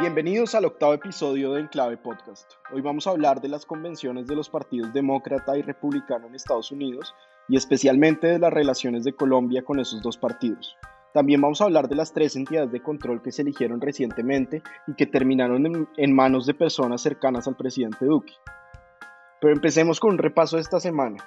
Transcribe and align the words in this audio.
Bienvenidos 0.00 0.54
al 0.54 0.64
octavo 0.64 0.94
episodio 0.94 1.52
de 1.52 1.60
Enclave 1.60 1.98
Podcast. 1.98 2.52
Hoy 2.72 2.80
vamos 2.80 3.06
a 3.06 3.10
hablar 3.10 3.42
de 3.42 3.48
las 3.48 3.66
convenciones 3.66 4.26
de 4.26 4.34
los 4.34 4.48
partidos 4.48 4.94
demócrata 4.94 5.58
y 5.58 5.60
republicano 5.60 6.26
en 6.26 6.34
Estados 6.34 6.72
Unidos 6.72 7.14
y 7.50 7.58
especialmente 7.58 8.26
de 8.26 8.38
las 8.38 8.50
relaciones 8.50 9.04
de 9.04 9.12
Colombia 9.12 9.62
con 9.62 9.78
esos 9.78 10.00
dos 10.00 10.16
partidos. 10.16 10.74
También 11.12 11.42
vamos 11.42 11.60
a 11.60 11.64
hablar 11.64 11.86
de 11.86 11.96
las 11.96 12.14
tres 12.14 12.34
entidades 12.34 12.72
de 12.72 12.82
control 12.82 13.20
que 13.20 13.30
se 13.30 13.42
eligieron 13.42 13.78
recientemente 13.78 14.62
y 14.86 14.94
que 14.94 15.04
terminaron 15.04 15.86
en, 15.98 16.14
manos 16.14 16.46
de 16.46 16.54
personas 16.54 17.02
cercanas 17.02 17.46
al 17.46 17.58
presidente 17.58 18.06
Duque. 18.06 18.32
Pero 19.38 19.52
empecemos 19.52 20.00
con 20.00 20.12
un 20.12 20.18
repaso 20.18 20.56
de 20.56 20.62
esta 20.62 20.80
semana. 20.80 21.22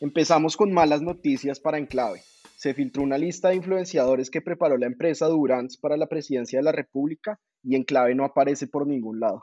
Empezamos 0.00 0.56
con 0.56 0.70
malas 0.70 1.02
noticias 1.02 1.58
para 1.58 1.78
Enclave 1.78 2.22
se 2.58 2.74
filtró 2.74 3.04
una 3.04 3.18
lista 3.18 3.50
de 3.50 3.54
influenciadores 3.54 4.32
que 4.32 4.42
preparó 4.42 4.76
la 4.78 4.86
empresa 4.86 5.26
Durance 5.26 5.78
para 5.80 5.96
la 5.96 6.08
presidencia 6.08 6.58
de 6.58 6.64
la 6.64 6.72
República 6.72 7.38
y 7.62 7.76
en 7.76 7.84
clave 7.84 8.14
no 8.14 8.24
aparece 8.24 8.66
por 8.66 8.86
ningún 8.86 9.20
lado. 9.20 9.42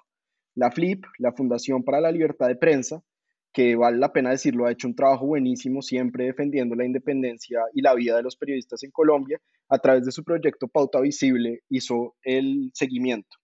La 0.55 0.71
FLIP, 0.71 1.03
la 1.19 1.33
Fundación 1.33 1.83
para 1.83 2.02
la 2.02 2.11
Libertad 2.11 2.47
de 2.47 2.55
Prensa, 2.55 3.03
que 3.52 3.75
vale 3.75 3.97
la 3.97 4.11
pena 4.11 4.31
decirlo, 4.31 4.66
ha 4.66 4.71
hecho 4.71 4.88
un 4.88 4.95
trabajo 4.95 5.25
buenísimo 5.25 5.81
siempre 5.81 6.25
defendiendo 6.25 6.75
la 6.75 6.86
independencia 6.86 7.59
y 7.73 7.81
la 7.81 7.93
vida 7.93 8.17
de 8.17 8.23
los 8.23 8.36
periodistas 8.36 8.83
en 8.83 8.91
Colombia, 8.91 9.39
a 9.69 9.80
través 9.80 10.05
de 10.05 10.11
su 10.11 10.23
proyecto 10.23 10.67
Pauta 10.67 10.99
Visible 10.99 11.61
hizo 11.69 12.16
el 12.23 12.71
seguimiento. 12.73 13.38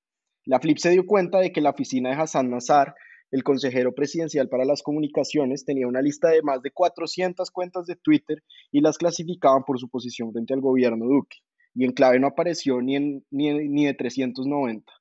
La 0.45 0.59
FLIP 0.59 0.77
se 0.77 0.89
dio 0.89 1.05
cuenta 1.05 1.39
de 1.39 1.52
que 1.52 1.61
la 1.61 1.69
oficina 1.69 2.09
de 2.09 2.16
Hassan 2.16 2.49
Nazar 2.49 2.94
el 3.31 3.44
consejero 3.44 3.94
presidencial 3.95 4.49
para 4.49 4.66
las 4.66 4.83
comunicaciones 4.83 5.64
tenía 5.64 5.88
una 5.88 6.02
lista 6.02 6.30
de 6.30 6.42
más 6.42 6.61
de 6.61 6.72
400 6.72 7.49
cuentas 7.49 7.86
de 7.86 7.95
Twitter 7.95 8.44
y 8.72 8.81
las 8.81 8.97
clasificaban 8.97 9.64
por 9.64 9.80
su 9.80 9.88
posición 9.89 10.33
frente 10.33 10.53
al 10.53 10.59
gobierno 10.59 11.05
Duque. 11.05 11.38
Y 11.73 11.86
en 11.86 11.91
clave 11.91 12.19
no 12.19 12.27
apareció 12.27 12.81
ni, 12.81 12.95
en, 12.95 13.25
ni, 13.31 13.86
de 13.86 13.94
390. 13.94 14.91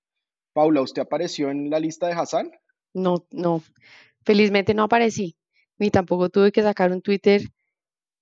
Paula, 0.53 0.83
¿usted 0.83 1.03
apareció 1.03 1.51
en 1.51 1.71
la 1.71 1.81
lista 1.81 2.07
de 2.07 2.15
Hassan? 2.15 2.51
No, 2.95 3.27
no. 3.31 3.63
Felizmente 4.25 4.75
no 4.75 4.85
aparecí, 4.85 5.37
ni 5.79 5.91
tampoco 5.91 6.29
tuve 6.29 6.53
que 6.53 6.63
sacar 6.63 6.93
un 6.93 7.03
Twitter 7.03 7.43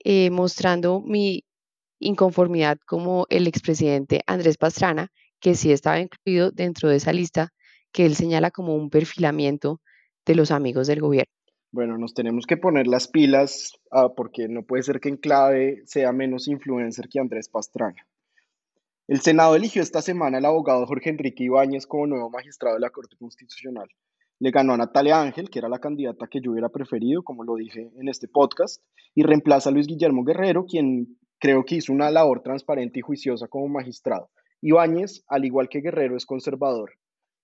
eh, 0.00 0.30
mostrando 0.30 1.00
mi 1.00 1.44
inconformidad 1.98 2.78
como 2.86 3.26
el 3.30 3.46
expresidente 3.46 4.22
Andrés 4.26 4.56
Pastrana, 4.56 5.10
que 5.40 5.54
sí 5.54 5.72
estaba 5.72 6.00
incluido 6.00 6.50
dentro 6.50 6.88
de 6.88 6.96
esa 6.96 7.12
lista 7.12 7.52
que 7.92 8.06
él 8.06 8.14
señala 8.14 8.50
como 8.50 8.74
un 8.74 8.90
perfilamiento 8.90 9.80
de 10.24 10.34
los 10.34 10.50
amigos 10.50 10.86
del 10.86 11.00
gobierno. 11.00 11.32
Bueno, 11.70 11.98
nos 11.98 12.14
tenemos 12.14 12.46
que 12.46 12.56
poner 12.56 12.86
las 12.86 13.08
pilas 13.08 13.72
ah, 13.90 14.10
porque 14.16 14.48
no 14.48 14.62
puede 14.62 14.82
ser 14.82 15.00
que 15.00 15.08
en 15.08 15.16
clave 15.16 15.82
sea 15.84 16.12
menos 16.12 16.48
influencer 16.48 17.08
que 17.08 17.20
Andrés 17.20 17.48
Pastrana. 17.48 18.06
El 19.08 19.20
Senado 19.20 19.56
eligió 19.56 19.80
esta 19.80 20.02
semana 20.02 20.36
al 20.36 20.44
abogado 20.44 20.86
Jorge 20.86 21.08
Enrique 21.08 21.44
Ibáñez 21.44 21.86
como 21.86 22.06
nuevo 22.06 22.28
magistrado 22.28 22.76
de 22.76 22.80
la 22.82 22.90
Corte 22.90 23.16
Constitucional. 23.16 23.88
Le 24.38 24.50
ganó 24.50 24.74
a 24.74 24.76
Natalia 24.76 25.20
Ángel, 25.20 25.48
que 25.48 25.58
era 25.58 25.70
la 25.70 25.78
candidata 25.78 26.28
que 26.28 26.42
yo 26.42 26.52
hubiera 26.52 26.68
preferido, 26.68 27.22
como 27.22 27.42
lo 27.42 27.56
dije 27.56 27.90
en 27.98 28.08
este 28.08 28.28
podcast, 28.28 28.84
y 29.14 29.22
reemplaza 29.22 29.70
a 29.70 29.72
Luis 29.72 29.86
Guillermo 29.86 30.24
Guerrero, 30.24 30.66
quien 30.66 31.16
creo 31.40 31.64
que 31.64 31.76
hizo 31.76 31.90
una 31.90 32.10
labor 32.10 32.42
transparente 32.42 32.98
y 32.98 33.02
juiciosa 33.02 33.48
como 33.48 33.66
magistrado. 33.68 34.28
Ibáñez, 34.60 35.24
al 35.26 35.46
igual 35.46 35.70
que 35.70 35.80
Guerrero, 35.80 36.14
es 36.14 36.26
conservador 36.26 36.92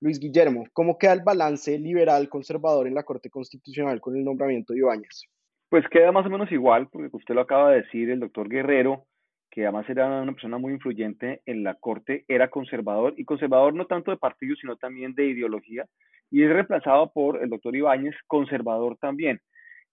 Luis 0.04 0.20
Guillermo, 0.20 0.66
¿cómo 0.74 0.98
queda 0.98 1.14
el 1.14 1.22
balance 1.22 1.78
liberal 1.78 2.28
conservador 2.28 2.86
en 2.86 2.94
la 2.94 3.04
Corte 3.04 3.30
Constitucional 3.30 4.02
con 4.02 4.14
el 4.14 4.22
nombramiento 4.22 4.74
de 4.74 4.80
Ibáñez? 4.80 5.24
Pues 5.70 5.88
queda 5.90 6.12
más 6.12 6.26
o 6.26 6.28
menos 6.28 6.52
igual, 6.52 6.88
porque 6.92 7.08
usted 7.16 7.34
lo 7.34 7.40
acaba 7.40 7.70
de 7.70 7.80
decir, 7.80 8.10
el 8.10 8.20
doctor 8.20 8.50
Guerrero, 8.50 9.06
que 9.54 9.62
además 9.62 9.88
era 9.88 10.20
una 10.20 10.32
persona 10.32 10.58
muy 10.58 10.72
influyente 10.72 11.40
en 11.46 11.62
la 11.62 11.74
Corte, 11.74 12.24
era 12.26 12.50
conservador, 12.50 13.14
y 13.16 13.24
conservador 13.24 13.72
no 13.72 13.86
tanto 13.86 14.10
de 14.10 14.16
partido, 14.16 14.56
sino 14.56 14.74
también 14.74 15.14
de 15.14 15.26
ideología, 15.26 15.86
y 16.28 16.42
es 16.42 16.50
reemplazado 16.50 17.12
por 17.12 17.40
el 17.40 17.50
doctor 17.50 17.76
Ibáñez, 17.76 18.16
conservador 18.26 18.96
también. 19.00 19.40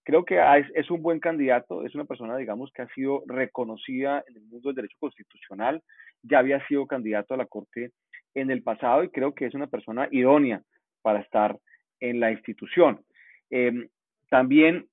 Creo 0.02 0.24
que 0.24 0.40
es, 0.74 0.90
un 0.90 1.00
buen 1.00 1.20
candidato, 1.20 1.86
es 1.86 1.94
una 1.94 2.06
persona, 2.06 2.36
digamos, 2.36 2.72
que 2.72 2.82
ha 2.82 2.88
sido 2.88 3.22
reconocida 3.28 4.24
en 4.26 4.38
el 4.38 4.42
mundo 4.42 4.70
del 4.70 4.74
derecho 4.74 4.96
constitucional, 4.98 5.80
ya 6.24 6.40
había 6.40 6.66
sido 6.66 6.88
candidato 6.88 7.34
a 7.34 7.36
la 7.36 7.46
Corte 7.46 7.92
en 8.34 8.50
el 8.50 8.64
pasado 8.64 9.04
y 9.04 9.10
creo 9.10 9.32
que 9.32 9.46
es 9.46 9.54
una 9.54 9.68
persona 9.68 10.08
idónea 10.10 10.60
para 11.02 11.20
estar 11.20 11.56
en 12.00 12.18
la 12.18 12.32
institución. 12.32 13.00
Em, 13.48 13.86
también 14.28 14.88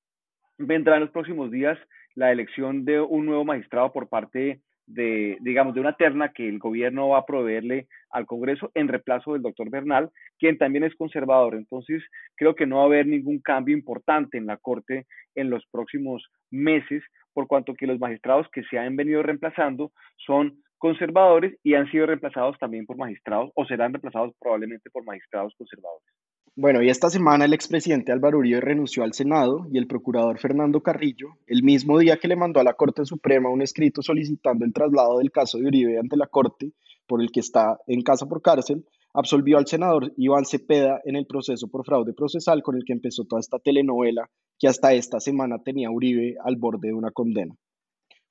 vendrá 0.59 0.97
en 0.97 1.01
los 1.01 1.09
próximos 1.09 1.49
días 1.49 1.79
la 2.19 2.33
elección 2.33 2.83
de 2.83 2.99
un 2.99 3.25
nuevo 3.25 3.45
magistrado 3.45 3.93
por 3.93 4.09
parte 4.09 4.59
de, 4.85 5.37
digamos, 5.39 5.73
de 5.73 5.79
una 5.79 5.95
terna 5.95 6.33
que 6.33 6.49
el 6.49 6.59
gobierno 6.59 7.07
va 7.07 7.19
a 7.19 7.25
proveerle 7.25 7.87
al 8.09 8.25
Congreso 8.25 8.71
en 8.73 8.89
reemplazo 8.89 9.31
del 9.31 9.41
doctor 9.41 9.69
Bernal, 9.69 10.09
quien 10.37 10.57
también 10.57 10.83
es 10.83 10.93
conservador. 10.95 11.55
Entonces, 11.55 12.03
creo 12.35 12.55
que 12.55 12.65
no 12.65 12.77
va 12.77 12.81
a 12.81 12.85
haber 12.87 13.07
ningún 13.07 13.39
cambio 13.39 13.73
importante 13.73 14.37
en 14.37 14.47
la 14.47 14.57
Corte 14.57 15.05
en 15.33 15.49
los 15.49 15.65
próximos 15.71 16.29
meses, 16.51 17.01
por 17.33 17.47
cuanto 17.47 17.73
que 17.73 17.87
los 17.87 17.99
magistrados 17.99 18.47
que 18.51 18.63
se 18.63 18.77
han 18.77 18.97
venido 18.97 19.23
reemplazando 19.23 19.93
son 20.17 20.61
conservadores 20.77 21.57
y 21.63 21.75
han 21.75 21.89
sido 21.89 22.05
reemplazados 22.05 22.57
también 22.59 22.85
por 22.85 22.97
magistrados 22.97 23.49
o 23.55 23.65
serán 23.65 23.93
reemplazados 23.93 24.33
probablemente 24.41 24.89
por 24.89 25.05
magistrados 25.05 25.55
conservadores. 25.57 26.13
Bueno, 26.55 26.81
y 26.81 26.89
esta 26.89 27.09
semana 27.09 27.45
el 27.45 27.53
expresidente 27.53 28.11
Álvaro 28.11 28.39
Uribe 28.39 28.59
renunció 28.59 29.03
al 29.03 29.13
Senado 29.13 29.67
y 29.71 29.77
el 29.77 29.87
procurador 29.87 30.39
Fernando 30.39 30.81
Carrillo, 30.81 31.37
el 31.47 31.63
mismo 31.63 31.97
día 31.99 32.17
que 32.17 32.27
le 32.27 32.35
mandó 32.35 32.59
a 32.59 32.63
la 32.63 32.73
Corte 32.73 33.05
Suprema 33.05 33.49
un 33.49 33.61
escrito 33.61 34.01
solicitando 34.01 34.65
el 34.65 34.73
traslado 34.73 35.19
del 35.19 35.31
caso 35.31 35.57
de 35.57 35.67
Uribe 35.67 35.99
ante 35.99 36.17
la 36.17 36.27
Corte, 36.27 36.73
por 37.07 37.21
el 37.21 37.31
que 37.31 37.39
está 37.39 37.79
en 37.87 38.01
casa 38.01 38.25
por 38.25 38.41
cárcel, 38.41 38.85
absolvió 39.13 39.57
al 39.57 39.67
senador 39.67 40.13
Iván 40.17 40.45
Cepeda 40.45 41.01
en 41.05 41.15
el 41.15 41.25
proceso 41.25 41.67
por 41.67 41.85
fraude 41.85 42.13
procesal 42.13 42.61
con 42.61 42.75
el 42.75 42.83
que 42.83 42.93
empezó 42.93 43.25
toda 43.25 43.39
esta 43.39 43.59
telenovela 43.59 44.29
que 44.57 44.67
hasta 44.67 44.93
esta 44.93 45.19
semana 45.19 45.63
tenía 45.63 45.89
Uribe 45.89 46.35
al 46.43 46.57
borde 46.57 46.89
de 46.89 46.93
una 46.93 47.11
condena. 47.11 47.55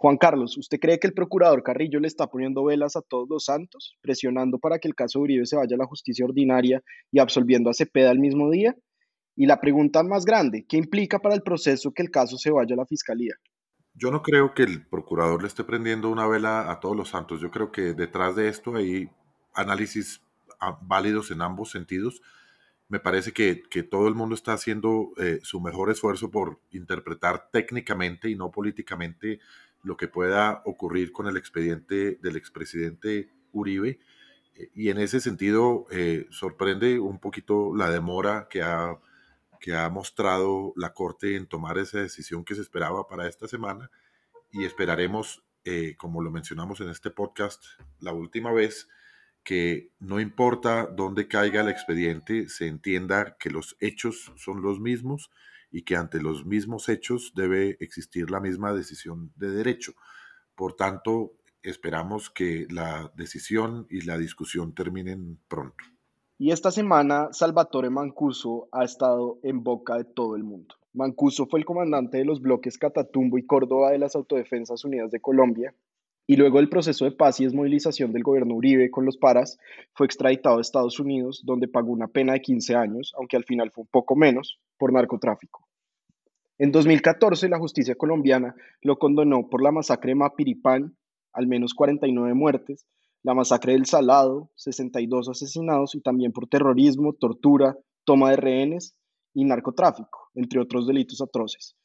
Juan 0.01 0.17
Carlos, 0.17 0.57
¿usted 0.57 0.79
cree 0.79 1.01
que 1.01 1.09
el 1.09 1.13
procurador 1.13 1.65
Carrillo 1.65 1.99
le 1.99 2.07
está 2.07 2.29
poniendo 2.29 2.63
velas 2.63 2.95
a 2.95 3.03
todos 3.03 3.29
los 3.29 3.45
santos, 3.47 3.97
presionando 4.01 4.59
para 4.59 4.79
que 4.79 4.87
el 4.87 4.95
caso 4.95 5.19
Uribe 5.19 5.45
se 5.45 5.57
vaya 5.57 5.75
a 5.75 5.79
la 5.79 5.87
justicia 5.87 6.25
ordinaria 6.25 6.81
y 7.11 7.19
absolviendo 7.19 7.69
a 7.69 7.75
Cepeda 7.75 8.13
el 8.13 8.21
mismo 8.21 8.49
día? 8.49 8.77
Y 9.35 9.47
la 9.47 9.61
pregunta 9.61 10.05
más 10.05 10.25
grande, 10.25 10.65
¿qué 10.69 10.77
implica 10.77 11.19
para 11.19 11.35
el 11.35 11.43
proceso 11.43 11.91
que 11.91 12.03
el 12.03 12.13
caso 12.13 12.39
se 12.39 12.53
vaya 12.53 12.75
a 12.75 12.77
la 12.77 12.87
fiscalía? 12.87 13.35
Yo 13.93 14.13
no 14.13 14.23
creo 14.23 14.55
que 14.55 14.63
el 14.63 14.87
procurador 14.87 15.43
le 15.43 15.49
esté 15.49 15.65
prendiendo 15.65 16.11
una 16.11 16.29
vela 16.29 16.71
a 16.71 16.79
todos 16.79 16.97
los 16.97 17.09
santos. 17.09 17.41
Yo 17.41 17.51
creo 17.51 17.73
que 17.73 17.95
detrás 17.95 18.37
de 18.37 18.49
esto 18.49 18.77
hay 18.77 19.11
análisis 19.53 20.23
ah, 20.61 20.79
válidos 20.81 21.33
en 21.33 21.43
ambos 21.43 21.73
sentidos. 21.73 22.23
Me 22.89 23.01
parece 23.01 23.33
que, 23.33 23.65
todo 23.83 24.07
el 24.07 24.15
mundo 24.15 24.37
está 24.37 24.53
haciendo 24.53 25.11
eh, 25.17 25.41
su 25.43 25.61
mejor 25.61 25.91
esfuerzo 25.91 26.31
por 26.31 26.61
interpretar 26.71 27.51
técnicamente 27.51 28.31
y 28.31 28.37
no 28.37 28.53
políticamente 28.53 29.41
lo 29.83 29.97
que 29.97 30.09
pueda 30.09 30.63
ocurrir 30.65 31.13
con 31.13 31.27
el 31.27 31.37
expediente 31.37 32.19
del 32.23 32.37
expresidente 32.37 33.31
Uribe. 33.53 33.99
Eh, 34.55 34.71
y 34.75 34.91
en 34.91 34.99
ese 34.99 35.21
sentido, 35.21 35.87
eh, 35.91 36.27
sorprende 36.31 36.99
un 36.99 37.19
poquito 37.19 37.75
la 37.75 37.91
demora 37.91 38.49
que 38.51 38.63
ha, 38.63 38.99
que 39.61 39.75
ha 39.75 39.89
mostrado 39.89 40.73
la 40.77 40.93
Corte 40.93 41.37
en 41.37 41.47
tomar 41.47 41.79
esa 41.79 42.01
decisión 42.01 42.45
que 42.45 42.55
se 42.55 42.63
esperaba 42.63 43.07
para 43.07 43.29
esta 43.29 43.49
semana. 43.49 43.91
Y 44.51 44.65
esperaremos, 44.65 45.45
eh, 45.65 45.95
como 45.97 46.23
lo 46.23 46.31
mencionamos 46.31 46.81
en 46.81 46.89
este 46.89 47.11
podcast 47.11 47.63
la 48.01 48.13
última 48.13 48.53
vez, 48.53 48.89
que 49.45 49.93
no 49.99 50.21
importa 50.21 50.87
dónde 50.87 51.29
caiga 51.29 51.63
el 51.63 51.69
expediente, 51.69 52.49
se 52.49 52.67
entienda 52.67 53.37
que 53.39 53.51
los 53.51 53.77
hechos 53.81 54.33
son 54.37 54.63
los 54.63 54.81
mismos 54.81 55.31
y 55.71 55.83
que 55.83 55.97
ante 55.97 56.21
los 56.21 56.47
mismos 56.47 56.89
hechos 56.89 57.33
debe 57.35 57.77
existir 57.81 58.31
la 58.31 58.41
misma 58.41 58.73
decisión 58.73 59.33
de 59.37 59.51
derecho. 59.51 59.93
Por 60.55 60.75
tanto, 60.75 61.35
esperamos 61.63 62.31
que 62.31 62.67
la 62.71 63.13
decisión 63.17 63.87
y 63.91 64.03
la 64.03 64.19
discusión 64.19 64.75
terminen 64.75 65.39
pronto. 65.49 65.85
Y 66.39 66.53
esta 66.53 66.71
semana 66.71 67.29
Salvatore 67.33 67.91
Mancuso 67.91 68.69
ha 68.71 68.85
estado 68.85 69.39
en 69.43 69.65
boca 69.65 69.97
de 69.97 70.05
todo 70.05 70.37
el 70.37 70.45
mundo. 70.45 70.77
Mancuso 70.93 71.47
fue 71.47 71.61
el 71.61 71.67
comandante 71.67 72.19
de 72.19 72.25
los 72.25 72.41
bloques 72.41 72.79
Catatumbo 72.79 73.39
y 73.39 73.47
Córdoba 73.47 73.91
de 73.91 73.99
las 73.99 74.15
Autodefensas 74.15 74.85
Unidas 74.85 75.11
de 75.11 75.21
Colombia 75.21 75.75
y 76.31 76.37
luego 76.37 76.59
del 76.59 76.69
proceso 76.69 77.07
de 77.07 77.13
paz 77.13 77.41
y 77.41 77.45
desmovilización 77.45 78.13
del 78.13 78.23
gobierno 78.23 78.55
Uribe 78.55 78.91
con 78.91 79.07
los 79.07 79.17
paras, 79.17 79.59
fue 79.95 80.07
extraditado 80.07 80.59
a 80.59 80.61
Estados 80.61 81.01
Unidos, 81.01 81.43
donde 81.45 81.69
pagó 81.69 81.91
una 81.91 82.07
pena 82.07 82.35
de 82.35 82.43
15 82.43 82.75
años, 82.77 83.15
aunque 83.17 83.39
al 83.39 83.45
final 83.45 83.71
fue 83.71 83.83
un 83.83 83.89
poco 83.89 84.15
menos, 84.15 84.61
por 84.79 84.93
narcotráfico. 84.93 85.69
En 86.59 86.73
2014, 86.73 87.49
la 87.49 87.59
justicia 87.59 87.95
colombiana 87.95 88.55
lo 88.83 88.99
condenó 88.99 89.49
por 89.49 89.63
la 89.63 89.71
masacre 89.71 90.11
de 90.11 90.17
Mapiripán, 90.17 90.97
al 91.33 91.47
menos 91.47 91.75
49 91.75 92.35
muertes, 92.35 92.87
la 93.23 93.35
masacre 93.35 93.73
del 93.73 93.87
Salado, 93.87 94.51
62 94.57 95.29
asesinados 95.29 95.95
y 95.95 96.01
también 96.01 96.33
por 96.33 96.49
terrorismo, 96.49 97.13
tortura, 97.13 97.77
toma 98.05 98.31
de 98.31 98.37
rehenes 98.37 98.97
y 99.35 99.45
narcotráfico, 99.45 100.31
entre 100.35 100.61
otros 100.61 100.87
delitos 100.87 101.21
atroces. 101.21 101.77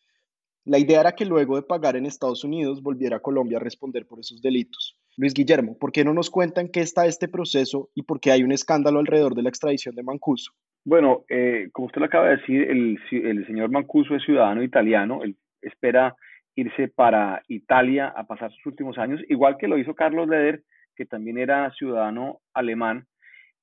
La 0.66 0.80
idea 0.80 1.02
era 1.02 1.14
que 1.14 1.26
luego 1.26 1.58
de 1.58 1.64
pagar 1.64 1.98
en 1.98 2.06
Estados 2.06 2.44
Unidos 2.44 2.82
volviera 2.82 3.18
a 3.18 3.22
Colombia 3.22 3.58
a 3.58 3.62
responder 3.62 4.08
por 4.08 4.20
esos 4.22 4.42
delitos. 4.42 4.98
Luis 5.18 5.34
Guillermo, 5.34 5.78
¿por 5.78 5.92
qué 5.92 6.06
no 6.06 6.14
nos 6.14 6.30
cuentan 6.30 6.70
qué 6.70 6.80
está 6.80 7.06
este 7.06 7.28
proceso 7.28 7.90
y 7.94 8.04
por 8.04 8.22
qué 8.22 8.32
hay 8.32 8.44
un 8.44 8.54
escándalo 8.54 9.00
alrededor 9.00 9.36
de 9.36 9.44
la 9.44 9.50
extradición 9.50 9.94
de 9.94 10.04
Mancuso? 10.04 10.54
Bueno, 10.86 11.24
eh, 11.30 11.70
como 11.72 11.88
usted 11.88 12.00
lo 12.00 12.06
acaba 12.06 12.30
de 12.30 12.38
decir, 12.38 12.70
el, 12.70 13.46
señor 13.48 13.70
Mancuso 13.70 14.16
es 14.16 14.24
ciudadano 14.24 14.64
italiano, 14.64 15.24
él 15.24 15.36
espera 15.62 16.16
irse 16.56 16.90
para 16.90 17.42
Italia 17.48 18.14
a 18.16 18.26
pasar 18.26 18.52
sus 18.52 18.66
últimos 18.68 18.98
años, 18.98 19.22
igual 19.30 19.58
que 19.58 19.68
lo 19.68 19.78
hizo 19.78 19.96
Carlos 19.96 20.28
Leder, 20.28 20.62
que 20.96 21.06
también 21.06 21.38
era 21.38 21.72
ciudadano 21.72 22.40
alemán, 22.54 23.06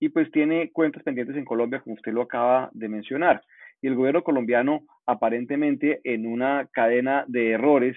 y 0.00 0.08
pues 0.08 0.30
tiene 0.30 0.70
cuentas 0.72 1.02
pendientes 1.02 1.36
en 1.36 1.44
Colombia, 1.44 1.80
como 1.80 1.94
usted 1.94 2.12
lo 2.12 2.22
acaba 2.22 2.70
de 2.72 2.88
mencionar 2.88 3.42
y 3.82 3.86
el 3.86 3.96
gobierno 3.96 4.22
colombiano 4.22 4.82
aparentemente 5.06 6.00
en 6.04 6.26
una 6.26 6.68
cadena 6.72 7.24
de 7.28 7.52
errores 7.52 7.96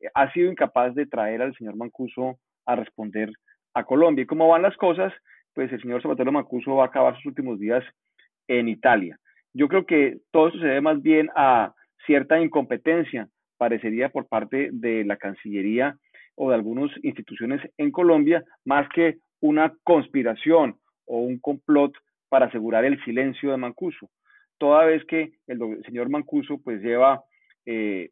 eh, 0.00 0.08
ha 0.14 0.32
sido 0.32 0.50
incapaz 0.50 0.94
de 0.94 1.06
traer 1.06 1.42
al 1.42 1.54
señor 1.56 1.76
Mancuso 1.76 2.38
a 2.66 2.76
responder 2.76 3.30
a 3.74 3.84
Colombia. 3.84 4.24
Y 4.24 4.26
cómo 4.26 4.48
van 4.48 4.62
las 4.62 4.76
cosas, 4.76 5.12
pues 5.54 5.72
el 5.72 5.80
señor 5.80 6.02
Zapatero 6.02 6.32
Mancuso 6.32 6.76
va 6.76 6.84
a 6.84 6.88
acabar 6.88 7.16
sus 7.16 7.26
últimos 7.26 7.58
días 7.58 7.84
en 8.58 8.68
Italia. 8.68 9.18
Yo 9.54 9.68
creo 9.68 9.86
que 9.86 10.18
todo 10.30 10.48
esto 10.48 10.60
se 10.60 10.66
debe 10.66 10.80
más 10.80 11.02
bien 11.02 11.28
a 11.34 11.72
cierta 12.06 12.40
incompetencia, 12.40 13.28
parecería 13.56 14.08
por 14.08 14.26
parte 14.26 14.70
de 14.72 15.04
la 15.04 15.16
Cancillería 15.16 15.96
o 16.34 16.50
de 16.50 16.56
algunas 16.56 16.90
instituciones 17.02 17.60
en 17.78 17.90
Colombia, 17.90 18.42
más 18.64 18.88
que 18.94 19.18
una 19.40 19.72
conspiración 19.84 20.76
o 21.06 21.20
un 21.20 21.38
complot 21.38 21.92
para 22.28 22.46
asegurar 22.46 22.84
el 22.84 23.02
silencio 23.04 23.50
de 23.50 23.56
Mancuso 23.56 24.10
toda 24.60 24.84
vez 24.84 25.04
que 25.06 25.32
el, 25.48 25.82
señor 25.86 26.10
Mancuso 26.10 26.60
pues 26.62 26.82
lleva 26.82 27.24
eh, 27.64 28.10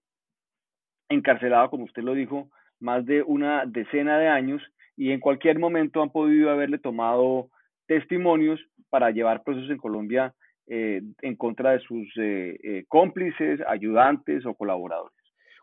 encarcelado, 1.11 1.71
como 1.71 1.85
usted 1.85 2.03
lo 2.03 2.15
dijo, 2.15 2.51
más 2.81 3.05
de 3.05 3.23
una 3.23 3.67
decena 3.67 4.19
de 4.19 4.29
años 4.29 4.63
y 4.97 5.13
en 5.13 5.21
cualquier 5.21 5.59
momento 5.59 6.03
han 6.03 6.11
podido 6.11 6.51
haberle 6.51 6.79
tomado 6.79 7.51
testimonios 7.89 8.61
para 8.89 9.11
llevar 9.11 9.43
procesos 9.43 9.71
en 9.71 9.79
Colombia 9.79 10.33
eh, 10.69 11.03
en 11.23 11.35
contra 11.35 11.73
de 11.73 11.81
sus 11.81 12.07
eh, 12.17 12.85
cómplices, 12.87 13.61
ayudantes 13.67 14.47
o 14.47 14.55
colaboradores. 14.55 15.19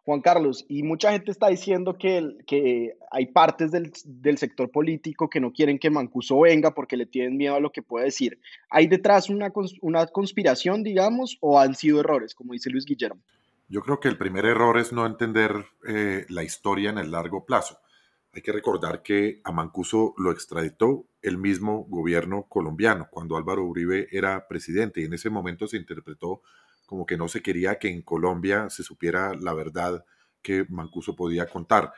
Juan 0.06 0.22
Carlos, 0.22 0.63
y 0.69 0.83
mucha 0.83 1.12
gente 1.12 1.31
está 1.31 1.48
diciendo 1.48 1.98
que, 1.98 2.38
que 2.45 2.95
hay 3.10 3.25
partes 3.25 3.72
del, 3.72 3.92
del, 4.06 4.38
sector 4.38 4.69
político 4.69 5.27
que 5.27 5.39
no 5.39 5.51
quieren 5.51 5.80
que 5.80 5.89
Mancuso 5.89 6.39
venga 6.42 6.75
porque 6.75 6.95
le 6.95 7.07
tienen 7.07 7.38
miedo 7.38 7.56
a 7.56 7.60
lo 7.60 7.72
que 7.72 7.81
puede 7.81 8.06
decir. 8.06 8.39
¿Hay 8.69 8.86
detrás 8.86 9.31
una, 9.31 9.51
una 9.81 10.06
conspiración, 10.06 10.83
digamos, 10.83 11.39
o 11.42 11.60
han 11.60 11.74
sido 11.74 12.01
errores, 12.01 12.36
como 12.36 12.54
dice 12.54 12.69
Luis 12.69 12.86
Guillermo? 12.86 13.19
Yo 13.68 13.81
creo 13.81 14.00
que 14.00 14.07
el 14.07 14.18
primer 14.18 14.45
error 14.45 14.78
es 14.78 14.94
no 14.94 15.07
entender 15.07 15.66
eh, 15.88 16.25
la 16.30 16.44
historia 16.44 16.92
en 16.92 17.00
el 17.00 17.10
largo 17.10 17.44
plazo. 17.44 17.80
Hay 18.36 18.42
que 18.42 18.52
recordar 18.52 19.02
que 19.02 19.40
a 19.46 19.54
Mancuso 19.54 20.14
lo 20.18 20.30
extraditó 20.30 21.08
el 21.22 21.38
mismo 21.38 21.86
gobierno 21.86 22.48
colombiano 22.50 23.08
cuando 23.10 23.38
Álvaro 23.38 23.64
Uribe 23.64 24.10
era 24.12 24.50
presidente 24.50 25.00
y 25.00 25.06
en 25.06 25.14
ese 25.14 25.30
momento 25.30 25.70
se 25.70 25.78
interpretó 25.78 26.42
como 26.86 27.06
que 27.06 27.16
no 27.16 27.30
se 27.30 27.42
quería 27.42 27.80
que 27.80 27.88
en 27.88 28.02
Colombia 28.02 28.70
se 28.70 28.84
supiera 28.84 29.34
la 29.36 29.54
verdad 29.54 30.04
que 30.42 30.66
Mancuso 30.68 31.16
podía 31.16 31.48
contar. 31.48 31.94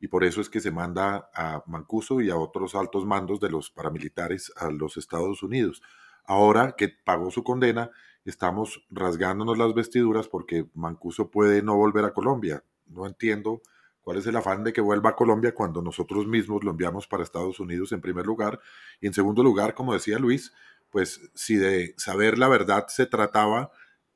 Y 0.00 0.08
por 0.08 0.24
eso 0.24 0.40
es 0.40 0.48
que 0.48 0.60
se 0.60 0.70
manda 0.70 1.28
a 1.34 1.62
Mancuso 1.66 2.22
y 2.22 2.30
a 2.30 2.38
otros 2.38 2.74
altos 2.74 3.04
mandos 3.04 3.38
de 3.38 3.50
los 3.50 3.70
paramilitares 3.70 4.50
a 4.56 4.70
los 4.70 4.96
Estados 4.96 5.42
Unidos. 5.42 5.82
Ahora 6.24 6.74
que 6.74 6.88
pagó 6.88 7.30
su 7.30 7.44
condena, 7.44 7.90
estamos 8.24 8.82
rasgándonos 8.88 9.58
las 9.58 9.74
vestiduras 9.74 10.26
porque 10.26 10.64
Mancuso 10.72 11.30
puede 11.30 11.60
no 11.62 11.76
volver 11.76 12.06
a 12.06 12.14
Colombia. 12.14 12.64
No 12.86 13.06
entiendo 13.06 13.60
cuál 14.02 14.18
es 14.18 14.26
el 14.26 14.36
afán 14.36 14.64
de 14.64 14.72
que 14.72 14.80
vuelva 14.80 15.10
a 15.10 15.16
Colombia 15.16 15.54
cuando 15.54 15.80
nosotros 15.80 16.26
mismos 16.26 16.64
lo 16.64 16.72
enviamos 16.72 17.06
para 17.06 17.22
Estados 17.22 17.60
Unidos 17.60 17.92
en 17.92 18.00
primer 18.00 18.26
lugar. 18.26 18.60
Y 19.00 19.06
en 19.06 19.14
segundo 19.14 19.42
lugar, 19.42 19.74
como 19.74 19.94
decía 19.94 20.18
Luis, 20.18 20.52
pues 20.90 21.20
si 21.34 21.56
de 21.56 21.94
saber 21.96 22.38
la 22.38 22.48
verdad 22.48 22.86
se 22.88 23.06
trataba, 23.06 23.70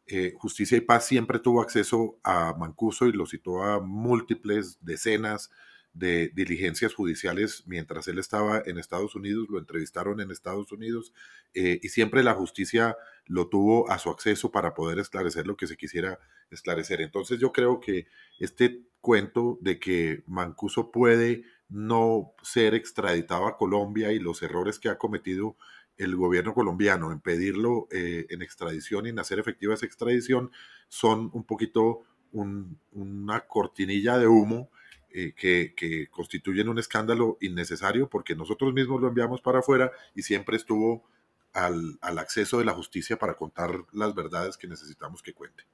eh, 0.07 0.35
Justicia 0.37 0.77
y 0.77 0.83
Paz 0.83 1.07
siempre 1.07 1.39
tuvo 1.39 1.61
acceso 1.63 2.19
a 2.23 2.55
Mancuso 2.57 3.07
y 3.07 3.13
lo 3.13 3.27
citó 3.27 3.63
a 3.65 3.81
múltiples 3.81 4.79
decenas 4.81 5.51
de 5.97 6.31
diligencias 6.35 6.95
judiciales 6.95 7.63
mientras 7.67 8.07
él 8.09 8.19
estaba 8.19 8.63
en 8.67 8.77
Estados 8.77 9.15
Unidos, 9.15 9.47
lo 9.49 9.59
entrevistaron 9.59 10.21
en 10.21 10.31
Estados 10.31 10.71
Unidos 10.71 11.15
eh, 11.55 11.81
y 11.83 11.89
siempre 11.89 12.23
la 12.23 12.35
justicia 12.35 12.97
lo 13.25 13.49
tuvo 13.49 13.91
a 13.91 13.99
su 13.99 14.11
acceso 14.11 14.51
para 14.51 14.75
poder 14.75 14.99
esclarecer 14.99 15.47
lo 15.47 15.57
que 15.57 15.67
se 15.67 15.77
quisiera 15.77 16.19
esclarecer. 16.51 17.01
Entonces 17.01 17.41
yo 17.41 17.51
creo 17.51 17.81
que 17.81 18.07
este 18.39 18.83
cuento 19.01 19.59
de 19.63 19.79
que 19.79 20.23
Mancuso 20.27 20.91
puede 20.91 21.45
no 21.71 22.35
ser 22.43 22.75
extraditado 22.75 23.47
a 23.47 23.57
Colombia 23.57 24.13
y 24.13 24.19
los 24.19 24.43
errores 24.43 24.79
que 24.79 24.91
ha 24.91 24.99
cometido 24.99 25.57
el 25.97 26.15
gobierno 26.15 26.53
colombiano 26.53 27.11
en 27.11 27.21
pedirlo 27.21 27.89
eh, 27.91 28.27
en 28.29 28.43
extradición 28.43 29.07
y 29.07 29.09
en 29.09 29.19
hacer 29.19 29.39
efectiva 29.39 29.73
esa 29.73 29.87
extradición 29.87 30.51
son 30.89 31.31
un 31.33 31.45
poquito 31.45 32.03
una 32.33 33.41
cortinilla 33.47 34.19
de 34.19 34.27
humo 34.27 34.69
eh, 35.11 35.33
que, 35.35 36.09
constituyen 36.11 36.69
un 36.69 36.79
escándalo 36.79 37.39
innecesario 37.41 38.09
porque 38.09 38.35
nosotros 38.35 38.73
mismos 38.73 39.01
lo 39.01 39.09
enviamos 39.09 39.41
para 39.41 39.61
afuera 39.61 39.91
y 40.15 40.23
siempre 40.23 40.57
estuvo 40.57 41.05
al, 41.53 41.99
al 42.01 42.19
acceso 42.19 42.59
de 42.59 42.65
la 42.65 42.73
justicia 42.73 43.17
para 43.17 43.35
contar 43.35 43.85
las 43.93 44.15
verdades 44.15 44.57
que 44.57 44.69
necesitamos 44.69 45.23
que 45.23 45.33
cuente. 45.33 45.65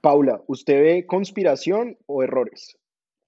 Paula, 0.00 0.42
¿usted 0.46 0.82
ve 0.82 1.06
conspiración 1.06 1.96
o 2.06 2.22
errores? 2.22 2.76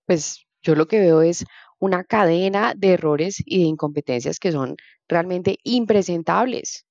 Pues 0.07 0.45
yo 0.63 0.75
lo 0.75 0.89
que 0.89 0.99
veo 0.99 1.23
es 1.23 1.45
una 1.79 2.03
cadena 2.05 2.75
de 2.77 2.95
errores 2.95 3.43
y 3.45 3.61
de 3.61 3.67
incompetencias 3.67 4.39
que 4.39 4.53
son 4.53 4.77
realmente 5.09 5.59
impresentables. 5.63 6.87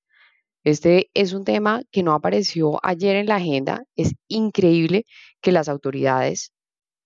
Este 0.64 1.10
es 1.14 1.34
un 1.34 1.44
tema 1.44 1.82
que 1.92 2.04
no 2.04 2.14
apareció 2.14 2.80
ayer 2.84 3.18
en 3.18 3.26
la 3.26 3.36
agenda. 3.36 3.84
Es 3.98 4.14
increíble 4.30 5.06
que 5.42 5.52
las 5.52 5.68
autoridades 5.68 6.53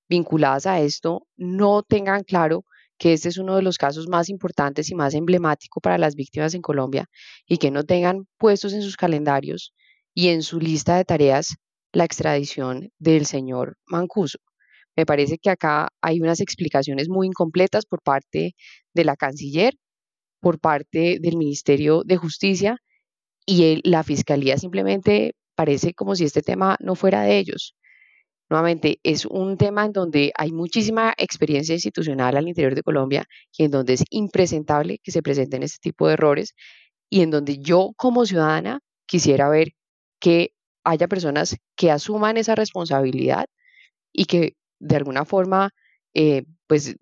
vinculadas 0.10 0.66
a 0.66 0.80
esto 0.82 1.28
no 1.36 1.84
tengan 1.84 2.24
claro 2.24 2.64
que 2.98 3.14
este 3.14 3.30
es 3.30 3.38
uno 3.38 3.56
de 3.56 3.62
los 3.62 3.78
casos 3.78 4.08
más 4.08 4.30
importantes 4.30 4.90
y 4.90 4.96
más 4.96 5.14
emblemático 5.14 5.80
para 5.80 5.98
las 5.98 6.16
víctimas 6.16 6.54
en 6.54 6.62
Colombia 6.62 7.06
y 7.46 7.58
que 7.58 7.72
no 7.72 7.84
tengan 7.84 8.26
puestos 8.38 8.74
en 8.74 8.82
sus 8.82 8.98
calendarios 8.98 9.74
y 10.14 10.30
en 10.30 10.42
su 10.42 10.60
lista 10.60 10.98
de 10.98 11.06
tareas 11.06 11.56
la 11.94 12.06
extradición 12.06 12.90
del 12.98 13.26
señor 13.26 13.78
Mancuso. 13.86 14.40
Me 14.96 15.06
parece 15.06 15.38
que 15.38 15.52
acá 15.52 15.90
hay 16.02 16.22
unas 16.22 16.40
explicaciones 16.40 17.08
muy 17.08 17.28
incompletas 17.28 17.86
por 17.86 18.02
parte 18.02 18.56
de 18.94 19.04
la 19.04 19.16
canciller, 19.16 19.76
por 20.40 20.60
parte 20.60 21.20
del 21.22 21.38
Ministerio 21.38 22.02
de 22.04 22.18
Justicia 22.18 22.78
y 23.46 23.88
la 23.88 24.04
Fiscalía 24.04 24.58
simplemente 24.58 25.34
parece 25.56 25.94
como 25.94 26.16
si 26.16 26.26
este 26.26 26.42
tema 26.42 26.78
no 26.80 26.96
fuera 26.96 27.22
de 27.22 27.38
ellos. 27.38 27.76
Nuevamente, 28.50 29.00
es 29.04 29.26
un 29.26 29.58
tema 29.58 29.86
en 29.86 29.92
donde 29.92 30.32
hay 30.38 30.52
muchísima 30.52 31.14
experiencia 31.18 31.74
institucional 31.76 32.38
al 32.38 32.48
interior 32.48 32.76
de 32.76 32.84
Colombia 32.84 33.26
y 33.58 33.66
en 33.66 33.72
donde 33.72 33.94
es 33.94 34.06
impresentable 34.10 35.00
que 35.04 35.12
se 35.12 35.22
presenten 35.22 35.64
este 35.64 35.80
tipo 35.82 36.08
de 36.08 36.14
errores 36.14 36.54
y 37.10 37.22
en 37.22 37.32
donde 37.32 37.60
yo 37.60 37.92
como 37.98 38.26
ciudadana 38.26 38.80
quisiera 39.06 39.50
ver 39.50 39.70
que 40.20 40.52
haya 40.86 41.08
personas 41.08 41.58
que 41.76 41.92
asuman 41.92 42.38
esa 42.38 42.56
responsabilidad 42.56 43.48
y 44.14 44.26
que 44.26 44.54
de 44.80 44.96
alguna 44.96 45.26
forma, 45.26 45.72
eh, 46.14 46.46
pues 46.68 46.96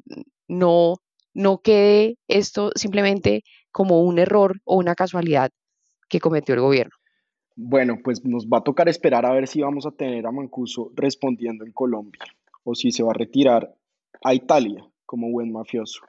no, 0.47 0.95
no 1.33 1.59
quede 1.61 2.17
esto 2.27 2.71
simplemente 2.75 3.43
como 3.71 4.01
un 4.03 4.19
error 4.19 4.59
o 4.65 4.77
una 4.77 4.95
casualidad 4.95 5.51
que 6.09 6.19
cometió 6.19 6.55
el 6.55 6.61
gobierno. 6.61 6.94
Bueno, 7.55 7.99
pues 8.03 8.23
nos 8.25 8.47
va 8.47 8.59
a 8.59 8.63
tocar 8.63 8.89
esperar 8.89 9.25
a 9.25 9.33
ver 9.33 9.47
si 9.47 9.61
vamos 9.61 9.85
a 9.85 9.91
tener 9.91 10.25
a 10.25 10.31
Mancuso 10.31 10.91
respondiendo 10.95 11.65
en 11.65 11.71
Colombia 11.71 12.23
o 12.63 12.75
si 12.75 12.91
se 12.91 13.03
va 13.03 13.11
a 13.11 13.17
retirar 13.17 13.73
a 14.23 14.33
Italia 14.33 14.85
como 15.05 15.29
buen 15.29 15.51
mafioso. 15.51 16.01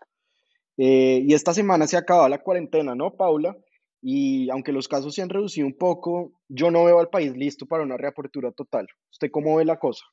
Eh, 0.77 1.23
y 1.25 1.35
esta 1.35 1.55
semana 1.55 1.87
se 1.87 1.97
acaba 1.97 2.29
la 2.29 2.43
cuarentena, 2.43 2.95
¿no, 2.95 3.15
Paula? 3.15 3.57
Y 4.03 4.51
aunque 4.51 4.73
los 4.73 4.89
casos 4.89 5.15
se 5.15 5.23
han 5.23 5.29
reducido 5.29 5.67
un 5.67 5.77
poco, 5.77 6.33
yo 6.49 6.71
no 6.71 6.85
veo 6.85 7.01
al 7.01 7.09
país 7.09 7.37
listo 7.37 7.67
para 7.67 7.83
una 7.83 7.97
reapertura 7.97 8.53
total. 8.53 8.87
¿Usted 9.11 9.31
cómo 9.31 9.57
ve 9.57 9.65
la 9.65 9.79
cosa? 9.79 10.05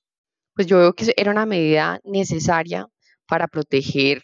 pues 0.56 0.68
yo 0.68 0.78
veo 0.78 0.94
que 0.94 1.14
era 1.18 1.32
una 1.32 1.46
medida 1.46 2.00
necesaria 2.04 2.88
para 3.28 3.48
proteger 3.48 4.24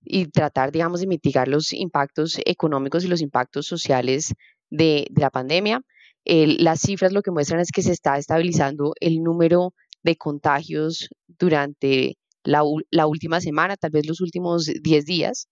y 0.00 0.26
tratar, 0.26 0.70
digamos, 0.70 1.00
de 1.00 1.06
mitigar 1.06 1.48
los 1.48 1.72
impactos 1.72 2.38
económicos 2.44 3.04
y 3.04 3.08
los 3.08 3.22
impactos 3.22 3.66
sociales 3.66 4.34
de, 4.70 5.06
la 5.16 5.30
pandemia. 5.30 5.80
Las 6.24 6.80
cifras 6.80 7.12
lo 7.12 7.22
que 7.22 7.30
muestran 7.30 7.60
es 7.60 7.70
que 7.70 7.82
se 7.82 7.92
está 7.92 8.16
estabilizando 8.18 8.94
el 9.00 9.22
número 9.22 9.74
de 10.02 10.16
contagios 10.16 11.08
durante 11.26 12.16
la, 12.44 12.62
última 13.06 13.40
semana, 13.40 13.76
tal 13.76 13.90
vez 13.90 14.06
los 14.06 14.20
últimos 14.20 14.66
10 14.66 15.04
días, 15.04 15.48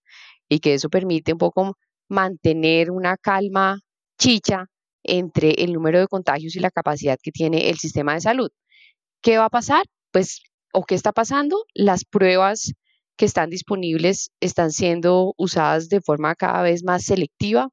y 0.48 0.60
que 0.60 0.74
eso 0.74 0.88
permite 0.88 1.32
un 1.32 1.38
poco 1.38 1.76
mantener 2.08 2.90
una 2.90 3.16
calma 3.16 3.80
chicha 4.18 4.66
entre 5.02 5.52
el 5.52 5.72
número 5.72 5.98
de 5.98 6.06
contagios 6.06 6.54
y 6.54 6.60
la 6.60 6.70
capacidad 6.70 7.18
que 7.20 7.32
tiene 7.32 7.70
el 7.70 7.78
sistema 7.78 8.14
de 8.14 8.20
salud. 8.20 8.50
¿Qué 9.22 9.38
va 9.38 9.46
a 9.46 9.50
pasar? 9.50 9.84
Pues, 10.12 10.42
¿o 10.72 10.84
qué 10.84 10.94
está 10.94 11.12
pasando? 11.12 11.64
Las 11.74 12.04
pruebas 12.04 12.72
que 13.16 13.24
están 13.24 13.50
disponibles 13.50 14.30
están 14.40 14.70
siendo 14.70 15.34
usadas 15.36 15.88
de 15.88 16.00
forma 16.00 16.34
cada 16.34 16.62
vez 16.62 16.84
más 16.84 17.04
selectiva. 17.04 17.70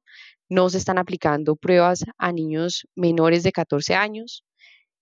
No 0.50 0.68
se 0.68 0.78
están 0.78 0.98
aplicando 0.98 1.56
pruebas 1.56 2.04
a 2.18 2.32
niños 2.32 2.86
menores 2.96 3.42
de 3.44 3.52
14 3.52 3.94
años. 3.94 4.44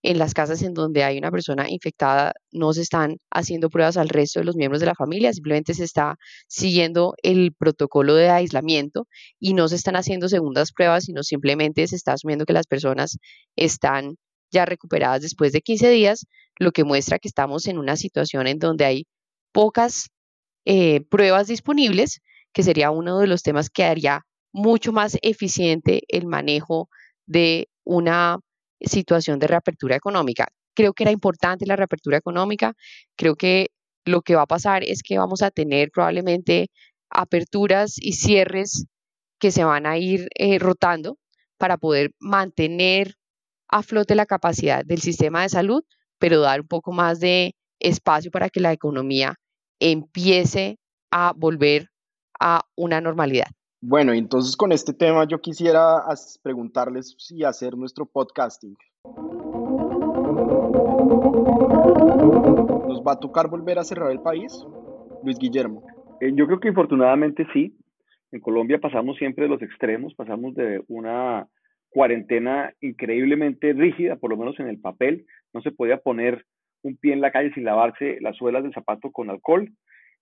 En 0.03 0.19
las 0.19 0.33
casas 0.33 0.63
en 0.63 0.75
donde 0.75 1.03
hay 1.03 1.19
una 1.19 1.33
persona 1.33 1.69
infectada 1.69 2.33
no 2.53 2.73
se 2.73 2.83
están 2.83 3.17
haciendo 3.31 3.69
pruebas 3.69 3.97
al 3.97 4.09
resto 4.09 4.39
de 4.39 4.45
los 4.45 4.55
miembros 4.55 4.79
de 4.79 4.87
la 4.87 4.95
familia, 4.95 5.33
simplemente 5.33 5.75
se 5.75 5.83
está 5.83 6.17
siguiendo 6.47 7.15
el 7.23 7.53
protocolo 7.53 8.15
de 8.15 8.29
aislamiento 8.29 9.09
y 9.41 9.55
no 9.55 9.67
se 9.67 9.75
están 9.75 9.97
haciendo 9.97 10.29
segundas 10.29 10.71
pruebas, 10.73 11.05
sino 11.07 11.25
simplemente 11.25 11.89
se 11.89 11.97
está 11.97 12.13
asumiendo 12.13 12.45
que 12.45 12.53
las 12.53 12.69
personas 12.69 13.19
están 13.57 14.15
ya 14.53 14.67
recuperadas 14.67 15.23
después 15.23 15.53
de 15.53 15.63
15 15.63 15.91
días, 15.91 16.27
lo 16.59 16.71
que 16.73 16.85
muestra 16.85 17.19
que 17.19 17.29
estamos 17.29 17.67
en 17.67 17.79
una 17.79 17.97
situación 17.97 18.47
en 18.47 18.59
donde 18.59 18.85
hay 18.85 19.07
pocas 19.53 20.11
eh, 20.65 21.01
pruebas 21.11 21.49
disponibles, 21.49 22.21
que 22.53 22.63
sería 22.63 22.91
uno 22.91 23.19
de 23.19 23.27
los 23.27 23.43
temas 23.43 23.71
que 23.71 23.85
haría 23.85 24.23
mucho 24.53 24.93
más 24.93 25.19
eficiente 25.23 26.03
el 26.09 26.27
manejo 26.27 26.89
de 27.27 27.69
una 27.85 28.39
situación 28.81 29.39
de 29.39 29.47
reapertura 29.47 29.97
económica. 29.97 30.49
Creo 30.75 30.93
que 30.93 31.05
era 31.05 31.13
importante 31.13 31.67
la 31.67 31.77
reapertura 31.77 32.17
económica, 32.17 32.75
creo 33.17 33.35
que 33.37 33.69
lo 34.05 34.23
que 34.23 34.37
va 34.37 34.43
a 34.43 34.47
pasar 34.47 34.85
es 34.85 35.03
que 35.03 35.19
vamos 35.19 35.43
a 35.43 35.51
tener 35.51 35.91
probablemente 35.91 36.71
aperturas 37.11 37.95
y 37.99 38.13
cierres 38.13 38.87
que 39.39 39.51
se 39.51 39.65
van 39.65 39.87
a 39.87 39.99
ir 39.99 40.29
eh, 40.35 40.59
rotando 40.59 41.19
para 41.59 41.77
poder 41.77 42.13
mantener 42.19 43.15
a 43.69 43.83
flote 43.83 44.15
la 44.15 44.27
capacidad 44.27 44.85
del 44.85 45.01
sistema 45.01 45.43
de 45.43 45.49
salud, 45.51 45.83
pero 46.19 46.41
dar 46.41 46.61
un 46.63 46.69
poco 46.69 46.93
más 46.93 47.21
de 47.21 47.55
espacio 47.81 48.31
para 48.31 48.49
que 48.49 48.61
la 48.61 48.73
economía 48.73 49.37
empiece 49.81 50.79
a 51.11 51.33
volver 51.37 51.91
a 52.41 52.63
una 52.77 53.01
normalidad. 53.01 53.49
Bueno, 53.81 54.13
entonces 54.13 54.57
con 54.57 54.73
este 54.73 54.93
tema 54.93 55.25
yo 55.29 55.41
quisiera 55.41 56.03
preguntarles 56.43 57.15
si 57.17 57.45
hacer 57.45 57.77
nuestro 57.77 58.07
podcasting. 58.07 58.77
¿Nos 62.89 63.03
va 63.07 63.13
a 63.13 63.21
tocar 63.21 63.49
volver 63.49 63.79
a 63.79 63.85
cerrar 63.85 64.11
el 64.11 64.21
país? 64.21 64.67
Luis 65.23 65.39
Guillermo. 65.39 65.87
Eh, 66.21 66.33
yo 66.35 66.47
creo 66.47 66.59
que 66.59 66.69
infortunadamente 66.69 67.47
sí. 67.53 67.77
En 68.33 68.41
Colombia 68.41 68.81
pasamos 68.81 69.17
siempre 69.17 69.45
de 69.45 69.51
los 69.51 69.63
extremos, 69.63 70.13
pasamos 70.15 70.57
de 70.57 70.83
una 70.89 71.47
cuarentena 71.89 72.75
increíblemente 72.81 73.75
rígida, 73.75 74.17
por 74.17 74.31
lo 74.31 74.37
menos 74.37 74.59
en 74.59 74.67
el 74.67 74.81
papel. 74.81 75.25
No 75.55 75.63
se 75.63 75.71
podía 75.71 75.99
poner 75.99 76.45
un 76.83 76.97
pie 76.97 77.13
en 77.13 77.21
la 77.21 77.31
calle 77.31 77.53
sin 77.55 77.65
lavarse 77.65 78.19
las 78.21 78.37
suelas 78.37 78.65
del 78.65 78.75
zapato 78.75 79.13
con 79.13 79.31
alcohol. 79.31 79.71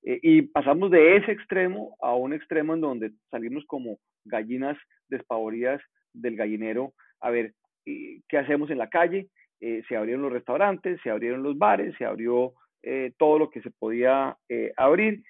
Eh, 0.07 0.21
y 0.23 0.43
pasamos 0.43 0.91
de 0.91 1.17
ese 1.17 1.33
extremo 1.33 1.97
a 2.01 2.15
un 2.15 2.33
extremo 2.33 2.75
en 2.75 2.81
donde 2.81 3.11
salimos 3.31 3.65
como 3.67 3.99
gallinas 4.25 4.79
despavoridas 5.09 5.83
del 6.15 6.37
gallinero 6.37 6.95
a 7.21 7.31
ver 7.31 7.53
qué 7.85 8.39
hacemos 8.39 8.71
en 8.71 8.79
la 8.79 8.89
calle. 8.89 9.29
Eh, 9.61 9.83
se 9.89 9.97
abrieron 9.97 10.23
los 10.23 10.33
restaurantes, 10.33 11.01
se 11.03 11.11
abrieron 11.11 11.43
los 11.43 11.59
bares, 11.59 11.95
se 11.99 12.05
abrió 12.05 12.53
eh, 12.83 13.13
todo 13.19 13.39
lo 13.39 13.51
que 13.51 13.61
se 13.63 13.71
podía 13.71 14.37
abrir. 14.77 15.23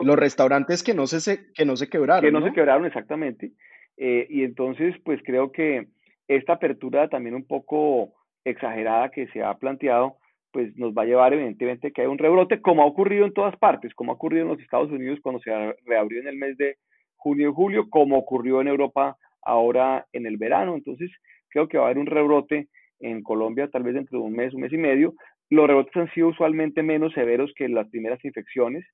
los 0.00 0.16
restaurantes 0.16 0.82
que 0.82 0.94
no 0.94 1.06
se, 1.06 1.52
que 1.52 1.64
no 1.64 1.76
se 1.76 1.88
quebraron. 1.88 2.24
Que 2.24 2.32
no, 2.32 2.44
se 2.44 2.52
quebraron, 2.52 2.86
exactamente. 2.86 3.52
y 3.96 4.42
entonces, 4.42 4.96
pues 5.04 5.20
creo 5.24 5.52
que 5.52 5.88
esta 6.26 6.54
apertura 6.54 7.08
también 7.08 7.34
un 7.34 7.46
poco 7.46 8.14
exagerada 8.44 9.10
que 9.10 9.28
se 9.28 9.42
ha 9.42 9.54
planteado, 9.58 10.16
pues 10.52 10.76
nos 10.76 10.92
va 10.92 11.02
a 11.02 11.06
llevar 11.06 11.32
evidentemente 11.34 11.92
que 11.92 12.02
haya 12.02 12.10
un 12.10 12.18
rebrote, 12.18 12.60
como 12.60 12.82
ha 12.82 12.86
ocurrido 12.86 13.26
en 13.26 13.32
todas 13.32 13.56
partes, 13.56 13.94
como 13.94 14.12
ha 14.12 14.14
ocurrido 14.14 14.42
en 14.42 14.48
los 14.48 14.60
Estados 14.60 14.90
Unidos 14.90 15.18
cuando 15.22 15.40
se 15.40 15.50
reabrió 15.84 16.20
en 16.20 16.28
el 16.28 16.36
mes 16.36 16.56
de 16.56 16.76
junio 17.16 17.50
y 17.50 17.52
julio, 17.52 17.90
como 17.90 18.16
ocurrió 18.16 18.60
en 18.60 18.68
Europa 18.68 19.16
ahora 19.42 20.06
en 20.12 20.26
el 20.26 20.36
verano. 20.36 20.74
Entonces, 20.74 21.10
creo 21.48 21.68
que 21.68 21.78
va 21.78 21.84
a 21.84 21.86
haber 21.86 21.98
un 21.98 22.06
rebrote 22.06 22.68
en 23.00 23.22
Colombia 23.22 23.68
tal 23.68 23.82
vez 23.82 23.94
dentro 23.94 24.18
de 24.18 24.24
un 24.24 24.32
mes, 24.32 24.54
un 24.54 24.62
mes 24.62 24.72
y 24.72 24.78
medio. 24.78 25.14
Los 25.50 25.66
rebrotes 25.66 25.96
han 25.96 26.12
sido 26.12 26.28
usualmente 26.28 26.82
menos 26.82 27.12
severos 27.12 27.52
que 27.56 27.68
las 27.68 27.88
primeras 27.88 28.24
infecciones, 28.24 28.84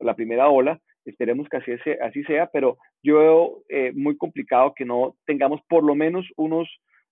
la 0.00 0.14
primera 0.14 0.48
ola. 0.48 0.80
Esperemos 1.04 1.48
que 1.48 1.58
así, 1.58 1.72
así 2.02 2.24
sea, 2.24 2.48
pero 2.52 2.78
yo 3.02 3.18
veo 3.18 3.62
eh, 3.68 3.92
muy 3.94 4.16
complicado 4.16 4.72
que 4.74 4.84
no 4.84 5.16
tengamos 5.26 5.60
por 5.68 5.84
lo 5.84 5.94
menos 5.94 6.26
unos, 6.36 6.68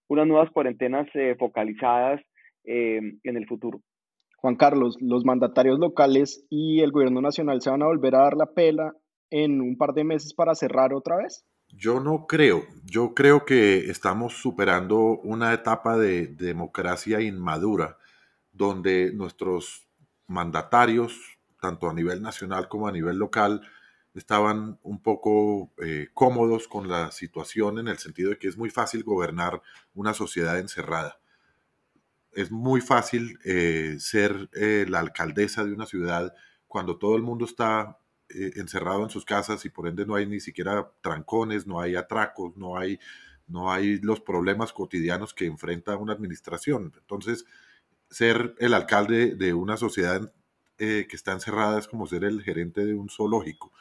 unas 0.08 0.26
nuevas 0.26 0.50
cuarentenas 0.50 1.06
eh, 1.14 1.36
focalizadas 1.38 2.20
eh, 2.64 3.00
en 3.22 3.36
el 3.36 3.46
futuro. 3.46 3.80
Juan 4.42 4.56
Carlos, 4.56 4.96
los 5.00 5.24
mandatarios 5.24 5.78
locales 5.78 6.44
y 6.50 6.80
el 6.80 6.90
gobierno 6.90 7.20
nacional 7.20 7.62
se 7.62 7.70
van 7.70 7.82
a 7.82 7.86
volver 7.86 8.16
a 8.16 8.24
dar 8.24 8.36
la 8.36 8.46
pela 8.46 8.92
en 9.30 9.60
un 9.60 9.78
par 9.78 9.94
de 9.94 10.02
meses 10.02 10.34
para 10.34 10.56
cerrar 10.56 10.92
otra 10.92 11.16
vez? 11.16 11.44
Yo 11.68 12.00
no 12.00 12.26
creo. 12.26 12.64
Yo 12.84 13.14
creo 13.14 13.44
que 13.44 13.88
estamos 13.88 14.34
superando 14.34 15.20
una 15.20 15.54
etapa 15.54 15.96
de 15.96 16.26
democracia 16.26 17.20
inmadura 17.20 17.98
donde 18.50 19.12
nuestros 19.14 19.86
mandatarios, 20.26 21.38
tanto 21.60 21.88
a 21.88 21.94
nivel 21.94 22.20
nacional 22.20 22.68
como 22.68 22.88
a 22.88 22.92
nivel 22.92 23.18
local, 23.18 23.62
estaban 24.12 24.80
un 24.82 25.00
poco 25.00 25.70
eh, 25.80 26.08
cómodos 26.14 26.66
con 26.66 26.88
la 26.88 27.12
situación 27.12 27.78
en 27.78 27.86
el 27.86 27.98
sentido 27.98 28.30
de 28.30 28.38
que 28.38 28.48
es 28.48 28.58
muy 28.58 28.70
fácil 28.70 29.04
gobernar 29.04 29.62
una 29.94 30.14
sociedad 30.14 30.58
encerrada 30.58 31.21
es 32.34 32.50
muy 32.50 32.80
fácil 32.80 33.38
eh, 33.44 33.96
ser 33.98 34.48
eh, 34.52 34.86
la 34.88 35.00
alcaldesa 35.00 35.64
de 35.64 35.72
una 35.72 35.86
ciudad 35.86 36.34
cuando 36.66 36.98
todo 36.98 37.16
el 37.16 37.22
mundo 37.22 37.44
está 37.44 37.98
eh, 38.28 38.52
encerrado 38.56 39.02
en 39.02 39.10
sus 39.10 39.24
casas 39.24 39.64
y 39.64 39.70
por 39.70 39.86
ende 39.86 40.06
no 40.06 40.14
hay 40.14 40.26
ni 40.26 40.40
siquiera 40.40 40.90
trancones, 41.02 41.66
no 41.66 41.80
hay 41.80 41.96
atracos, 41.96 42.56
no 42.56 42.78
hay, 42.78 42.98
no 43.46 43.70
hay 43.70 43.98
los 43.98 44.20
problemas 44.20 44.72
cotidianos 44.72 45.34
que 45.34 45.46
enfrenta 45.46 45.96
una 45.96 46.14
administración. 46.14 46.92
Entonces, 46.98 47.44
ser 48.10 48.54
el 48.58 48.74
alcalde 48.74 49.34
de 49.34 49.54
una 49.54 49.76
sociedad 49.76 50.32
que 50.78 51.06
está 51.12 51.30
encerrada 51.30 51.78
es 51.78 51.86
como 51.86 52.08
ser 52.08 52.24
el 52.24 52.42
gerente 52.42 52.84
de 52.84 52.96
un 52.96 53.08
zoológico. 53.08 53.72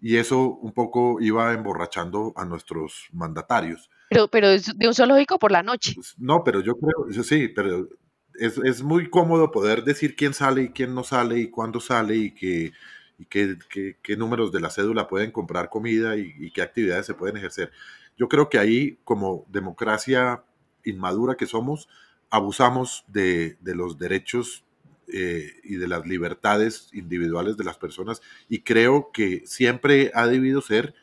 Y 0.00 0.16
eso 0.16 0.50
un 0.50 0.72
poco 0.72 1.20
iba 1.20 1.52
emborrachando 1.52 2.32
a 2.36 2.44
nuestros 2.44 3.08
mandatarios. 3.12 3.90
Pero, 4.10 4.28
pero 4.28 4.48
es 4.48 4.78
de 4.78 4.86
un 4.86 4.94
zoológico 4.94 5.38
por 5.38 5.52
la 5.52 5.62
noche. 5.62 5.92
Pues, 5.94 6.14
no, 6.18 6.44
pero 6.44 6.60
yo 6.60 6.76
creo, 6.78 7.22
sí, 7.24 7.48
pero 7.48 7.88
es, 8.34 8.58
es, 8.58 8.82
muy 8.82 9.10
cómodo 9.10 9.50
poder 9.50 9.84
decir 9.84 10.14
quién 10.14 10.34
sale 10.34 10.62
y 10.62 10.68
quién 10.70 10.94
no 10.94 11.02
sale 11.02 11.40
y 11.40 11.50
cuándo 11.50 11.80
sale 11.80 12.16
y 12.16 12.30
qué 12.32 12.72
y 13.18 13.26
qué, 13.26 13.58
qué, 14.00 14.16
números 14.16 14.52
de 14.52 14.60
la 14.60 14.70
cédula 14.70 15.08
pueden 15.08 15.32
comprar 15.32 15.68
comida 15.68 16.16
y, 16.16 16.50
qué 16.52 16.62
actividades 16.62 17.06
se 17.06 17.14
pueden 17.14 17.36
ejercer. 17.36 17.72
Yo 18.16 18.28
creo 18.28 18.48
que 18.48 18.58
ahí, 18.58 18.98
como 19.04 19.44
democracia 19.48 20.44
inmadura 20.84 21.36
que 21.36 21.46
somos, 21.46 21.88
abusamos 22.30 23.04
de, 23.08 23.58
de 23.60 23.74
los 23.74 23.98
derechos 23.98 24.64
eh, 25.12 25.52
y 25.64 25.76
de 25.76 25.88
las 25.88 26.06
libertades 26.06 26.90
individuales 26.92 27.56
de 27.56 27.64
las 27.64 27.78
personas 27.78 28.20
y 28.48 28.60
creo 28.60 29.10
que 29.12 29.42
siempre 29.46 30.10
ha 30.14 30.26
debido 30.26 30.60
ser 30.60 30.94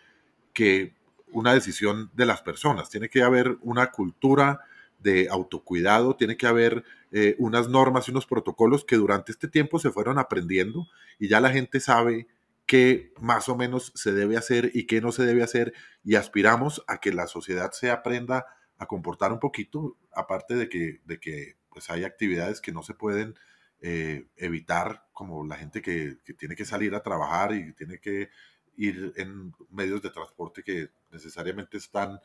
que 0.53 0.93
una 1.35 1.53
decisión 1.53 2.09
de 2.13 2.25
las 2.25 2.41
personas. 2.41 2.89
Tiene 2.89 3.09
que 3.09 3.21
haber 3.21 3.57
una 3.61 3.91
cultura 3.91 4.61
de 4.99 5.27
autocuidado, 5.29 6.15
tiene 6.15 6.37
que 6.37 6.47
haber 6.47 6.83
eh, 7.11 7.35
unas 7.37 7.67
normas 7.67 8.07
y 8.07 8.11
unos 8.11 8.25
protocolos 8.25 8.85
que 8.85 8.95
durante 8.95 9.31
este 9.31 9.47
tiempo 9.47 9.77
se 9.77 9.91
fueron 9.91 10.17
aprendiendo 10.17 10.87
y 11.19 11.27
ya 11.27 11.41
la 11.41 11.51
gente 11.51 11.79
sabe 11.79 12.27
qué 12.65 13.13
más 13.19 13.49
o 13.49 13.55
menos 13.55 13.91
se 13.95 14.13
debe 14.13 14.37
hacer 14.37 14.71
y 14.73 14.87
qué 14.87 15.01
no 15.01 15.11
se 15.11 15.25
debe 15.25 15.43
hacer 15.43 15.73
y 16.03 16.15
aspiramos 16.15 16.83
a 16.87 16.99
que 16.99 17.13
la 17.13 17.27
sociedad 17.27 17.71
se 17.71 17.91
aprenda 17.91 18.45
a 18.77 18.85
comportar 18.87 19.31
un 19.31 19.39
poquito, 19.39 19.97
aparte 20.13 20.55
de 20.55 20.69
que, 20.69 21.01
de 21.05 21.19
que 21.19 21.57
pues 21.69 21.89
hay 21.89 22.05
actividades 22.05 22.61
que 22.61 22.71
no 22.71 22.81
se 22.81 22.93
pueden 22.93 23.35
eh, 23.81 24.27
evitar, 24.37 25.07
como 25.13 25.45
la 25.45 25.55
gente 25.55 25.81
que, 25.81 26.17
tiene 26.37 26.55
que 26.55 26.65
salir 26.65 26.95
a 26.95 27.03
trabajar 27.03 27.53
y 27.53 27.73
tiene 27.73 27.99
que 27.99 28.29
ir 28.77 29.13
en 29.17 29.53
medios 29.69 30.01
de 30.01 30.09
transporte 30.09 30.63
que 30.63 30.89
necesariamente 31.11 31.77
están 31.77 32.19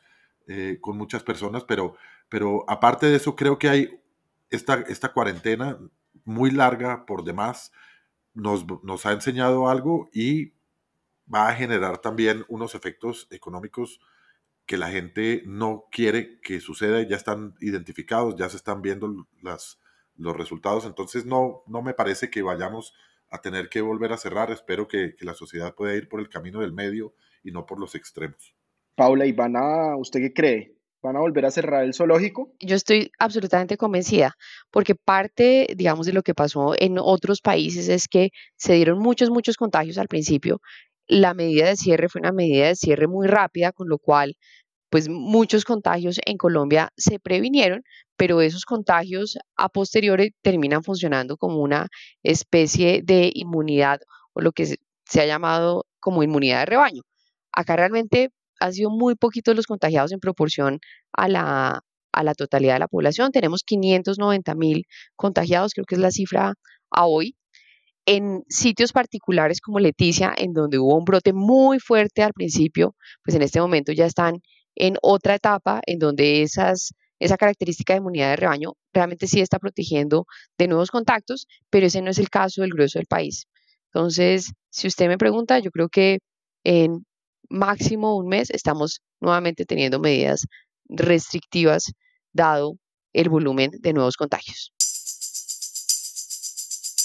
eh, 0.47 0.79
con 0.81 0.97
muchas 0.97 1.23
personas, 1.23 1.63
pero, 1.63 1.95
pero 2.29 2.65
aparte 2.69 3.05
de 3.05 3.17
eso 3.17 3.35
creo 3.35 3.57
que 3.57 3.69
hay 3.69 4.01
esta, 4.49 4.75
esta 4.87 5.13
cuarentena 5.13 5.77
muy 6.25 6.51
larga 6.51 7.05
por 7.05 7.23
demás, 7.23 7.71
nos, 8.33 8.65
nos 8.83 9.05
ha 9.05 9.11
enseñado 9.11 9.69
algo 9.69 10.09
y 10.13 10.53
va 11.33 11.49
a 11.49 11.55
generar 11.55 11.99
también 11.99 12.45
unos 12.49 12.75
efectos 12.75 13.27
económicos 13.31 13.99
que 14.65 14.77
la 14.77 14.89
gente 14.89 15.43
no 15.45 15.85
quiere 15.91 16.39
que 16.41 16.59
suceda, 16.59 17.01
ya 17.01 17.17
están 17.17 17.55
identificados, 17.59 18.35
ya 18.35 18.49
se 18.49 18.57
están 18.57 18.81
viendo 18.81 19.27
las, 19.41 19.80
los 20.21 20.35
resultados, 20.35 20.85
entonces 20.85 21.25
no, 21.25 21.63
no 21.67 21.81
me 21.81 21.93
parece 21.93 22.29
que 22.29 22.41
vayamos 22.41 22.93
a 23.29 23.41
tener 23.41 23.69
que 23.69 23.81
volver 23.81 24.11
a 24.11 24.17
cerrar, 24.17 24.51
espero 24.51 24.87
que, 24.87 25.15
que 25.15 25.25
la 25.25 25.33
sociedad 25.33 25.73
pueda 25.73 25.95
ir 25.95 26.09
por 26.09 26.19
el 26.19 26.29
camino 26.29 26.59
del 26.59 26.73
medio 26.73 27.13
y 27.43 27.51
no 27.51 27.65
por 27.65 27.79
los 27.79 27.95
extremos. 27.95 28.55
Paula, 28.95 29.25
¿y 29.25 29.31
van 29.31 29.55
a, 29.55 29.95
usted 29.97 30.19
qué 30.19 30.33
cree? 30.33 30.75
¿Van 31.01 31.15
a 31.15 31.19
volver 31.19 31.45
a 31.45 31.51
cerrar 31.51 31.83
el 31.83 31.95
zoológico? 31.95 32.53
Yo 32.59 32.75
estoy 32.75 33.11
absolutamente 33.17 33.77
convencida, 33.77 34.35
porque 34.69 34.93
parte, 34.93 35.67
digamos, 35.75 36.05
de 36.05 36.13
lo 36.13 36.21
que 36.21 36.35
pasó 36.35 36.75
en 36.77 36.97
otros 36.99 37.41
países 37.41 37.89
es 37.89 38.07
que 38.07 38.29
se 38.55 38.73
dieron 38.73 38.99
muchos, 38.99 39.31
muchos 39.31 39.57
contagios 39.57 39.97
al 39.97 40.07
principio. 40.07 40.61
La 41.07 41.33
medida 41.33 41.67
de 41.67 41.75
cierre 41.75 42.07
fue 42.07 42.21
una 42.21 42.31
medida 42.31 42.67
de 42.67 42.75
cierre 42.75 43.07
muy 43.07 43.27
rápida, 43.27 43.71
con 43.71 43.89
lo 43.89 43.97
cual, 43.97 44.35
pues 44.91 45.07
muchos 45.09 45.63
contagios 45.63 46.19
en 46.25 46.37
Colombia 46.37 46.89
se 46.97 47.17
previnieron, 47.17 47.81
pero 48.17 48.41
esos 48.41 48.65
contagios 48.65 49.37
a 49.55 49.69
posteriori 49.69 50.31
terminan 50.41 50.83
funcionando 50.83 51.37
como 51.37 51.59
una 51.61 51.87
especie 52.23 53.01
de 53.01 53.31
inmunidad 53.33 54.01
o 54.33 54.41
lo 54.41 54.51
que 54.51 54.65
se 54.65 55.21
ha 55.21 55.25
llamado 55.25 55.85
como 56.01 56.23
inmunidad 56.23 56.59
de 56.59 56.65
rebaño. 56.65 57.03
Acá 57.53 57.77
realmente 57.77 58.31
han 58.59 58.73
sido 58.73 58.89
muy 58.89 59.15
poquitos 59.15 59.55
los 59.55 59.65
contagiados 59.65 60.11
en 60.11 60.19
proporción 60.19 60.79
a 61.13 61.29
la, 61.29 61.79
a 62.11 62.23
la 62.23 62.33
totalidad 62.33 62.73
de 62.73 62.79
la 62.79 62.87
población. 62.89 63.31
Tenemos 63.31 63.63
590 63.63 64.55
mil 64.55 64.85
contagiados, 65.15 65.73
creo 65.73 65.85
que 65.85 65.95
es 65.95 66.01
la 66.01 66.11
cifra 66.11 66.53
a 66.91 67.05
hoy. 67.05 67.35
En 68.05 68.43
sitios 68.49 68.91
particulares 68.91 69.61
como 69.61 69.79
Leticia, 69.79 70.33
en 70.37 70.51
donde 70.51 70.79
hubo 70.79 70.97
un 70.97 71.05
brote 71.05 71.31
muy 71.31 71.79
fuerte 71.79 72.23
al 72.23 72.33
principio, 72.33 72.95
pues 73.23 73.35
en 73.37 73.41
este 73.41 73.61
momento 73.61 73.93
ya 73.93 74.05
están 74.05 74.41
en 74.75 74.97
otra 75.01 75.35
etapa 75.35 75.81
en 75.85 75.99
donde 75.99 76.41
esas, 76.41 76.93
esa 77.19 77.37
característica 77.37 77.93
de 77.93 77.97
inmunidad 77.97 78.31
de 78.31 78.35
rebaño 78.37 78.73
realmente 78.93 79.27
sí 79.27 79.41
está 79.41 79.59
protegiendo 79.59 80.25
de 80.57 80.67
nuevos 80.67 80.91
contactos, 80.91 81.47
pero 81.69 81.87
ese 81.87 82.01
no 82.01 82.09
es 82.09 82.19
el 82.19 82.29
caso 82.29 82.61
del 82.61 82.71
grueso 82.71 82.99
del 82.99 83.07
país. 83.07 83.47
Entonces, 83.93 84.53
si 84.69 84.87
usted 84.87 85.07
me 85.07 85.17
pregunta, 85.17 85.59
yo 85.59 85.71
creo 85.71 85.89
que 85.89 86.19
en 86.63 87.05
máximo 87.49 88.15
un 88.17 88.27
mes 88.27 88.49
estamos 88.49 89.01
nuevamente 89.19 89.65
teniendo 89.65 89.99
medidas 89.99 90.47
restrictivas 90.87 91.91
dado 92.33 92.77
el 93.13 93.29
volumen 93.29 93.71
de 93.79 93.93
nuevos 93.93 94.15
contagios. 94.15 94.73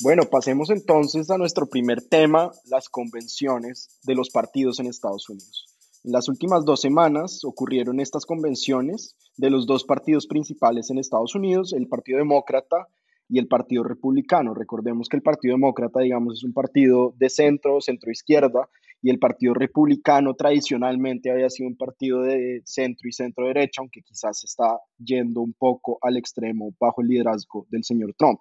Bueno, 0.02 0.25
pasemos 0.30 0.68
entonces 0.70 1.30
a 1.30 1.38
nuestro 1.38 1.66
primer 1.66 2.02
tema, 2.02 2.52
las 2.66 2.88
convenciones 2.88 3.88
de 4.02 4.14
los 4.14 4.28
partidos 4.30 4.78
en 4.78 4.87
Estados 4.87 5.28
Unidos. 5.28 5.65
En 6.07 6.13
las 6.13 6.29
últimas 6.29 6.65
dos 6.65 6.83
semanas 6.83 7.45
ocurrieron 7.45 7.99
estas 7.99 8.27
convenciones 8.27 9.17
de 9.37 9.51
los 9.51 9.67
dos 9.67 9.83
partidos 9.83 10.29
principales 10.29 10.89
en 10.89 10.99
Estados 10.99 11.35
Unidos, 11.35 11.73
el 11.73 11.89
Partido 11.89 12.19
Demócrata 12.19 12.87
y 13.29 13.41
el 13.41 13.49
Partido 13.49 13.83
Republicano. 13.83 14.55
Recordemos 14.55 15.09
que 15.09 15.17
el 15.17 15.25
Partido 15.25 15.55
Demócrata, 15.55 15.99
digamos, 15.99 16.35
es 16.35 16.45
un 16.45 16.53
partido 16.53 17.13
de 17.17 17.29
centro, 17.29 17.81
centro 17.81 18.13
izquierda, 18.13 18.69
y 19.03 19.11
el 19.11 19.19
Partido 19.19 19.53
Republicano 19.55 20.35
tradicionalmente 20.35 21.33
había 21.33 21.51
sido 21.51 21.69
un 21.71 21.77
partido 21.77 22.23
de 22.23 22.63
centro 22.65 23.09
y 23.09 23.13
centro 23.13 23.49
derecha, 23.49 23.81
aunque 23.81 24.03
quizás 24.03 24.45
está 24.45 24.79
yendo 24.99 25.41
un 25.41 25.55
poco 25.55 25.99
al 26.03 26.17
extremo 26.17 26.73
bajo 26.79 27.03
el 27.03 27.09
liderazgo 27.09 27.67
del 27.69 27.83
señor 27.83 28.15
Trump. 28.17 28.39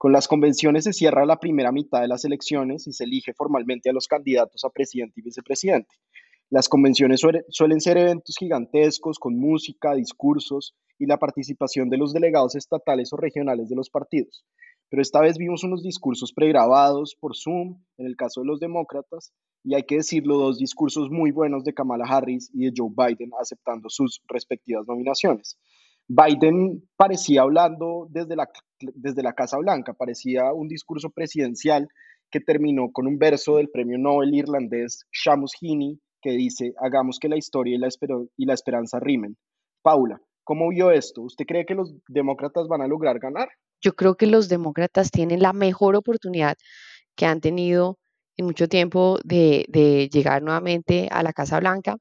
Con 0.00 0.12
las 0.12 0.28
convenciones 0.28 0.84
se 0.84 0.94
cierra 0.94 1.26
la 1.26 1.40
primera 1.40 1.72
mitad 1.72 2.00
de 2.00 2.08
las 2.08 2.24
elecciones 2.24 2.86
y 2.86 2.92
se 2.94 3.04
elige 3.04 3.34
formalmente 3.34 3.90
a 3.90 3.92
los 3.92 4.08
candidatos 4.08 4.64
a 4.64 4.70
presidente 4.70 5.20
y 5.20 5.22
vicepresidente. 5.22 5.94
Las 6.50 6.68
convenciones 6.68 7.20
suelen 7.50 7.80
ser 7.80 7.96
eventos 7.96 8.34
gigantescos 8.36 9.20
con 9.20 9.38
música, 9.38 9.94
discursos 9.94 10.74
y 10.98 11.06
la 11.06 11.16
participación 11.16 11.88
de 11.88 11.96
los 11.96 12.12
delegados 12.12 12.56
estatales 12.56 13.12
o 13.12 13.16
regionales 13.16 13.68
de 13.68 13.76
los 13.76 13.88
partidos. 13.88 14.44
Pero 14.88 15.00
esta 15.00 15.20
vez 15.20 15.38
vimos 15.38 15.62
unos 15.62 15.84
discursos 15.84 16.32
pregrabados 16.32 17.14
por 17.14 17.36
Zoom, 17.36 17.80
en 17.98 18.06
el 18.06 18.16
caso 18.16 18.40
de 18.40 18.48
los 18.48 18.58
demócratas, 18.58 19.32
y 19.62 19.76
hay 19.76 19.84
que 19.84 19.98
decirlo, 19.98 20.38
dos 20.38 20.58
discursos 20.58 21.08
muy 21.08 21.30
buenos 21.30 21.62
de 21.62 21.72
Kamala 21.72 22.04
Harris 22.04 22.50
y 22.52 22.64
de 22.64 22.72
Joe 22.76 22.90
Biden 22.90 23.30
aceptando 23.40 23.88
sus 23.88 24.20
respectivas 24.26 24.88
nominaciones. 24.88 25.56
Biden 26.08 26.82
parecía 26.96 27.42
hablando 27.42 28.08
desde 28.10 28.34
la, 28.34 28.50
desde 28.80 29.22
la 29.22 29.34
Casa 29.34 29.56
Blanca, 29.58 29.92
parecía 29.92 30.52
un 30.52 30.66
discurso 30.66 31.10
presidencial 31.10 31.86
que 32.28 32.40
terminó 32.40 32.90
con 32.90 33.06
un 33.06 33.18
verso 33.18 33.58
del 33.58 33.70
premio 33.70 33.98
Nobel 33.98 34.34
irlandés 34.34 35.04
Shamus 35.12 35.52
Heaney 35.60 36.00
que 36.20 36.30
dice, 36.32 36.72
hagamos 36.80 37.18
que 37.18 37.28
la 37.28 37.36
historia 37.36 37.74
y 37.74 37.78
la, 37.78 37.88
y 38.36 38.46
la 38.46 38.54
esperanza 38.54 38.98
rimen. 39.00 39.36
Paula, 39.82 40.20
¿cómo 40.44 40.68
vio 40.68 40.90
esto? 40.90 41.22
¿Usted 41.22 41.44
cree 41.46 41.64
que 41.64 41.74
los 41.74 41.94
demócratas 42.08 42.68
van 42.68 42.82
a 42.82 42.88
lograr 42.88 43.18
ganar? 43.18 43.48
Yo 43.80 43.94
creo 43.94 44.16
que 44.16 44.26
los 44.26 44.48
demócratas 44.48 45.10
tienen 45.10 45.40
la 45.40 45.52
mejor 45.52 45.96
oportunidad 45.96 46.56
que 47.16 47.26
han 47.26 47.40
tenido 47.40 47.98
mucho 48.42 48.68
tiempo 48.68 49.18
de, 49.24 50.08
llegar 50.12 50.42
nuevamente 50.42 51.08
a 51.10 51.22
la 51.22 51.32
Casa 51.32 51.60
Blanca. 51.60 51.96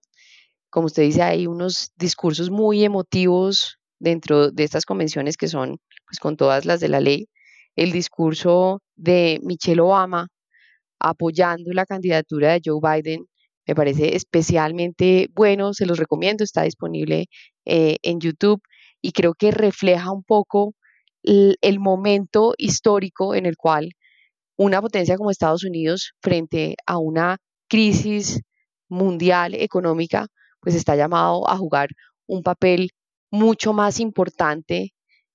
Como 0.69 0.87
usted 0.87 1.03
dice, 1.03 1.23
hay 1.23 1.47
unos 1.47 1.91
discursos 1.97 2.49
muy 2.49 2.83
emotivos 2.83 3.77
dentro 3.99 4.51
de 4.51 4.63
estas 4.63 4.85
convenciones 4.85 5.37
que 5.37 5.47
son 5.47 5.77
pues, 6.07 6.19
con 6.19 6.37
todas 6.37 6.65
las 6.65 6.79
de 6.79 6.89
la 6.89 6.99
ley. 6.99 7.27
El 7.75 7.91
discurso 7.91 8.81
de 8.95 9.39
Michelle 9.43 9.81
Obama 9.81 10.27
apoyando 10.99 11.71
la 11.73 11.85
candidatura 11.85 12.53
de 12.53 12.61
Joe 12.63 12.79
Biden 12.81 13.25
me 13.69 13.75
parece 13.75 14.15
especialmente 14.15 15.29
bueno, 15.35 15.73
se 15.75 15.85
los 15.85 15.99
recomiendo, 15.99 16.43
está 16.43 16.63
disponible 16.63 17.27
eh, 17.65 17.97
en 18.01 18.19
YouTube 18.19 18.63
y 18.99 19.11
creo 19.11 19.35
que 19.35 19.51
refleja 19.51 20.11
un 20.11 20.23
poco 20.23 20.73
el 21.21 21.79
momento 21.79 22.55
histórico 22.57 23.35
en 23.35 23.45
el 23.45 23.57
cual 23.57 23.91
una 24.57 24.81
potencia 24.81 25.17
como 25.17 25.29
Estados 25.29 25.63
Unidos 25.63 26.13
frente 26.19 26.77
a 26.87 26.97
una 26.97 27.37
crisis 27.69 28.41
mundial 28.89 29.53
económica, 29.53 30.25
pues 30.61 30.73
está 30.73 30.95
llamado 30.95 31.47
a 31.47 31.55
jugar 31.55 31.89
un 32.25 32.41
papel 32.41 32.89
mucho 33.29 33.71
más 33.73 33.99
importante 33.99 34.93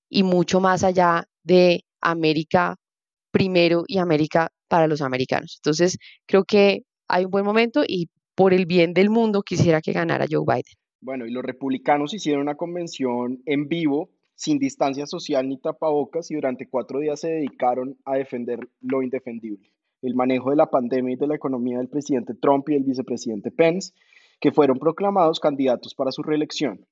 y 0.09 0.23
mucho 0.23 0.59
más 0.59 0.83
allá 0.83 1.23
de 1.43 1.85
América 2.01 2.75
primero 3.31 3.85
y 3.87 3.99
América 3.99 4.49
para 4.67 4.87
los 4.87 5.01
americanos. 5.01 5.59
Entonces, 5.59 5.97
creo 6.25 6.43
que 6.43 6.81
hay 7.07 7.23
un 7.23 7.31
buen 7.31 7.45
momento 7.45 7.83
y 7.87 8.09
por 8.35 8.53
el 8.53 8.65
bien 8.65 8.93
del 8.93 9.09
mundo 9.09 9.41
quisiera 9.41 9.81
que 9.81 9.93
ganara 9.93 10.25
Joe 10.29 10.43
Biden. 10.45 10.75
Bueno, 11.01 11.25
y 11.25 11.31
los 11.31 11.43
republicanos 11.43 12.13
hicieron 12.13 12.41
una 12.41 12.55
convención 12.55 13.41
en 13.45 13.67
vivo 13.67 14.09
sin 14.35 14.59
distancia 14.59 15.05
social 15.05 15.47
ni 15.47 15.57
tapabocas 15.57 16.29
y 16.29 16.35
durante 16.35 16.67
cuatro 16.67 16.99
días 16.99 17.21
se 17.21 17.29
dedicaron 17.29 17.97
a 18.05 18.15
defender 18.15 18.59
lo 18.81 19.01
indefendible, 19.01 19.71
el 20.01 20.15
manejo 20.15 20.49
de 20.49 20.57
la 20.57 20.69
pandemia 20.69 21.13
y 21.13 21.17
de 21.17 21.27
la 21.27 21.35
economía 21.35 21.77
del 21.77 21.89
presidente 21.89 22.33
Trump 22.33 22.69
y 22.69 22.75
el 22.75 22.83
vicepresidente 22.83 23.51
Pence, 23.51 23.93
que 24.39 24.51
fueron 24.51 24.77
proclamados 24.77 25.39
candidatos 25.39 25.95
para 25.95 26.11
su 26.11 26.21
reelección. 26.21 26.85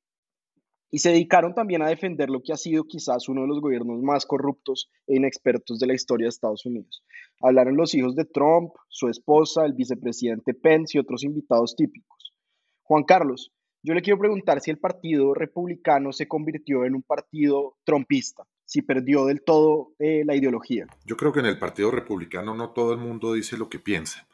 Y 0.93 0.99
se 0.99 1.09
dedicaron 1.09 1.55
también 1.55 1.81
a 1.81 1.87
defender 1.87 2.29
lo 2.29 2.43
que 2.43 2.53
ha 2.53 2.55
sido 2.55 2.83
quizás 2.83 3.27
uno 3.27 3.41
de 3.41 3.47
los 3.47 3.61
gobiernos 3.61 4.03
más 4.03 4.27
corruptos 4.27 4.91
e 5.07 5.15
inexpertos 5.15 5.79
de 5.79 5.87
la 5.87 5.95
historia 5.95 6.25
de 6.25 6.29
Estados 6.29 6.67
Unidos. 6.67 7.03
Hablaron 7.41 7.75
los 7.75 7.95
hijos 7.95 8.15
de 8.15 8.25
Trump, 8.25 8.73
su 8.89 9.09
esposa, 9.09 9.65
el 9.65 9.73
vicepresidente 9.73 10.53
Pence 10.53 10.95
y 10.95 11.01
otros 11.01 11.23
invitados 11.23 11.75
típicos. 11.75 12.35
Juan 12.83 13.05
Carlos, 13.05 13.51
yo 13.81 13.95
le 13.95 14.03
quiero 14.03 14.19
preguntar 14.19 14.61
si 14.61 14.69
el 14.69 14.77
Partido 14.77 15.33
Republicano 15.33 16.13
se 16.13 16.27
convirtió 16.27 16.85
en 16.85 16.93
un 16.93 17.01
partido 17.01 17.75
trompista, 17.85 18.43
si 18.63 18.83
perdió 18.83 19.25
del 19.25 19.41
todo 19.41 19.93
eh, 19.97 20.21
la 20.23 20.35
ideología. 20.35 20.85
Yo 21.05 21.17
creo 21.17 21.33
que 21.33 21.39
en 21.39 21.47
el 21.47 21.57
Partido 21.57 21.89
Republicano 21.89 22.53
no 22.53 22.69
todo 22.69 22.93
el 22.93 22.99
mundo 22.99 23.33
dice 23.33 23.57
lo 23.57 23.67
que 23.67 23.79
piensa. 23.79 24.27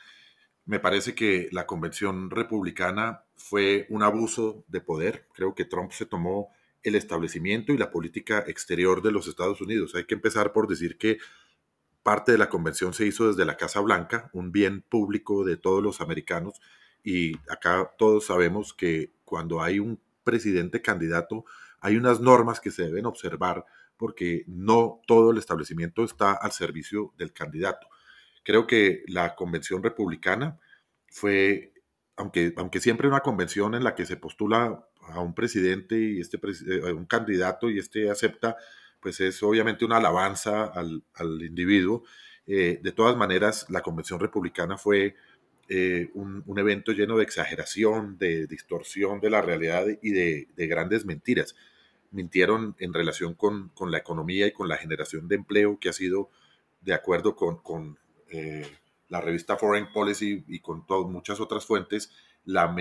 Me 0.65 0.82
parece 0.82 1.15
que 1.15 1.48
la 1.54 1.65
convención 1.65 2.30
republicana 2.30 3.24
fue 3.39 3.88
un 3.89 4.04
abuso 4.04 4.63
de 4.67 4.82
poder. 4.82 5.28
Creo 5.34 5.56
que 5.56 5.65
Trump 5.65 5.91
se 5.91 6.06
tomó 6.06 6.49
el 6.84 6.95
establecimiento 6.95 7.73
y 7.73 7.78
la 7.78 7.89
política 7.89 8.43
exterior 8.45 9.02
de 9.02 9.12
los 9.12 9.28
Estados 9.28 9.62
Unidos. 9.62 9.95
Hay 9.95 10.06
que 10.06 10.13
empezar 10.13 10.54
por 10.54 10.67
decir 10.67 10.97
que 10.97 11.17
parte 12.04 12.32
de 12.32 12.38
la 12.38 12.49
convención 12.49 12.93
se 12.93 13.06
hizo 13.06 13.28
desde 13.28 13.45
la 13.45 13.58
Casa 13.58 13.80
Blanca, 13.80 14.30
un 14.34 14.52
bien 14.52 14.82
público 14.82 15.43
de 15.43 15.58
todos 15.58 15.82
los 15.82 16.02
americanos, 16.02 16.62
y 17.04 17.38
acá 17.49 17.91
todos 17.97 18.25
sabemos 18.25 18.73
que 18.73 19.13
cuando 19.23 19.62
hay 19.62 19.80
un 19.80 19.99
presidente 20.23 20.82
candidato, 20.82 21.45
hay 21.80 21.95
unas 21.95 22.19
normas 22.19 22.60
que 22.60 22.71
se 22.71 22.84
deben 22.84 23.06
observar 23.06 23.65
porque 23.97 24.43
no 24.47 25.02
todo 25.08 25.32
el 25.32 25.38
establecimiento 25.38 26.04
está 26.04 26.34
al 26.34 26.52
servicio 26.52 27.13
del 27.17 27.34
candidato. 27.34 27.88
Creo 28.43 28.67
que 28.67 29.04
la 29.08 29.36
convención 29.36 29.84
republicana 29.84 30.60
fue, 31.08 31.73
aunque, 32.19 32.53
aunque 32.58 32.82
siempre 32.82 33.08
una 33.08 33.21
convención 33.21 33.75
en 33.75 33.84
la 33.84 33.95
que 33.95 34.05
se 34.05 34.17
postula 34.17 34.86
a 35.08 35.21
un 35.21 35.34
presidente 35.34 35.97
y 35.97 36.19
este 36.19 36.38
eh, 36.38 36.91
un 36.91 37.05
candidato 37.05 37.69
y 37.69 37.79
este 37.79 38.12
acepta, 38.12 38.58
pues 38.99 39.21
es 39.21 39.41
obviamente 39.41 39.86
una 39.86 39.97
alabanza 39.97 40.65
al, 40.65 41.01
individuo. 41.41 42.03
Eh, 42.45 42.82
de 42.84 42.91
todas 42.91 43.15
maneras, 43.15 43.67
la 43.69 43.82
convención 43.82 44.19
republicana 44.19 44.77
fue 44.77 45.15
eh, 45.69 46.10
un, 46.13 46.43
evento 46.60 46.91
lleno 46.91 47.15
de 47.15 47.23
exageración, 47.23 48.17
de 48.17 48.47
distorsión 48.47 49.21
de 49.21 49.29
la 49.29 49.41
realidad 49.41 49.86
y 50.01 50.12
de, 50.12 50.47
grandes 50.67 51.05
mentiras. 51.05 51.55
Mintieron 52.12 52.75
en 52.79 52.93
relación 52.93 53.34
con, 53.34 53.71
la 53.89 53.97
economía 53.97 54.45
y 54.45 54.51
con 54.51 54.67
la 54.67 54.75
generación 54.75 55.29
de 55.29 55.36
empleo, 55.36 55.79
que 55.79 55.88
ha 55.88 55.93
sido, 55.93 56.29
de 56.82 56.93
acuerdo 56.93 57.38
con, 57.38 57.97
la 59.10 59.22
revista 59.22 59.58
Foreign 59.58 59.91
Policy 59.91 60.45
y 60.48 60.60
con 60.60 60.86
muchas 61.12 61.39
otras 61.39 61.65
fuentes, 61.65 62.12
la, 62.45 62.74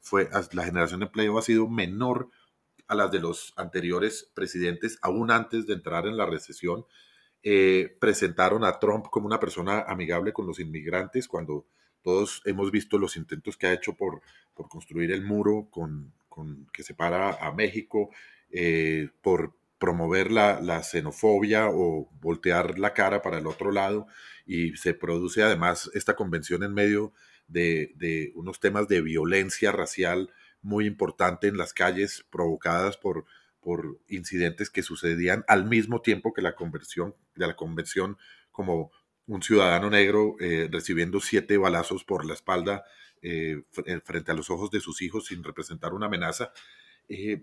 fue, 0.00 0.28
la 0.52 0.64
generación 0.64 1.00
de 1.00 1.06
empleo 1.06 1.38
ha 1.38 1.42
sido 1.42 1.68
menor 1.68 2.30
a 2.86 2.94
las 2.94 3.10
de 3.10 3.20
los 3.20 3.54
anteriores 3.56 4.30
presidentes, 4.34 4.98
aún 5.02 5.30
antes 5.30 5.66
de 5.66 5.74
entrar 5.74 6.06
en 6.06 6.16
la 6.16 6.26
recesión. 6.26 6.84
Eh, 7.42 7.96
presentaron 8.00 8.64
a 8.64 8.78
Trump 8.78 9.06
como 9.10 9.26
una 9.26 9.40
persona 9.40 9.80
amigable 9.88 10.32
con 10.32 10.46
los 10.46 10.60
inmigrantes 10.60 11.26
cuando 11.26 11.66
todos 12.00 12.40
hemos 12.44 12.70
visto 12.70 12.98
los 12.98 13.16
intentos 13.16 13.56
que 13.56 13.66
ha 13.66 13.72
hecho 13.72 13.94
por, 13.94 14.20
por 14.54 14.68
construir 14.68 15.10
el 15.10 15.24
muro 15.24 15.66
con, 15.68 16.12
con 16.28 16.66
que 16.72 16.84
separa 16.84 17.34
a 17.40 17.52
México, 17.52 18.10
eh, 18.50 19.08
por 19.22 19.54
promover 19.82 20.30
la, 20.30 20.60
la, 20.60 20.80
xenofobia 20.84 21.68
o 21.68 22.08
voltear 22.20 22.78
la 22.78 22.94
cara 22.94 23.20
para 23.20 23.38
el 23.38 23.48
otro 23.48 23.72
lado 23.72 24.06
y 24.46 24.76
se 24.76 24.94
produce 24.94 25.42
además 25.42 25.90
esta 25.92 26.14
convención 26.14 26.62
en 26.62 26.72
medio 26.72 27.12
de, 27.48 27.90
de 27.96 28.30
unos 28.36 28.60
temas 28.60 28.86
de 28.86 29.00
violencia 29.00 29.72
racial 29.72 30.30
muy 30.60 30.86
importante 30.86 31.48
en 31.48 31.56
las 31.56 31.72
calles 31.72 32.24
provocadas 32.30 32.96
por, 32.96 33.24
por 33.58 33.98
incidentes 34.06 34.70
que 34.70 34.84
sucedían 34.84 35.44
al 35.48 35.64
mismo 35.64 36.00
tiempo 36.00 36.32
que 36.32 36.42
la 36.42 36.54
conversión 36.54 37.16
de 37.34 37.48
la 37.48 37.56
convención 37.56 38.18
como 38.52 38.92
un 39.26 39.42
ciudadano 39.42 39.90
negro 39.90 40.36
eh, 40.38 40.68
recibiendo 40.70 41.18
siete 41.18 41.58
balazos 41.58 42.04
por 42.04 42.24
la 42.24 42.34
espalda 42.34 42.84
eh, 43.20 43.64
frente 44.04 44.30
a 44.30 44.34
los 44.34 44.48
ojos 44.48 44.70
de 44.70 44.78
sus 44.78 45.02
hijos 45.02 45.26
sin 45.26 45.42
representar 45.42 45.92
una 45.92 46.06
amenaza. 46.06 46.52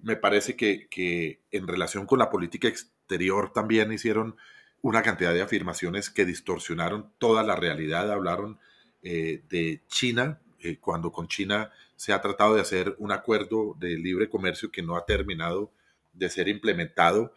Me 0.01 0.15
parece 0.15 0.55
que, 0.55 0.87
que, 0.89 1.41
en 1.51 1.67
relación 1.67 2.05
con 2.05 2.19
la 2.19 2.29
política 2.29 2.67
exterior 2.67 3.53
también 3.53 3.91
hicieron 3.91 4.35
una 4.81 5.03
cantidad 5.03 5.33
de 5.33 5.41
afirmaciones 5.41 6.09
que 6.09 6.25
distorsionaron 6.25 7.11
toda 7.19 7.43
la 7.43 7.55
realidad. 7.55 8.11
Hablaron 8.11 8.59
de 9.01 9.81
China, 9.87 10.41
cuando 10.81 11.11
con 11.11 11.27
China 11.27 11.71
se 11.99 12.13
ha 12.13 12.21
tratado 12.21 12.55
de 12.55 12.61
hacer 12.61 12.95
un 12.97 13.11
acuerdo 13.11 13.75
de 13.77 13.97
libre 13.97 14.29
comercio 14.29 14.71
que 14.71 14.81
no 14.81 14.95
ha 14.95 15.05
terminado 15.05 15.73
de 16.13 16.29
ser 16.29 16.47
implementado. 16.47 17.33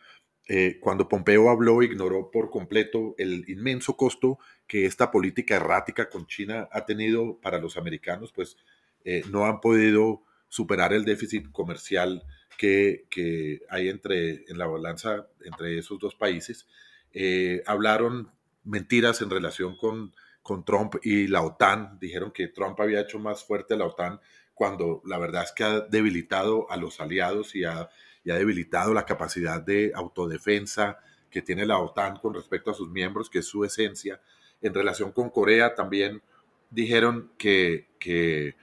Eh, 0.47 0.79
cuando 0.81 1.09
Pompeo 1.09 1.51
habló, 1.51 1.83
ignoró 1.83 2.31
por 2.31 2.49
completo 2.49 3.17
el 3.19 3.45
inmenso 3.49 3.97
costo 3.97 4.39
que 4.69 4.87
esta 4.87 5.11
política 5.11 5.57
errática 5.57 6.09
con 6.09 6.27
China 6.27 6.69
ha 6.71 6.85
tenido 6.85 7.39
para 7.41 7.59
los 7.59 7.77
americanos, 7.77 8.33
pues 8.33 8.57
eh, 9.05 9.25
no 9.31 9.47
han 9.47 9.61
podido 9.61 10.23
superar 10.53 10.93
el 10.93 11.05
déficit 11.07 11.51
comercial 11.51 12.23
que, 12.59 13.07
hay 13.71 13.88
entre, 13.88 14.45
en 14.49 14.59
la 14.59 14.67
balanza 14.67 15.27
entre 15.45 15.79
esos 15.79 15.99
dos 15.99 16.15
países. 16.15 16.67
Eh, 17.12 17.62
hablaron 17.67 18.31
mentiras 18.65 19.23
en 19.23 19.31
relación 19.31 19.77
con, 19.77 20.15
con 20.43 20.65
Trump 20.65 20.97
y 21.03 21.27
la 21.27 21.43
OTAN. 21.43 21.99
Dijeron 21.99 22.33
que 22.33 22.49
Trump 22.49 22.79
había 22.81 23.01
hecho 23.01 23.19
más 23.19 23.43
fuerte 23.45 23.75
a 23.75 23.79
la 23.79 23.87
OTAN 23.87 24.21
cuando 24.55 25.01
la 25.07 25.19
verdad 25.19 25.45
es 25.45 25.53
que 25.53 25.65
ha 25.65 25.81
debilitado 25.81 26.71
a 26.71 26.77
los 26.77 27.01
aliados 27.01 27.57
y 27.57 27.65
ha 27.65 27.88
y 28.25 28.31
ha 28.31 28.37
debilitado 28.37 28.95
la 28.95 29.07
capacidad 29.07 29.61
de 29.61 29.93
autodefensa 29.95 30.99
que 31.31 31.43
tiene 31.43 31.67
la 31.67 31.79
OTAN 31.79 32.19
con 32.19 32.35
respecto 32.35 32.71
a 32.71 32.75
sus 32.75 32.91
miembros, 32.91 33.31
que 33.31 33.41
es 33.41 33.47
su 33.47 33.65
esencia. 33.65 34.21
En 34.61 34.75
relación 34.75 35.12
con 35.12 35.31
Corea 35.31 35.75
también 35.75 36.23
dijeron 36.71 37.33
que, 37.38 37.88
que, 37.99 38.55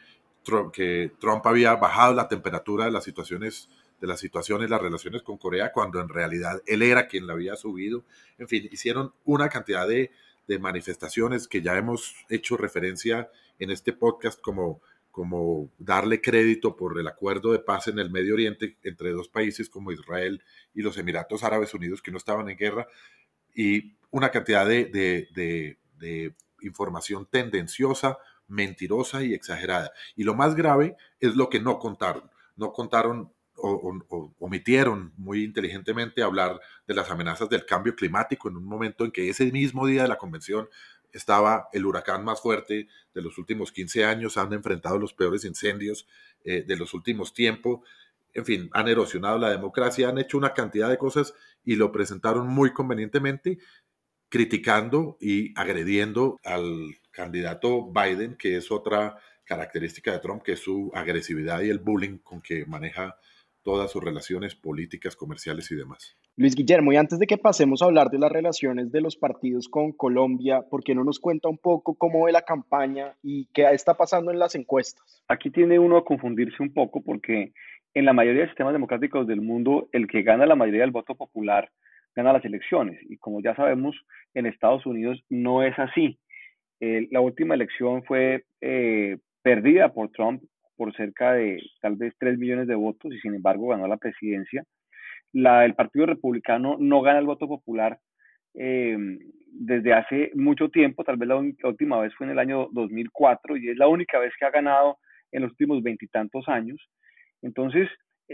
Trump, 0.50 0.74
que 0.74 1.12
Trump 1.20 1.46
había 1.46 1.76
bajado 1.76 2.14
la 2.14 2.28
temperatura 2.28 2.86
de 2.86 2.92
las 2.92 3.04
situaciones 3.04 3.70
de 4.02 4.08
las 4.08 4.22
situaciones, 4.22 4.70
las 4.70 4.82
relaciones 4.82 5.24
con 5.24 5.38
Corea, 5.38 5.74
cuando 5.74 6.00
en 6.00 6.08
realidad 6.08 6.62
él 6.66 6.84
era 6.84 7.08
quien 7.08 7.28
la 7.28 7.34
había 7.34 7.58
subido. 7.58 8.06
En 8.38 8.48
fin, 8.48 8.70
hicieron 8.72 9.14
una 9.26 9.50
cantidad 9.50 9.88
de, 9.88 10.12
manifestaciones 10.60 11.48
que 11.48 11.62
ya 11.62 11.78
hemos 11.78 12.16
hecho 12.28 12.58
referencia 12.58 13.30
en 13.60 13.70
este 13.70 13.94
podcast 13.94 14.42
como 14.42 14.82
darle 15.78 16.22
crédito 16.22 16.76
por 16.76 17.00
el 17.00 17.08
acuerdo 17.08 17.52
de 17.52 17.60
paz 17.60 17.88
en 17.88 18.00
el 18.00 18.10
Medio 18.10 18.34
Oriente 18.34 18.76
entre 18.82 19.12
dos 19.12 19.30
países 19.30 19.70
como 19.70 19.92
Israel 19.92 20.42
y 20.74 20.82
los 20.82 20.98
Emiratos 20.98 21.44
Árabes 21.44 21.76
Unidos 21.76 22.02
que 22.02 22.10
no 22.10 22.18
estaban 22.18 22.50
en 22.50 22.58
guerra, 22.58 22.88
y 23.54 23.94
una 24.12 24.32
cantidad 24.32 24.66
de, 24.66 25.78
información 26.62 27.28
tendenciosa, 27.30 28.18
mentirosa 28.50 29.24
y 29.24 29.34
exagerada. 29.34 29.92
Y 30.16 30.24
lo 30.24 30.36
más 30.36 30.56
grave 30.56 30.98
es 31.20 31.36
lo 31.36 31.50
que 31.50 31.60
no 31.60 31.80
contaron. 31.80 32.30
No 32.56 32.74
contaron 32.74 33.32
o, 33.62 34.34
omitieron 34.40 35.14
muy 35.18 35.44
inteligentemente 35.44 36.24
hablar 36.24 36.60
de 36.88 36.94
las 36.94 37.10
amenazas 37.10 37.50
del 37.50 37.66
cambio 37.66 37.96
climático 37.96 38.50
en 38.50 38.58
un 38.58 38.66
momento 38.66 39.06
en 39.06 39.12
que 39.12 39.30
ese 39.30 39.52
mismo 39.52 39.86
día 39.86 40.04
de 40.04 40.08
la 40.08 40.18
convención 40.18 40.70
estaba 41.12 41.70
el 41.74 41.86
huracán 41.86 42.24
más 42.24 42.42
fuerte 42.42 42.88
de 43.14 43.22
los 43.22 43.38
últimos 43.38 43.72
15 43.72 44.06
años, 44.06 44.38
han 44.38 44.54
enfrentado 44.54 45.00
los 45.00 45.14
peores 45.14 45.44
incendios 45.44 46.08
eh, 46.44 46.64
de 46.66 46.76
los 46.76 46.94
últimos 46.94 47.34
tiempos, 47.34 47.82
en 48.34 48.46
fin, 48.46 48.70
han 48.74 48.88
erosionado 48.88 49.40
la 49.40 49.50
democracia, 49.50 50.10
han 50.10 50.20
hecho 50.20 50.38
una 50.38 50.54
cantidad 50.54 50.88
de 50.90 51.00
cosas 51.00 51.34
y 51.66 51.76
lo 51.76 51.92
presentaron 51.92 52.48
muy 52.48 52.74
convenientemente, 52.74 53.58
criticando 54.30 55.18
y 55.20 55.54
agrediendo 55.60 56.40
al 56.44 56.96
candidato 57.12 57.92
Biden, 57.92 58.36
que 58.38 58.58
es 58.58 58.72
otra 58.72 59.18
característica 59.44 60.12
de 60.12 60.20
Trump, 60.20 60.44
que 60.44 60.54
es 60.54 60.60
su 60.60 60.92
agresividad 60.94 61.62
y 61.62 61.70
el 61.70 61.80
bullying 61.80 62.20
con 62.20 62.42
que 62.42 62.66
maneja 62.66 63.18
todas 63.64 63.92
sus 63.92 64.04
relaciones 64.04 64.56
políticas, 64.56 65.16
comerciales 65.16 65.70
y 65.72 65.76
demás. 65.76 66.16
Luis 66.38 66.56
Guillermo, 66.56 66.94
y 66.94 66.96
antes 66.96 67.20
de 67.20 67.28
que 67.28 67.38
pasemos 67.38 67.82
a 67.82 67.86
hablar 67.86 68.10
de 68.10 68.20
las 68.20 68.32
relaciones 68.32 68.92
de 68.92 69.02
los 69.02 69.18
partidos 69.18 69.68
con 69.68 69.92
Colombia, 69.92 70.62
¿por 70.70 70.84
qué 70.84 70.96
no 70.96 71.04
nos 71.04 71.20
cuenta 71.20 71.50
un 71.50 71.58
poco 71.58 71.96
cómo 71.96 72.24
ve 72.24 72.32
la 72.32 72.44
campaña 72.44 73.18
y 73.22 73.48
qué 73.54 73.70
está 73.72 73.98
pasando 73.98 74.32
en 74.32 74.40
las 74.40 74.56
encuestas? 74.56 75.22
Aquí 75.28 75.50
tiene 75.50 75.80
uno 75.80 75.98
a 75.98 76.06
confundirse 76.06 76.64
un 76.64 76.74
poco 76.74 77.02
porque 77.04 77.52
en 77.94 78.06
la 78.06 78.14
mayoría 78.14 78.44
de 78.44 78.48
sistemas 78.48 78.74
democráticos 78.74 79.28
del 79.28 79.42
mundo, 79.42 79.90
el 79.92 80.08
que 80.08 80.22
gana 80.22 80.46
la 80.46 80.56
mayoría 80.56 80.82
del 80.82 80.92
voto 80.92 81.16
popular 81.16 81.70
gana 82.24 82.34
las 82.34 82.46
elecciones. 82.46 83.00
Y 83.10 83.18
como 83.18 83.42
ya 83.42 83.56
sabemos, 83.56 83.96
en 84.34 84.46
Estados 84.46 84.86
Unidos 84.86 85.24
no 85.30 85.64
es 85.64 85.78
así. 85.80 86.20
la 86.80 87.22
última 87.22 87.56
elección 87.56 88.04
fue 88.04 88.46
eh, 88.62 89.18
perdida 89.42 89.94
por 89.94 90.10
Trump 90.12 90.44
por 90.78 90.96
cerca 90.96 91.34
de 91.34 91.62
tal 91.82 91.96
vez 91.98 92.14
3 92.20 92.38
millones 92.38 92.68
de 92.68 92.76
votos 92.76 93.14
y 93.14 93.20
sin 93.20 93.36
embargo 93.36 93.68
ganó 93.68 93.86
la 93.88 93.98
presidencia 93.98 94.64
la, 95.34 95.66
el 95.66 95.76
Partido 95.76 96.06
Republicano 96.06 96.78
no 96.80 97.02
gana 97.02 97.20
el 97.20 97.26
voto 97.26 97.48
popular 97.48 98.00
eh, 98.56 98.98
desde 99.52 99.94
hace 99.94 100.32
mucho 100.36 100.70
tiempo, 100.70 101.04
tal 101.04 101.18
vez 101.18 101.28
la, 101.28 101.36
última 101.38 102.00
vez 102.00 102.14
fue 102.16 102.28
en 102.28 102.32
el 102.32 102.40
año 102.40 102.68
2004 102.72 103.58
y 103.58 103.70
es 103.70 103.78
la 103.78 103.88
única 103.88 104.20
vez 104.20 104.34
que 104.40 104.46
ha 104.46 104.52
ganado 104.52 104.98
en 105.32 105.44
los 105.44 105.52
últimos 105.52 105.84
veintitantos 105.84 106.48
años. 106.48 106.80
Entonces, 107.42 107.90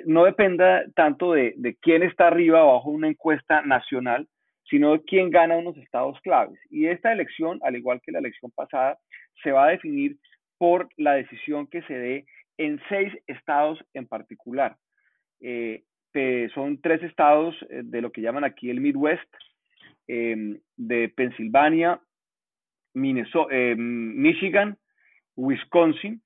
no 0.06 0.26
dependa 0.26 0.84
tanto 0.96 1.34
de, 1.34 1.78
quién 1.82 2.04
está 2.04 2.28
arriba 2.28 2.64
o 2.64 2.72
abajo 2.72 2.90
una 2.90 3.08
encuesta 3.08 3.62
nacional, 3.62 4.28
sino 4.70 4.94
de 4.94 5.04
quién 5.04 5.30
gana 5.30 5.58
unos 5.58 5.78
estados 5.78 6.20
claves. 6.22 6.60
Y 6.70 6.88
esta 6.88 7.14
elección, 7.14 7.60
al 7.64 7.76
igual 7.76 8.02
que 8.02 8.12
la 8.12 8.20
elección 8.20 8.52
pasada, 8.52 8.98
se 9.44 9.52
va 9.52 9.66
a 9.66 9.72
definir 9.72 10.18
por 10.58 10.90
la 10.98 11.14
decisión 11.14 11.68
que 11.68 11.82
se 11.84 11.94
dé 11.94 12.26
en 12.58 12.82
seis 12.90 13.14
estados 13.28 13.80
en 13.94 14.08
particular. 14.08 14.76
Eh, 15.42 15.84
son 16.54 16.80
tres 16.82 17.04
estados 17.04 17.56
eh, 17.70 17.82
de 17.84 18.02
lo 18.02 18.12
que 18.12 18.22
llaman 18.22 18.46
aquí 18.46 18.70
el 18.70 18.80
Midwest, 18.80 19.30
em, 20.08 20.60
de 20.78 21.10
Pensilvania, 21.10 22.00
em, 22.94 24.22
Michigan, 24.22 24.78
Wisconsin, 25.36 26.22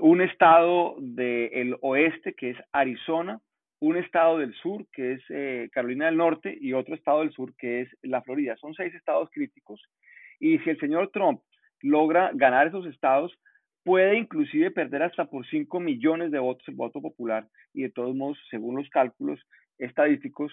un 0.00 0.20
estado 0.20 0.96
del 0.98 1.76
oeste 1.80 2.34
que 2.34 2.50
es 2.50 2.56
Arizona, 2.72 3.40
un 3.80 3.96
estado 3.96 4.38
del 4.38 4.54
sur 4.54 4.86
que 4.92 5.12
es 5.12 5.22
eh, 5.28 5.68
Carolina 5.72 6.06
del 6.06 6.16
Norte 6.16 6.56
y 6.60 6.72
otro 6.72 6.94
estado 6.94 7.20
del 7.20 7.32
sur 7.32 7.54
que 7.56 7.82
es 7.82 7.88
la 8.02 8.22
Florida. 8.22 8.56
Son 8.56 8.74
seis 8.74 8.94
estados 8.94 9.30
críticos. 9.30 9.80
Y 10.40 10.58
si 10.60 10.70
el 10.70 10.78
señor 10.78 11.10
Trump 11.12 11.40
logra 11.80 12.30
ganar 12.34 12.66
esos 12.66 12.86
estados, 12.86 13.32
puede 13.84 14.18
inclusive 14.18 14.70
perder 14.70 15.02
hasta 15.04 15.26
por 15.26 15.46
5 15.46 15.80
millones 15.80 16.30
de 16.30 16.38
votos 16.38 16.66
el 16.68 16.74
voto 16.74 17.00
popular 17.00 17.46
y 17.72 17.82
de 17.82 17.90
todos 17.90 18.14
modos, 18.14 18.38
según 18.50 18.76
los 18.76 18.88
cálculos 18.90 19.40
estadísticos, 19.78 20.52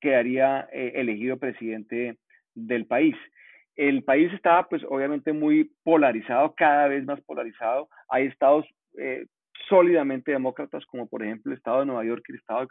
quedaría 0.00 0.68
eh, 0.72 0.92
elegido 0.96 1.38
presidente 1.38 2.18
del 2.54 2.86
país. 2.86 3.16
El 3.76 4.04
país 4.04 4.32
está 4.32 4.66
pues 4.68 4.82
obviamente 4.88 5.32
muy 5.32 5.70
polarizado, 5.84 6.54
cada 6.56 6.88
vez 6.88 7.04
más 7.04 7.20
polarizado. 7.22 7.88
Hay 8.08 8.26
estados 8.26 8.64
eh, 8.98 9.26
sólidamente 9.68 10.32
demócratas 10.32 10.84
como 10.86 11.06
por 11.06 11.22
ejemplo 11.22 11.52
el 11.52 11.58
estado 11.58 11.80
de 11.80 11.86
Nueva 11.86 12.04
York 12.04 12.24
y 12.28 12.32
el 12.32 12.38
estado 12.38 12.66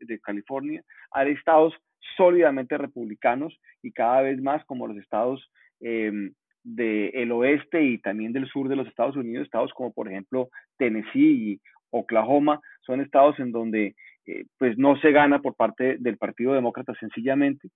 de, 0.00 0.20
California. 0.20 0.82
Hay 1.10 1.32
estados 1.32 1.74
sólidamente 2.16 2.78
republicanos 2.78 3.58
y 3.82 3.92
cada 3.92 4.22
vez 4.22 4.40
más 4.40 4.64
como 4.64 4.86
los 4.86 4.96
estados 4.96 5.50
em, 5.80 6.32
del 6.62 7.30
oeste 7.32 7.82
y 7.82 7.98
también 7.98 8.32
del 8.32 8.48
sur 8.48 8.68
de 8.68 8.76
los 8.76 8.88
Estados 8.88 9.16
Unidos, 9.16 9.44
estados 9.44 9.72
como 9.72 9.92
por 9.92 10.08
ejemplo 10.08 10.48
Tennessee 10.78 11.52
y 11.52 11.60
Oklahoma, 11.90 12.60
son 12.80 13.00
estados 13.00 13.38
en 13.38 13.52
donde 13.52 13.94
eh, 14.26 14.44
pues 14.58 14.76
no 14.76 14.96
se 14.98 15.12
gana 15.12 15.40
por 15.40 15.54
parte 15.54 15.96
del 15.98 16.16
Partido 16.18 16.52
Demócrata 16.52 16.92
sencillamente. 16.98 17.68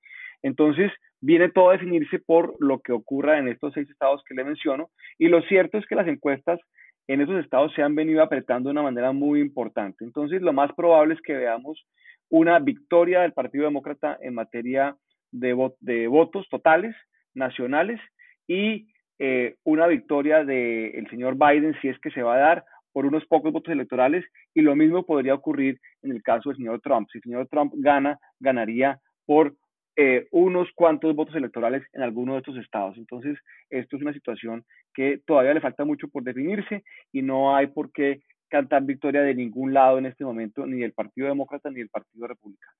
Entonces, 0.42 0.90
viene 1.20 1.50
todo 1.50 1.70
a 1.70 1.72
definirse 1.72 2.18
por 2.18 2.54
lo 2.60 2.80
que 2.80 2.92
ocurra 2.92 3.38
en 3.38 3.48
estos 3.48 3.74
seis 3.74 3.88
estados 3.90 4.22
que 4.26 4.34
le 4.34 4.44
menciono. 4.44 4.90
Y 5.18 5.28
lo 5.28 5.42
cierto 5.42 5.78
es 5.78 5.86
que 5.86 5.94
las 5.94 6.08
encuestas 6.08 6.60
en 7.08 7.20
esos 7.20 7.42
estados 7.42 7.72
se 7.74 7.82
han 7.82 7.94
venido 7.94 8.22
apretando 8.22 8.68
de 8.68 8.72
una 8.72 8.82
manera 8.82 9.12
muy 9.12 9.40
importante. 9.40 10.04
Entonces, 10.04 10.42
lo 10.42 10.52
más 10.52 10.72
probable 10.74 11.14
es 11.14 11.20
que 11.22 11.34
veamos 11.34 11.84
una 12.28 12.58
victoria 12.58 13.22
del 13.22 13.32
Partido 13.32 13.64
Demócrata 13.64 14.16
en 14.22 14.34
materia 14.34 14.96
de, 15.32 15.70
de 15.80 16.06
votos 16.06 16.48
totales, 16.48 16.94
nacionales, 17.34 18.00
y 18.46 18.88
eh, 19.18 19.56
una 19.64 19.86
victoria 19.86 20.44
del 20.44 21.06
señor 21.10 21.36
Biden, 21.36 21.76
si 21.82 21.88
es 21.88 21.98
que 22.00 22.10
se 22.10 22.22
va 22.22 22.36
a 22.36 22.38
dar, 22.38 22.64
por 22.92 23.06
unos 23.06 23.24
pocos 23.26 23.52
votos 23.52 23.72
electorales, 23.72 24.24
y 24.54 24.62
lo 24.62 24.74
mismo 24.74 25.04
podría 25.04 25.34
ocurrir 25.34 25.78
en 26.02 26.12
el 26.12 26.22
caso 26.22 26.48
del 26.48 26.58
señor 26.58 26.80
Trump. 26.80 27.08
Si 27.10 27.18
el 27.18 27.22
señor 27.22 27.48
Trump 27.48 27.72
gana, 27.76 28.18
ganaría 28.40 28.98
por 29.26 29.54
eh, 29.96 30.28
unos 30.30 30.68
cuantos 30.74 31.14
votos 31.14 31.34
electorales 31.34 31.82
en 31.92 32.02
alguno 32.02 32.32
de 32.32 32.38
estos 32.38 32.56
estados. 32.56 32.96
Entonces, 32.96 33.38
esto 33.70 33.96
es 33.96 34.02
una 34.02 34.12
situación 34.12 34.64
que 34.94 35.20
todavía 35.26 35.54
le 35.54 35.60
falta 35.60 35.84
mucho 35.84 36.08
por 36.08 36.22
definirse 36.22 36.84
y 37.12 37.22
no 37.22 37.54
hay 37.54 37.68
por 37.68 37.92
qué 37.92 38.22
cantar 38.48 38.82
victoria 38.84 39.22
de 39.22 39.34
ningún 39.34 39.72
lado 39.72 39.98
en 39.98 40.06
este 40.06 40.24
momento, 40.24 40.66
ni 40.66 40.80
del 40.80 40.92
Partido 40.92 41.28
Demócrata 41.28 41.70
ni 41.70 41.78
del 41.78 41.88
Partido 41.88 42.26
Republicano. 42.26 42.72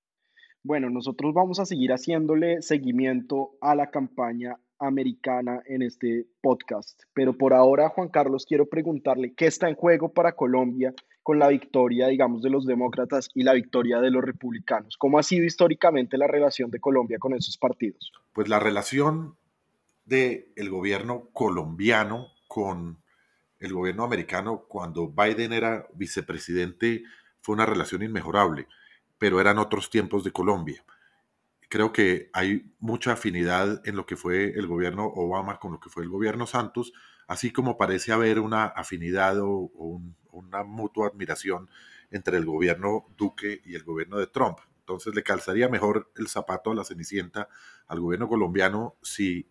Bueno, 0.62 0.90
nosotros 0.90 1.32
vamos 1.32 1.58
a 1.58 1.64
seguir 1.64 1.90
haciéndole 1.92 2.60
seguimiento 2.60 3.52
a 3.60 3.74
la 3.74 3.90
campaña 3.90 4.56
americana 4.80 5.62
en 5.66 5.82
este 5.82 6.26
podcast, 6.40 7.02
pero 7.12 7.36
por 7.36 7.54
ahora, 7.54 7.90
Juan 7.90 8.08
Carlos, 8.08 8.46
quiero 8.46 8.66
preguntarle 8.66 9.34
qué 9.34 9.46
está 9.46 9.68
en 9.68 9.76
juego 9.76 10.12
para 10.12 10.32
Colombia 10.32 10.94
con 11.22 11.38
la 11.38 11.48
victoria, 11.48 12.08
digamos, 12.08 12.42
de 12.42 12.50
los 12.50 12.66
demócratas 12.66 13.28
y 13.34 13.42
la 13.42 13.52
victoria 13.52 14.00
de 14.00 14.10
los 14.10 14.24
republicanos. 14.24 14.96
¿Cómo 14.96 15.18
ha 15.18 15.22
sido 15.22 15.44
históricamente 15.44 16.16
la 16.16 16.26
relación 16.26 16.70
de 16.70 16.80
Colombia 16.80 17.18
con 17.18 17.34
esos 17.34 17.56
partidos? 17.58 18.10
Pues 18.32 18.48
la 18.48 18.58
relación 18.58 19.36
del 20.04 20.46
el 20.56 20.70
gobierno 20.70 21.28
colombiano 21.32 22.28
con 22.48 22.98
el 23.60 23.72
gobierno 23.74 24.04
americano 24.04 24.64
cuando 24.66 25.08
Biden 25.08 25.52
era 25.52 25.86
vicepresidente 25.94 27.04
fue 27.42 27.54
una 27.54 27.66
relación 27.66 28.02
inmejorable, 28.02 28.66
pero 29.18 29.40
eran 29.40 29.58
otros 29.58 29.90
tiempos 29.90 30.24
de 30.24 30.32
Colombia. 30.32 30.82
Creo 31.70 31.92
que 31.92 32.30
hay 32.32 32.74
mucha 32.80 33.12
afinidad 33.12 33.80
en 33.86 33.94
lo 33.94 34.04
que 34.04 34.16
fue 34.16 34.58
el 34.58 34.66
gobierno 34.66 35.06
Obama 35.06 35.60
con 35.60 35.70
lo 35.70 35.78
que 35.78 35.88
fue 35.88 36.02
el 36.02 36.08
gobierno 36.08 36.44
Santos, 36.48 36.92
así 37.28 37.52
como 37.52 37.78
parece 37.78 38.10
haber 38.10 38.40
una 38.40 38.64
afinidad 38.64 39.36
o, 39.38 39.70
una 40.32 40.64
mutua 40.64 41.06
admiración 41.06 41.70
entre 42.10 42.38
el 42.38 42.44
gobierno 42.44 43.06
Duque 43.16 43.62
y 43.64 43.76
el 43.76 43.84
gobierno 43.84 44.18
de 44.18 44.26
Trump. 44.26 44.58
Entonces 44.80 45.14
le 45.14 45.22
calzaría 45.22 45.68
mejor 45.68 46.10
el 46.16 46.26
zapato 46.26 46.72
a 46.72 46.74
la 46.74 46.82
cenicienta 46.82 47.48
al 47.86 48.00
gobierno 48.00 48.28
colombiano 48.28 48.96
si 49.00 49.48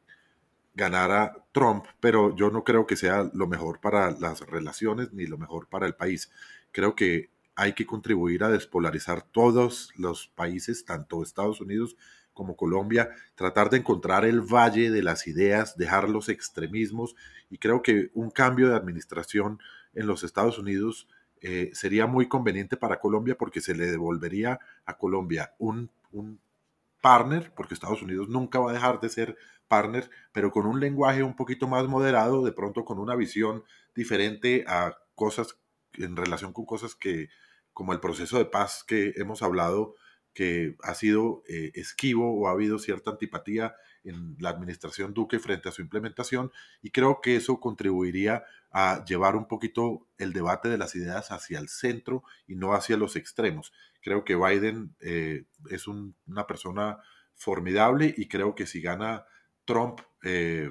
ganara 0.75 1.45
Trump, 1.53 1.85
pero 2.01 2.35
yo 2.35 2.49
no 2.49 2.65
creo 2.65 2.85
que 2.85 2.97
sea 2.97 3.29
lo 3.33 3.47
mejor 3.47 3.79
para 3.79 4.11
las 4.11 4.41
relaciones 4.41 5.13
ni 5.13 5.25
lo 5.25 5.37
mejor 5.37 5.67
para 5.69 5.87
el 5.87 5.95
país. 5.95 6.29
Creo 6.73 6.95
que 6.95 7.29
hay 7.59 7.73
que 7.73 7.85
contribuir 7.85 8.45
a 8.45 8.49
despolarizar 8.49 9.21
todos 9.21 9.91
los 9.97 10.29
países, 10.29 10.85
tanto 10.85 11.21
Estados 11.21 11.59
Unidos 11.59 11.97
como 12.33 12.55
Colombia, 12.55 13.09
tratar 13.35 13.69
de 13.69 13.79
encontrar 13.79 14.23
el 14.23 14.39
valle 14.39 14.89
de 14.91 15.03
las 15.03 15.27
ideas, 15.27 15.75
dejar 15.75 16.07
los 16.07 16.29
extremismos 16.29 17.17
y 17.49 17.57
creo 17.57 17.81
que 17.81 18.11
un 18.13 18.31
cambio 18.31 18.69
de 18.69 18.77
administración 18.77 19.59
en 19.93 20.07
los 20.07 20.23
Estados 20.23 20.57
Unidos 20.57 21.09
eh, 21.41 21.69
sería 21.73 22.07
muy 22.07 22.29
conveniente 22.29 22.77
para 22.77 23.01
Colombia 23.01 23.35
porque 23.37 23.59
se 23.59 23.75
le 23.75 23.87
devolvería 23.87 24.61
a 24.85 24.97
Colombia 24.97 25.53
un, 25.57 25.89
un 26.13 26.39
partner, 27.01 27.51
porque 27.53 27.73
Estados 27.73 28.01
Unidos 28.01 28.29
nunca 28.29 28.59
va 28.59 28.69
a 28.69 28.73
dejar 28.73 29.01
de 29.01 29.09
ser 29.09 29.35
partner, 29.67 30.09
pero 30.31 30.51
con 30.51 30.65
un 30.65 30.79
lenguaje 30.79 31.23
un 31.23 31.35
poquito 31.35 31.67
más 31.67 31.85
moderado, 31.89 32.41
de 32.45 32.53
pronto 32.53 32.85
con 32.85 32.99
una 32.99 33.17
visión 33.17 33.65
diferente 33.95 34.63
a 34.65 34.97
cosas 35.13 35.57
en 35.95 36.15
relación 36.15 36.53
con 36.53 36.65
cosas 36.65 36.95
que, 36.95 37.27
como 37.79 37.93
el 37.93 38.01
proceso 38.01 38.37
de 38.37 38.43
paz 38.43 38.83
que 38.85 39.13
hemos 39.15 39.41
hablado, 39.41 39.95
que 40.33 40.75
ha 40.83 40.93
sido 40.95 41.43
eh, 41.47 41.71
esquivo 41.75 42.37
o 42.37 42.49
ha 42.49 42.51
habido 42.51 42.77
cierta 42.77 43.11
antipatía 43.11 43.73
en 44.03 44.35
la 44.37 44.49
administración 44.49 45.13
Duque 45.13 45.39
frente 45.39 45.69
a 45.69 45.71
su 45.71 45.81
implementación 45.81 46.51
y 46.81 46.91
creo 46.91 47.21
que 47.21 47.37
eso 47.37 47.61
contribuiría 47.61 48.43
a 48.69 49.05
llevar 49.05 49.37
un 49.37 49.47
poquito 49.47 50.05
el 50.17 50.33
debate 50.33 50.67
de 50.67 50.77
las 50.77 50.93
ideas 50.93 51.31
hacia 51.31 51.57
el 51.57 51.69
centro 51.69 52.23
y 52.47 52.55
no 52.55 52.73
hacia 52.73 52.97
los 52.97 53.15
extremos. 53.15 53.71
Creo 54.01 54.25
que 54.25 54.35
Biden 54.35 54.93
eh, 54.99 55.45
es 55.69 55.87
una 55.87 56.47
persona 56.47 56.97
formidable 57.33 58.13
y 58.17 58.27
creo 58.27 58.55
que 58.55 58.67
si 58.67 58.81
gana 58.81 59.23
Trump, 59.63 60.01
eh, 60.23 60.69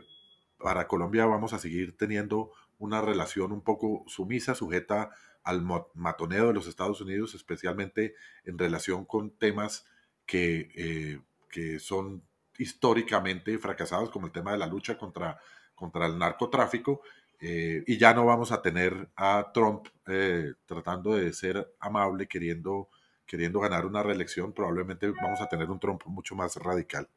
para 0.58 0.86
Colombia 0.86 1.24
vamos 1.24 1.54
a 1.54 1.58
seguir 1.58 1.96
teniendo 1.96 2.52
una 2.76 3.00
relación 3.00 3.50
un 3.52 3.62
poco 3.62 4.04
sumisa, 4.08 4.54
sujeta 4.54 5.08
al 5.44 5.62
matoneo 5.94 6.48
de 6.48 6.54
los 6.54 6.66
Estados 6.66 7.00
Unidos, 7.00 7.34
especialmente 7.34 8.14
en 8.44 8.58
relación 8.58 9.04
con 9.04 9.30
temas 9.30 9.86
que, 10.26 10.70
eh, 10.74 11.20
que 11.50 11.78
son 11.78 12.22
históricamente 12.58 13.58
fracasados, 13.58 14.10
como 14.10 14.26
el 14.26 14.32
tema 14.32 14.52
de 14.52 14.58
la 14.58 14.66
lucha 14.66 14.98
contra, 14.98 15.38
contra 15.74 16.06
el 16.06 16.18
narcotráfico, 16.18 17.02
eh, 17.40 17.84
y 17.86 17.98
ya 17.98 18.12
no 18.14 18.26
vamos 18.26 18.50
a 18.50 18.60
tener 18.60 19.10
a 19.14 19.50
Trump 19.54 19.86
tratando 20.66 21.14
de 21.14 21.32
ser 21.32 21.74
amable, 21.78 22.26
queriendo, 22.26 22.88
queriendo 23.26 23.60
ganar 23.60 23.86
una 23.86 24.02
reelección, 24.02 24.52
probablemente 24.52 25.08
vamos 25.10 25.40
a 25.40 25.48
tener 25.48 25.70
un 25.70 25.78
Trump 25.78 26.02
mucho 26.06 26.34
más 26.34 26.56
radical. 26.56 27.08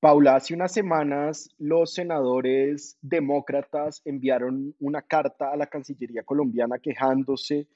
Paula, 0.00 0.36
hace 0.36 0.54
unas 0.54 0.72
semanas 0.72 1.50
los 1.58 1.92
senadores 1.92 2.96
demócratas 3.02 4.00
enviaron 4.06 4.74
una 4.78 5.02
carta 5.02 5.52
a 5.52 5.56
la 5.58 5.66
Cancillería 5.66 6.22
colombiana 6.22 6.78
quejándose 6.78 7.68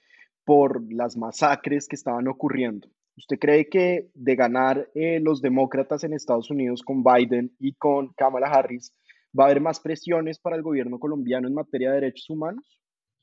por 0.42 0.90
las 0.90 1.18
masacres 1.18 1.86
que 1.86 1.96
estaban 1.96 2.26
ocurriendo. 2.26 2.88
¿Usted 3.18 3.38
cree 3.38 3.68
que 3.68 4.08
de 4.14 4.36
ganar 4.36 4.88
eh, 4.94 5.20
los 5.20 5.42
demócratas 5.42 6.02
en 6.02 6.14
Estados 6.14 6.50
Unidos 6.50 6.82
con 6.82 7.04
Biden 7.04 7.54
y 7.58 7.74
con 7.74 8.14
Kamala 8.14 8.46
Harris, 8.46 8.94
va 9.38 9.44
a 9.44 9.46
haber 9.48 9.60
más 9.60 9.80
presiones 9.80 10.38
para 10.38 10.56
el 10.56 10.62
gobierno 10.62 10.98
colombiano 10.98 11.46
en 11.46 11.52
materia 11.52 11.90
de 11.90 12.00
derechos 12.00 12.30
humanos? 12.30 12.64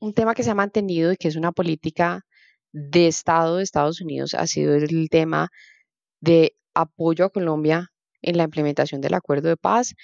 Un 0.00 0.14
tema 0.14 0.36
que 0.36 0.44
se 0.44 0.50
ha 0.52 0.54
mantenido 0.54 1.10
y 1.10 1.16
que 1.16 1.26
es 1.26 1.34
una 1.34 1.50
política 1.50 2.24
de 2.70 3.08
Estado 3.08 3.56
de 3.56 3.64
Estados 3.64 4.00
Unidos 4.00 4.34
ha 4.34 4.46
sido 4.46 4.76
el 4.76 5.08
tema 5.10 5.48
de 6.20 6.54
apoyo 6.72 7.24
a 7.24 7.30
Colombia 7.30 7.91
en 8.22 8.36
la 8.36 8.44
implementación 8.44 9.00
del 9.00 9.14
acuerdo 9.14 9.48
de 9.48 9.56
paz 9.56 9.94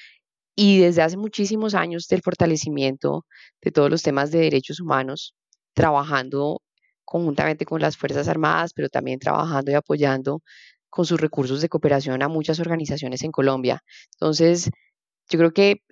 y 0.57 0.81
desde 0.81 1.03
hace 1.03 1.17
muchísimos 1.17 1.75
años 1.75 2.09
del 2.09 2.23
fortalecimiento 2.23 3.25
de 3.63 3.71
todos 3.71 3.91
los 3.91 4.03
temas 4.03 4.31
de 4.31 4.41
derechos 4.41 4.81
humanos, 4.81 5.35
trabajando 5.73 6.63
conjuntamente 7.05 7.65
con 7.65 7.81
las 7.81 7.97
Fuerzas 7.97 8.29
Armadas, 8.29 8.73
pero 8.75 8.89
también 8.89 9.19
trabajando 9.19 9.71
y 9.71 9.75
apoyando 9.75 10.43
con 10.91 11.07
sus 11.07 11.21
recursos 11.21 11.61
de 11.61 11.69
cooperación 11.69 12.23
a 12.23 12.29
muchas 12.29 12.61
organizaciones 12.61 13.23
en 13.23 13.31
Colombia. 13.33 13.83
Entonces, 14.15 14.71
yo 15.31 15.39
creo 15.39 15.53
que 15.53 15.83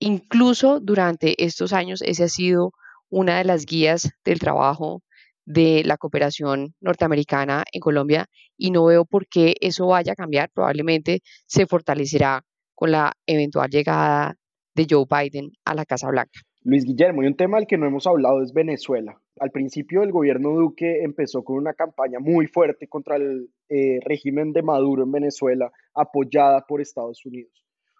incluso 0.00 0.80
durante 0.80 1.42
estos 1.44 1.72
años 1.72 2.02
ese 2.02 2.24
ha 2.24 2.28
sido 2.28 2.72
una 3.08 3.38
de 3.38 3.44
las 3.44 3.66
guías 3.66 4.10
del 4.24 4.38
trabajo 4.38 5.02
de 5.50 5.82
la 5.84 5.96
cooperación 5.96 6.74
norteamericana 6.80 7.64
en 7.72 7.80
Colombia 7.80 8.26
y 8.56 8.70
no 8.70 8.84
veo 8.84 9.04
por 9.04 9.26
qué 9.26 9.54
eso 9.60 9.88
vaya 9.88 10.12
a 10.12 10.16
cambiar. 10.16 10.50
Probablemente 10.54 11.20
se 11.46 11.66
fortalecerá 11.66 12.42
con 12.74 12.92
la 12.92 13.12
eventual 13.26 13.68
llegada 13.68 14.36
de 14.74 14.86
Joe 14.88 15.06
Biden 15.10 15.50
a 15.64 15.74
la 15.74 15.84
Casa 15.84 16.08
Blanca. 16.08 16.40
Luis 16.62 16.84
Guillermo, 16.84 17.22
y 17.22 17.26
un 17.26 17.36
tema 17.36 17.56
del 17.56 17.66
que 17.66 17.78
no 17.78 17.86
hemos 17.86 18.06
hablado 18.06 18.42
es 18.42 18.52
Venezuela. 18.52 19.18
Al 19.40 19.50
principio 19.50 20.02
el 20.02 20.12
gobierno 20.12 20.50
Duque 20.50 21.02
empezó 21.02 21.42
con 21.42 21.56
una 21.56 21.72
campaña 21.72 22.20
muy 22.20 22.46
fuerte 22.46 22.86
contra 22.86 23.16
el 23.16 23.50
eh, 23.68 23.98
régimen 24.04 24.52
de 24.52 24.62
Maduro 24.62 25.02
en 25.02 25.10
Venezuela, 25.10 25.72
apoyada 25.94 26.64
por 26.66 26.80
Estados 26.80 27.24
Unidos. 27.24 27.52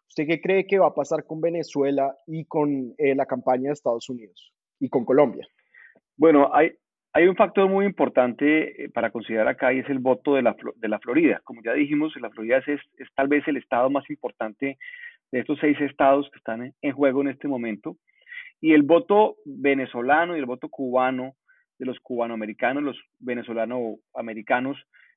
¿Usted 0.09 0.27
qué 0.27 0.41
cree 0.41 0.67
que 0.67 0.79
va 0.79 0.89
a 0.89 0.95
pasar 0.95 1.25
con 1.25 1.41
Venezuela 1.41 2.17
y 2.27 2.45
con 2.45 2.95
eh, 2.99 3.15
la 3.15 3.27
campaña 3.27 3.69
de 3.69 3.73
Estados 3.73 4.09
Unidos 4.09 4.53
y 4.79 4.89
con 4.89 5.05
Colombia? 5.05 5.49
Bueno, 6.17 6.51
hay, 6.53 6.73
hay 7.13 7.27
un 7.27 7.37
factor 7.37 7.69
muy 7.69 7.87
importante 7.87 8.85
eh, 8.85 8.89
para 8.89 9.11
considerar 9.11 9.49
acá 9.49 9.73
y 9.73 9.81
es 9.81 9.89
el 9.89 9.99
voto 9.99 10.35
de 10.35 10.43
la, 10.43 10.57
de 10.77 10.89
la 10.89 10.99
Florida. 11.01 11.41
Como 11.45 11.63
ya 11.63 11.73
dijimos, 11.73 12.15
la 12.21 12.31
Florida 12.31 12.59
es, 12.59 12.81
es, 12.99 13.09
tal 13.15 13.29
vez 13.29 13.47
el 13.49 13.57
estado 13.57 13.91
más 13.91 14.09
importante 14.11 14.79
de 15.33 15.41
estos 15.41 15.59
seis 15.61 15.81
estados 15.81 16.31
que 16.31 16.39
están 16.39 16.73
en, 16.81 16.93
juego 16.93 17.23
en 17.23 17.29
este 17.29 17.49
momento. 17.49 17.97
Y 18.61 18.73
el 18.73 18.83
voto 18.83 19.37
venezolano 19.45 20.37
y 20.37 20.41
el 20.41 20.47
voto 20.47 20.69
cubano, 20.69 21.35
de 21.79 21.87
los 21.87 21.99
cubanoamericanos, 22.01 22.83
los 22.83 23.01
venezolano-americanos, 23.19 24.77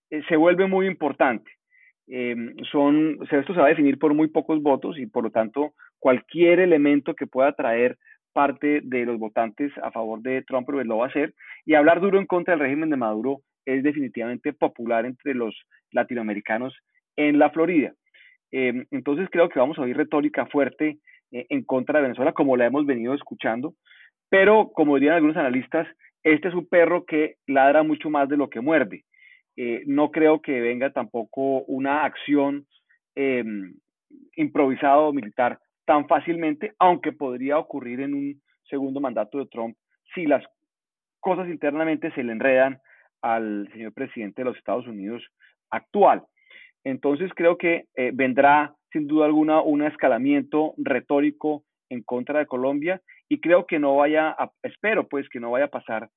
eh, 0.09 0.23
se 0.29 0.37
vuelve 0.37 0.65
muy 0.65 0.87
importante. 0.87 1.51
Em, 2.07 2.55
son, 2.71 3.19
esto 3.29 3.53
se 3.53 3.59
va 3.59 3.67
a 3.67 3.69
definir 3.69 3.99
por 3.99 4.13
muy 4.13 4.27
pocos 4.27 4.61
votos 4.61 4.97
y 4.97 5.05
por 5.05 5.23
lo 5.23 5.31
tanto 5.31 5.73
cualquier 5.99 6.59
elemento 6.59 7.15
que 7.15 7.27
pueda 7.27 7.53
traer 7.53 7.97
parte 8.33 8.81
de 8.83 9.05
los 9.05 9.17
votantes 9.19 9.71
a 9.81 9.91
favor 9.91 10.21
de 10.21 10.41
Trump 10.43 10.69
lo 10.69 10.97
va 10.97 11.05
a 11.05 11.09
hacer 11.09 11.33
y 11.65 11.75
hablar 11.75 12.01
duro 12.01 12.19
en 12.19 12.25
contra 12.25 12.53
del 12.53 12.61
régimen 12.61 12.89
de 12.89 12.97
Maduro 12.97 13.41
es 13.65 13.83
definitivamente 13.83 14.53
popular 14.53 15.05
entre 15.05 15.33
los 15.33 15.55
latinoamericanos 15.91 16.75
en 17.15 17.39
la 17.39 17.49
Florida. 17.51 17.93
Em, 18.51 18.85
entonces 18.91 19.29
creo 19.31 19.49
que 19.49 19.59
vamos 19.59 19.77
a 19.77 19.83
oír 19.83 19.95
retórica 19.95 20.45
fuerte 20.47 20.97
eh, 21.31 21.45
en 21.49 21.63
contra 21.63 21.99
de 21.99 22.03
Venezuela 22.03 22.33
como 22.33 22.57
la 22.57 22.65
hemos 22.65 22.85
venido 22.85 23.13
escuchando, 23.13 23.73
pero 24.29 24.71
como 24.73 24.95
dirían 24.95 25.15
algunos 25.15 25.37
analistas, 25.37 25.87
este 26.23 26.47
es 26.47 26.53
un 26.53 26.67
perro 26.67 27.05
que 27.05 27.35
ladra 27.47 27.83
mucho 27.83 28.09
más 28.09 28.29
de 28.29 28.37
lo 28.37 28.49
que 28.49 28.61
muerde. 28.61 29.05
Eh, 29.55 29.83
no 29.85 30.11
creo 30.11 30.41
que 30.41 30.61
venga 30.61 30.91
tampoco 30.91 31.63
una 31.63 32.05
acción 32.05 32.65
eh, 33.15 33.43
improvisada 34.35 34.97
o 34.97 35.13
militar 35.13 35.59
tan 35.85 36.07
fácilmente, 36.07 36.73
aunque 36.79 37.11
podría 37.11 37.57
ocurrir 37.57 38.01
en 38.01 38.13
un 38.13 38.41
segundo 38.69 38.99
mandato 38.99 39.39
de 39.39 39.47
Trump 39.47 39.75
si 40.13 40.25
las 40.25 40.43
cosas 41.19 41.47
internamente 41.47 42.11
se 42.11 42.23
le 42.23 42.31
enredan 42.31 42.79
al 43.21 43.69
señor 43.71 43.93
presidente 43.93 44.41
de 44.41 44.45
los 44.45 44.57
Estados 44.57 44.87
Unidos 44.87 45.23
actual. 45.69 46.23
Entonces 46.83 47.31
creo 47.35 47.57
que 47.57 47.85
eh, 47.95 48.11
vendrá 48.13 48.75
sin 48.91 49.07
duda 49.07 49.25
alguna 49.25 49.61
un 49.61 49.83
escalamiento 49.83 50.73
retórico 50.77 51.63
en 51.89 52.03
contra 52.03 52.39
de 52.39 52.45
Colombia 52.45 53.01
y 53.29 53.39
creo 53.39 53.65
que 53.65 53.79
no 53.79 53.95
vaya, 53.95 54.29
a, 54.29 54.51
espero 54.61 55.07
pues 55.07 55.27
que 55.29 55.39
no 55.39 55.51
vaya 55.51 55.65
a 55.65 55.69
pasar 55.69 56.09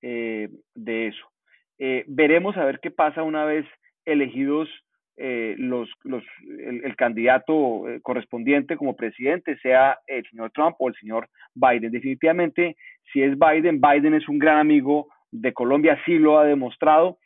de 0.00 1.06
eso. 1.06 1.32
Eh, 1.78 2.04
veremos 2.06 2.56
a 2.56 2.64
ver 2.64 2.78
qué 2.80 2.90
pasa 2.90 3.24
una 3.24 3.44
vez 3.44 3.66
elegidos 4.04 4.68
eh, 5.16 5.54
los, 5.58 5.90
los, 6.04 6.24
el, 6.42 6.96
candidato 6.96 7.88
eh, 7.88 8.00
correspondiente 8.00 8.76
como 8.76 8.96
presidente, 8.96 9.58
sea 9.58 9.98
el 10.06 10.24
señor 10.30 10.50
Trump 10.52 10.76
o 10.78 10.88
el 10.88 10.94
señor 10.94 11.28
Biden. 11.54 11.92
Definitivamente, 11.92 12.76
si 13.12 13.22
es 13.22 13.38
Biden, 13.38 13.80
Biden 13.80 14.14
es 14.14 14.28
un 14.28 14.38
gran 14.38 14.58
amigo 14.58 15.08
de 15.30 15.52
Colombia, 15.52 16.00
sí 16.06 16.18
lo 16.18 16.38
ha 16.38 16.44
demostrado. 16.44 17.18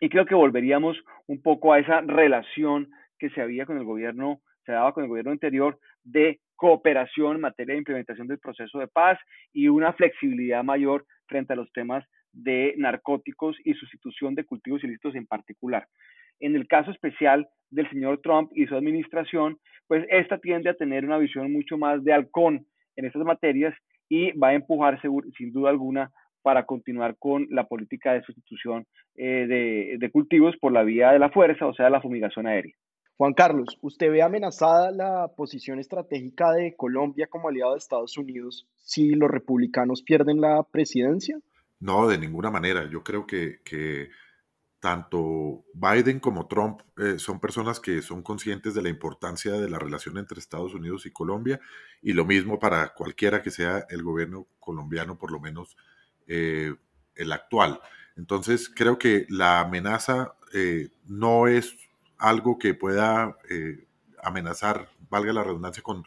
Y 0.00 0.08
creo 0.08 0.24
que 0.24 0.34
volveríamos 0.34 0.96
un 1.26 1.42
poco 1.42 1.72
a 1.72 1.78
esa 1.78 2.00
relación 2.00 2.90
que 3.18 3.30
se 3.30 3.42
había 3.42 3.66
con 3.66 3.76
el 3.76 3.84
gobierno, 3.84 4.40
se 4.64 4.72
daba 4.72 4.92
con 4.94 5.04
el 5.04 5.10
gobierno 5.10 5.32
anterior 5.32 5.78
de 6.04 6.40
cooperación 6.56 7.36
en 7.36 7.42
materia 7.42 7.74
de 7.74 7.78
implementación 7.78 8.28
del 8.28 8.38
proceso 8.38 8.78
de 8.78 8.86
paz 8.86 9.18
y 9.52 9.68
una 9.68 9.92
flexibilidad 9.92 10.62
mayor 10.62 11.04
frente 11.26 11.52
a 11.52 11.56
los 11.56 11.72
temas 11.72 12.04
de 12.32 12.74
narcóticos 12.76 13.56
y 13.64 13.74
sustitución 13.74 14.34
de 14.34 14.44
cultivos 14.44 14.84
ilícitos 14.84 15.14
en 15.14 15.26
particular. 15.26 15.86
En 16.40 16.56
el 16.56 16.66
caso 16.66 16.90
especial 16.90 17.48
del 17.70 17.88
señor 17.90 18.20
Trump 18.22 18.50
y 18.54 18.66
su 18.66 18.74
administración, 18.74 19.58
pues 19.86 20.04
esta 20.10 20.38
tiende 20.38 20.70
a 20.70 20.74
tener 20.74 21.04
una 21.04 21.18
visión 21.18 21.52
mucho 21.52 21.78
más 21.78 22.02
de 22.04 22.12
halcón 22.12 22.66
en 22.96 23.04
estas 23.04 23.22
materias 23.22 23.74
y 24.08 24.32
va 24.32 24.48
a 24.48 24.54
empujar 24.54 25.00
sin 25.36 25.52
duda 25.52 25.70
alguna 25.70 26.10
para 26.42 26.64
continuar 26.64 27.16
con 27.18 27.46
la 27.50 27.64
política 27.64 28.12
de 28.12 28.22
sustitución 28.22 28.86
eh, 29.14 29.46
de, 29.46 29.96
de 29.98 30.10
cultivos 30.10 30.56
por 30.60 30.72
la 30.72 30.82
vía 30.82 31.12
de 31.12 31.18
la 31.18 31.30
fuerza, 31.30 31.66
o 31.66 31.74
sea, 31.74 31.90
la 31.90 32.00
fumigación 32.00 32.46
aérea. 32.46 32.74
Juan 33.20 33.34
Carlos, 33.34 33.78
¿usted 33.82 34.10
ve 34.10 34.22
amenazada 34.22 34.90
la 34.90 35.28
posición 35.36 35.78
estratégica 35.78 36.52
de 36.52 36.74
Colombia 36.74 37.26
como 37.28 37.50
aliado 37.50 37.72
de 37.72 37.78
Estados 37.78 38.16
Unidos 38.16 38.66
si 38.76 39.10
los 39.10 39.30
republicanos 39.30 40.02
pierden 40.02 40.40
la 40.40 40.62
presidencia? 40.62 41.38
No, 41.80 42.08
de 42.08 42.16
ninguna 42.16 42.50
manera. 42.50 42.88
Yo 42.90 43.02
creo 43.02 43.26
que, 43.26 43.58
que 43.62 44.08
tanto 44.80 45.62
Biden 45.74 46.20
como 46.20 46.46
Trump 46.46 46.80
eh, 46.96 47.18
son 47.18 47.38
personas 47.38 47.80
que 47.80 48.00
son 48.00 48.22
conscientes 48.22 48.74
de 48.74 48.82
la 48.82 48.88
importancia 48.88 49.52
de 49.52 49.68
la 49.68 49.78
relación 49.78 50.16
entre 50.16 50.40
Estados 50.40 50.74
Unidos 50.74 51.04
y 51.04 51.10
Colombia 51.10 51.60
y 52.02 52.14
lo 52.14 52.24
mismo 52.24 52.58
para 52.58 52.94
cualquiera 52.94 53.42
que 53.42 53.50
sea 53.50 53.86
el 53.90 54.02
gobierno 54.02 54.46
colombiano, 54.58 55.18
por 55.18 55.30
lo 55.30 55.38
menos 55.38 55.76
eh, 56.26 56.74
el 57.14 57.32
actual. 57.32 57.80
Entonces 58.16 58.70
creo 58.74 58.98
que 58.98 59.26
la 59.28 59.60
amenaza 59.60 60.34
eh, 60.54 60.88
no 61.06 61.46
es 61.46 61.76
algo 62.18 62.58
que 62.58 62.74
pueda 62.74 63.36
amenazar, 64.22 64.90
valga 65.08 65.32
la 65.32 65.42
redundancia, 65.42 65.82
con 65.82 66.04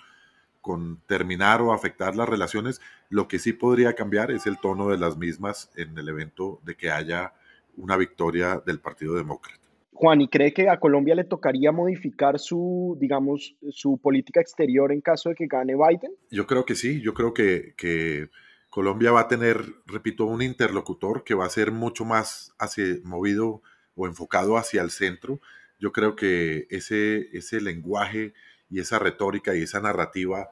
con 0.62 1.02
terminar 1.08 1.62
o 1.62 1.74
afectar 1.74 2.16
las 2.16 2.30
relaciones. 2.30 2.80
Lo 3.10 3.28
que 3.28 3.38
sí 3.38 3.52
podría 3.52 3.96
cambiar 3.96 4.32
es 4.32 4.48
el 4.48 4.58
tono 4.60 4.88
de 4.88 4.98
las 4.98 5.18
mismas 5.18 5.70
en 5.76 5.98
el 5.98 6.08
evento 6.08 6.62
de 6.64 6.78
que 6.78 6.90
haya 6.90 7.34
una 7.78 7.98
victoria 7.98 8.62
del 8.66 8.80
Partido 8.80 9.16
Demócrata. 9.16 9.64
Juan, 9.94 10.22
¿y 10.22 10.28
cree 10.28 10.54
que 10.54 10.70
a 10.70 10.80
Colombia 10.80 11.16
le 11.16 11.24
tocaría 11.24 11.72
modificar 11.72 12.40
su, 12.40 12.98
digamos, 13.00 13.56
su 13.70 14.00
política 14.00 14.42
exterior 14.42 14.92
en 14.92 15.02
caso 15.02 15.30
de 15.30 15.36
que 15.36 15.48
gane 15.48 15.76
Biden? 15.76 16.12
Yo 16.32 16.48
creo 16.48 16.66
que 16.66 16.76
sí, 16.76 17.00
yo 17.02 17.14
creo 17.14 17.34
que, 17.34 17.76
que 17.78 18.30
Colombia 18.70 19.12
va 19.12 19.22
a 19.22 19.28
tener, 19.28 19.64
repito, 19.86 20.26
un 20.26 20.42
interlocutor 20.42 21.24
que 21.24 21.36
va 21.36 21.46
a 21.46 21.50
ser 21.50 21.72
mucho 21.72 22.06
más 22.06 22.56
hacia, 22.58 22.86
movido 23.04 23.62
o 23.96 24.08
enfocado 24.08 24.58
hacia 24.58 24.82
el 24.82 24.90
centro. 24.90 25.40
Yo 25.80 25.92
creo 25.92 26.16
que 26.16 26.66
ese, 26.72 27.30
ese 27.38 27.62
lenguaje 27.62 28.34
y 28.70 28.80
esa 28.80 28.98
retórica 28.98 29.56
y 29.56 29.62
esa 29.62 29.80
narrativa 29.80 30.50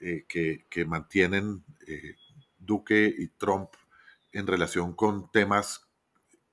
eh, 0.00 0.24
que, 0.28 0.84
mantienen 0.84 1.64
eh, 1.88 2.14
Duque 2.58 3.12
y 3.18 3.28
Trump 3.28 3.70
en 4.32 4.46
relación 4.46 4.92
con 4.92 5.30
temas 5.32 5.85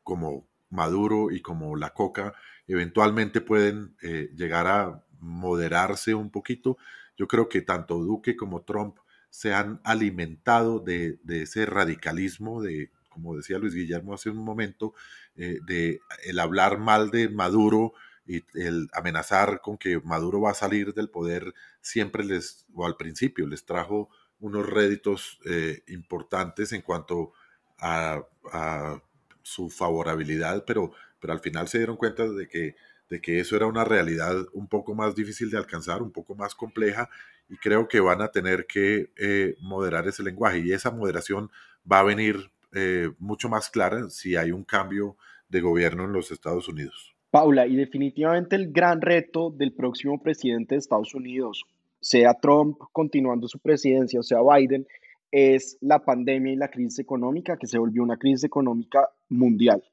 como 0.04 0.48
Maduro 0.70 1.32
y 1.32 1.42
como 1.42 1.76
la 1.76 1.94
coca, 1.94 2.34
eventualmente 2.68 3.42
pueden 3.42 3.96
eh, 4.02 4.30
llegar 4.36 4.68
a 4.68 5.04
moderarse 5.20 6.16
un 6.16 6.32
poquito. 6.32 6.78
Yo 7.18 7.28
creo 7.28 7.50
que 7.50 7.62
tanto 7.62 8.00
Duque 8.00 8.36
como 8.36 8.64
Trump 8.64 8.98
se 9.30 9.54
han 9.54 9.82
alimentado 9.84 10.80
de, 10.80 11.20
ese 11.28 11.66
radicalismo, 11.66 12.62
de, 12.62 12.92
como 13.10 13.36
decía 13.36 13.58
Luis 13.58 13.74
Guillermo 13.74 14.14
hace 14.14 14.30
un 14.30 14.38
momento, 14.38 14.94
de 15.36 16.00
el 16.26 16.40
hablar 16.40 16.78
mal 16.78 17.10
de 17.10 17.30
Maduro 17.30 17.94
y 18.26 18.44
el 18.54 18.90
amenazar 18.94 19.62
con 19.62 19.78
que 19.78 20.00
Maduro 20.02 20.42
va 20.42 20.52
a 20.52 20.56
salir 20.56 20.94
del 20.94 21.10
poder 21.10 21.54
siempre 21.82 22.24
les, 22.24 22.66
o 22.74 22.86
al 22.86 22.96
principio, 22.96 23.48
les 23.48 23.66
trajo 23.66 24.10
unos 24.40 24.66
réditos 24.66 25.40
eh, 25.46 25.84
importantes 25.88 26.72
en 26.74 26.82
cuanto 26.82 27.34
a, 27.80 28.22
su 29.44 29.70
favorabilidad, 29.70 30.66
pero, 30.66 30.92
pero 31.20 31.34
al 31.34 31.40
final 31.40 31.68
se 31.68 31.78
dieron 31.78 31.98
cuenta 31.98 32.28
de 32.28 32.48
que, 32.48 32.76
de 33.10 33.22
que 33.22 33.40
eso 33.40 33.56
era 33.56 33.68
una 33.68 33.84
realidad 33.84 34.36
un 34.54 34.68
poco 34.68 34.96
más 34.96 35.14
difícil 35.14 35.52
de 35.52 35.58
alcanzar, 35.58 36.02
un 36.02 36.12
poco 36.12 36.34
más 36.34 36.56
compleja, 36.56 37.10
y 37.48 37.58
creo 37.58 37.88
que 37.88 38.00
van 38.00 38.22
a 38.22 38.30
tener 38.30 38.66
que 38.66 39.12
eh, 39.18 39.56
moderar 39.60 40.08
ese 40.08 40.24
lenguaje, 40.24 40.60
y 40.60 40.72
esa 40.72 40.90
moderación 40.90 41.52
va 41.90 42.00
a 42.00 42.04
venir 42.04 42.50
eh, 42.74 43.12
mucho 43.20 43.50
más 43.50 43.70
clara 43.70 44.10
si 44.10 44.36
hay 44.36 44.52
un 44.52 44.64
cambio 44.64 45.16
de 45.50 45.62
gobierno 45.62 46.06
en 46.06 46.14
los 46.14 46.32
Estados 46.32 46.68
Unidos. 46.68 47.14
Paula, 47.30 47.68
y 47.68 47.76
definitivamente 47.76 48.56
el 48.56 48.72
gran 48.72 49.02
reto 49.02 49.52
del 49.52 49.74
próximo 49.74 50.22
presidente 50.22 50.76
de 50.76 50.80
Estados 50.80 51.14
Unidos, 51.14 51.66
sea 52.00 52.34
Trump 52.36 52.78
continuando 52.92 53.48
su 53.48 53.60
presidencia 53.60 54.20
o 54.20 54.24
sea 54.24 54.40
Biden, 54.42 54.86
es 55.34 55.80
la 55.82 55.98
pandemia 55.98 56.54
y 56.54 56.56
la 56.56 56.70
crisis 56.70 57.00
económica 57.00 57.58
que 57.58 57.66
se 57.66 57.80
volvió 57.80 58.04
una 58.04 58.18
crisis 58.18 58.44
económica 58.44 59.10
mundial. 59.30 59.84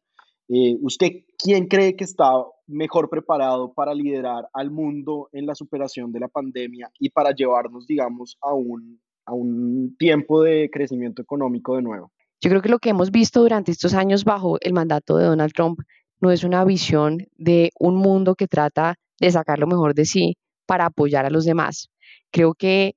Eh, 0.50 0.76
¿Usted 0.82 1.24
quién 1.38 1.66
cree 1.66 1.96
que 1.96 2.04
está 2.04 2.30
mejor 2.66 3.08
preparado 3.08 3.72
para 3.72 3.94
liderar 3.94 4.48
al 4.52 4.70
mundo 4.70 5.30
en 5.32 5.46
la 5.46 5.54
superación 5.54 6.12
de 6.12 6.20
la 6.20 6.28
pandemia 6.28 6.90
y 6.98 7.08
para 7.08 7.30
llevarnos, 7.30 7.86
digamos, 7.86 8.36
a 8.42 8.52
un, 8.52 9.00
a 9.24 9.32
un 9.32 9.96
tiempo 9.98 10.42
de 10.42 10.68
crecimiento 10.70 11.22
económico 11.22 11.74
de 11.74 11.82
nuevo? 11.82 12.12
Yo 12.42 12.50
creo 12.50 12.60
que 12.60 12.68
lo 12.68 12.78
que 12.78 12.90
hemos 12.90 13.10
visto 13.10 13.40
durante 13.40 13.72
estos 13.72 13.94
años 13.94 14.24
bajo 14.24 14.58
el 14.60 14.74
mandato 14.74 15.16
de 15.16 15.24
Donald 15.24 15.54
Trump 15.54 15.78
no 16.20 16.30
es 16.30 16.44
una 16.44 16.66
visión 16.66 17.16
de 17.38 17.70
un 17.80 17.96
mundo 17.96 18.34
que 18.34 18.46
trata 18.46 18.96
de 19.18 19.30
sacar 19.30 19.58
lo 19.58 19.66
mejor 19.66 19.94
de 19.94 20.04
sí 20.04 20.36
para 20.66 20.84
apoyar 20.84 21.24
a 21.24 21.30
los 21.30 21.46
demás. 21.46 21.88
Creo 22.30 22.52
que 22.52 22.92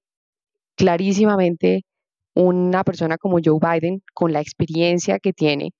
clarísimamente 0.75 1.83
una 2.35 2.83
persona 2.83 3.17
como 3.17 3.39
Joe 3.43 3.59
Biden, 3.59 4.01
con 4.13 4.33
la 4.33 4.41
experiencia 4.41 5.19
que 5.19 5.33
tiene 5.33 5.71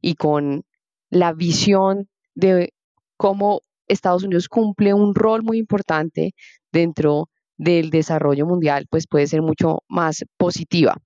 y 0.00 0.14
con 0.14 0.64
la 1.10 1.32
visión 1.32 2.08
de 2.34 2.72
cómo 3.16 3.62
Estados 3.86 4.24
Unidos 4.24 4.48
cumple 4.48 4.94
un 4.94 5.14
rol 5.14 5.42
muy 5.42 5.58
importante 5.58 6.34
dentro 6.72 7.28
del 7.56 7.90
desarrollo 7.90 8.46
mundial, 8.46 8.86
pues 8.90 9.06
puede 9.06 9.26
ser 9.26 9.42
mucho 9.42 9.80
más 9.88 10.24
positiva. 10.36 10.96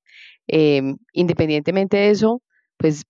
Em, 0.46 0.96
independientemente 1.12 1.96
de 1.96 2.10
eso, 2.10 2.40
pues 2.78 3.02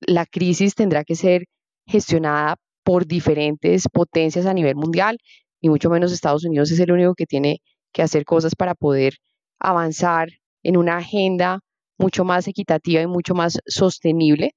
la 0.00 0.26
crisis 0.26 0.74
tendrá 0.74 1.04
que 1.04 1.16
ser 1.16 1.44
gestionada 1.86 2.56
por 2.84 3.06
diferentes 3.06 3.84
potencias 3.92 4.46
a 4.46 4.54
nivel 4.54 4.76
mundial 4.76 5.18
y 5.60 5.68
mucho 5.68 5.90
menos 5.90 6.12
Estados 6.12 6.44
Unidos 6.44 6.70
es 6.70 6.80
el 6.80 6.92
único 6.92 7.14
que 7.14 7.26
tiene 7.26 7.60
que 7.92 8.02
hacer 8.02 8.24
cosas 8.24 8.54
para 8.54 8.74
poder 8.74 9.14
avanzar 9.58 10.28
en 10.62 10.76
una 10.76 10.96
agenda 10.98 11.60
mucho 11.98 12.24
más 12.24 12.48
equitativa 12.48 13.02
y 13.02 13.06
mucho 13.06 13.34
más 13.34 13.58
sostenible. 13.66 14.52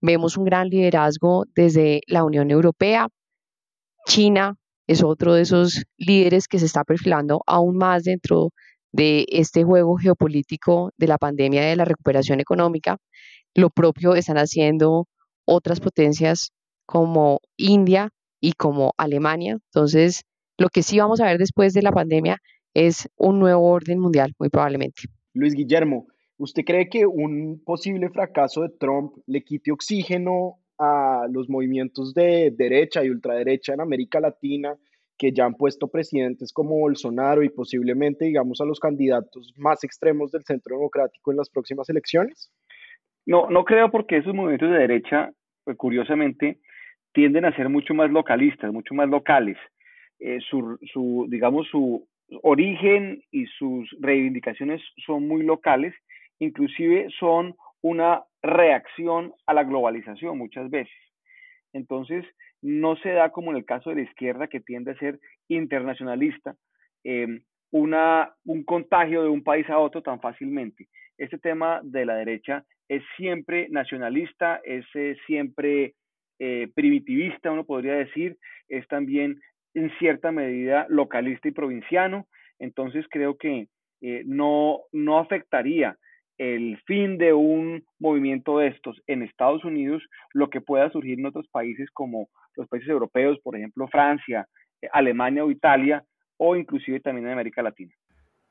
Vemos 0.00 0.36
un 0.36 0.44
gran 0.44 0.68
liderazgo 0.68 1.44
desde 1.54 2.02
la 2.06 2.24
Unión 2.24 2.50
Europea. 2.50 3.08
China 4.06 4.56
es 4.86 5.02
otro 5.02 5.34
de 5.34 5.42
esos 5.42 5.84
líderes 5.96 6.48
que 6.48 6.58
se 6.58 6.66
está 6.66 6.84
perfilando 6.84 7.42
aún 7.46 7.76
más 7.76 8.04
dentro 8.04 8.50
de 8.92 9.26
este 9.28 9.64
juego 9.64 9.96
geopolítico 9.96 10.92
de 10.96 11.08
la 11.08 11.18
pandemia 11.18 11.62
de 11.62 11.76
la 11.76 11.84
recuperación 11.84 12.40
económica. 12.40 12.96
Lo 13.54 13.70
propio 13.70 14.14
están 14.14 14.38
haciendo 14.38 15.06
otras 15.44 15.80
potencias 15.80 16.52
como 16.86 17.40
India 17.56 18.10
y 18.40 18.52
como 18.52 18.92
Alemania. 18.96 19.58
Entonces, 19.72 20.22
lo 20.56 20.68
que 20.68 20.82
sí 20.82 20.98
vamos 20.98 21.20
a 21.20 21.26
ver 21.26 21.38
después 21.38 21.74
de 21.74 21.82
la 21.82 21.92
pandemia 21.92 22.38
es 22.74 23.08
un 23.16 23.38
nuevo 23.40 23.70
orden 23.70 23.98
mundial, 23.98 24.32
muy 24.38 24.48
probablemente. 24.48 25.02
Luis 25.38 25.54
Guillermo, 25.54 26.08
¿usted 26.36 26.64
cree 26.64 26.88
que 26.88 27.06
un 27.06 27.62
posible 27.64 28.10
fracaso 28.10 28.62
de 28.62 28.70
Trump 28.78 29.12
le 29.26 29.42
quite 29.42 29.70
oxígeno 29.70 30.56
a 30.78 31.26
los 31.30 31.48
movimientos 31.48 32.12
de 32.12 32.52
derecha 32.56 33.04
y 33.04 33.10
ultraderecha 33.10 33.74
en 33.74 33.80
América 33.80 34.20
Latina 34.20 34.76
que 35.16 35.32
ya 35.32 35.44
han 35.44 35.54
puesto 35.54 35.88
presidentes 35.88 36.52
como 36.52 36.78
Bolsonaro 36.78 37.42
y 37.42 37.48
posiblemente, 37.48 38.26
digamos, 38.26 38.60
a 38.60 38.64
los 38.64 38.78
candidatos 38.78 39.52
más 39.56 39.82
extremos 39.82 40.30
del 40.30 40.44
centro 40.44 40.76
democrático 40.76 41.30
en 41.30 41.36
las 41.36 41.50
próximas 41.50 41.88
elecciones? 41.88 42.52
No, 43.26 43.48
no 43.50 43.64
creo 43.64 43.90
porque 43.90 44.18
esos 44.18 44.34
movimientos 44.34 44.70
de 44.70 44.78
derecha, 44.78 45.30
pues, 45.64 45.76
curiosamente, 45.76 46.60
tienden 47.12 47.44
a 47.44 47.56
ser 47.56 47.68
mucho 47.68 47.94
más 47.94 48.10
localistas, 48.10 48.72
mucho 48.72 48.94
más 48.94 49.08
locales. 49.08 49.56
Eh, 50.20 50.38
su, 50.48 50.78
su, 50.92 51.26
digamos, 51.28 51.66
su 51.68 52.06
origen 52.42 53.22
y 53.30 53.46
sus 53.46 53.88
reivindicaciones 54.00 54.82
son 55.06 55.26
muy 55.26 55.42
locales, 55.42 55.94
inclusive 56.38 57.08
son 57.18 57.54
una 57.82 58.22
reacción 58.42 59.32
a 59.46 59.54
la 59.54 59.64
globalización 59.64 60.38
muchas 60.38 60.70
veces. 60.70 60.94
Entonces, 61.72 62.24
no 62.62 62.96
se 62.96 63.10
da 63.10 63.30
como 63.30 63.50
en 63.50 63.58
el 63.58 63.64
caso 63.64 63.90
de 63.90 63.96
la 63.96 64.02
izquierda 64.02 64.48
que 64.48 64.60
tiende 64.60 64.92
a 64.92 64.98
ser 64.98 65.18
internacionalista, 65.48 66.56
em, 67.04 67.40
una, 67.70 68.32
un 68.44 68.64
contagio 68.64 69.22
de 69.22 69.28
un 69.28 69.42
país 69.42 69.68
a 69.70 69.78
otro 69.78 70.02
tan 70.02 70.20
fácilmente. 70.20 70.88
Este 71.18 71.38
tema 71.38 71.80
de 71.82 72.06
la 72.06 72.16
derecha 72.16 72.64
es 72.88 73.02
siempre 73.16 73.68
nacionalista, 73.70 74.60
es 74.64 74.84
eh, 74.94 75.16
siempre 75.26 75.94
eh, 76.38 76.68
primitivista, 76.74 77.50
uno 77.50 77.64
podría 77.64 77.94
decir, 77.94 78.38
es 78.68 78.86
también 78.88 79.40
en 79.78 79.90
cierta 79.98 80.32
medida 80.32 80.86
localista 80.88 81.48
y 81.48 81.52
provinciano, 81.52 82.26
entonces 82.58 83.06
creo 83.10 83.36
que 83.36 83.68
eh, 84.00 84.22
no, 84.26 84.80
no 84.92 85.18
afectaría 85.18 85.96
el 86.36 86.80
fin 86.86 87.18
de 87.18 87.32
un 87.32 87.84
movimiento 87.98 88.58
de 88.58 88.68
estos 88.68 89.00
en 89.06 89.22
Estados 89.22 89.64
Unidos, 89.64 90.02
lo 90.32 90.50
que 90.50 90.60
pueda 90.60 90.90
surgir 90.90 91.18
en 91.18 91.26
otros 91.26 91.46
países 91.50 91.88
como 91.92 92.28
los 92.54 92.68
países 92.68 92.88
europeos, 92.88 93.38
por 93.42 93.56
ejemplo 93.56 93.88
Francia, 93.88 94.46
eh, 94.80 94.88
Alemania 94.92 95.44
o 95.44 95.50
Italia, 95.50 96.04
o 96.36 96.56
inclusive 96.56 97.00
también 97.00 97.26
en 97.26 97.32
América 97.32 97.62
Latina. 97.62 97.92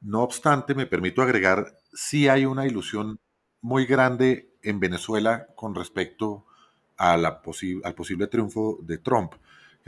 No 0.01 0.21
obstante, 0.21 0.75
me 0.75 0.85
permito 0.85 1.21
agregar, 1.21 1.65
sí 1.93 2.27
hay 2.27 2.45
una 2.45 2.67
ilusión 2.67 3.19
muy 3.61 3.85
grande 3.85 4.49
en 4.63 4.79
Venezuela 4.79 5.47
con 5.55 5.73
respecto 5.73 6.45
al 6.97 7.41
posible 7.41 8.27
triunfo 8.27 8.79
de 8.81 8.97
Trump. 8.97 9.33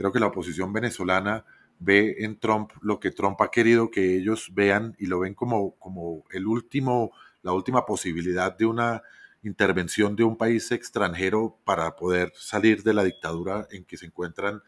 Creo 0.00 0.12
que 0.12 0.18
la 0.18 0.28
oposición 0.28 0.72
venezolana 0.72 1.44
ve 1.78 2.16
en 2.20 2.40
Trump 2.40 2.70
lo 2.80 2.98
que 2.98 3.10
Trump 3.10 3.38
ha 3.42 3.50
querido 3.50 3.90
que 3.90 4.16
ellos 4.16 4.48
vean 4.54 4.96
y 4.98 5.04
lo 5.04 5.18
ven 5.18 5.34
como, 5.34 5.72
como 5.72 6.24
el 6.30 6.46
último 6.46 7.12
la 7.42 7.52
última 7.52 7.84
posibilidad 7.84 8.56
de 8.56 8.64
una 8.64 9.02
intervención 9.42 10.16
de 10.16 10.24
un 10.24 10.38
país 10.38 10.72
extranjero 10.72 11.58
para 11.66 11.96
poder 11.96 12.32
salir 12.34 12.82
de 12.82 12.94
la 12.94 13.04
dictadura 13.04 13.68
en 13.72 13.84
que 13.84 13.98
se 13.98 14.06
encuentran 14.06 14.62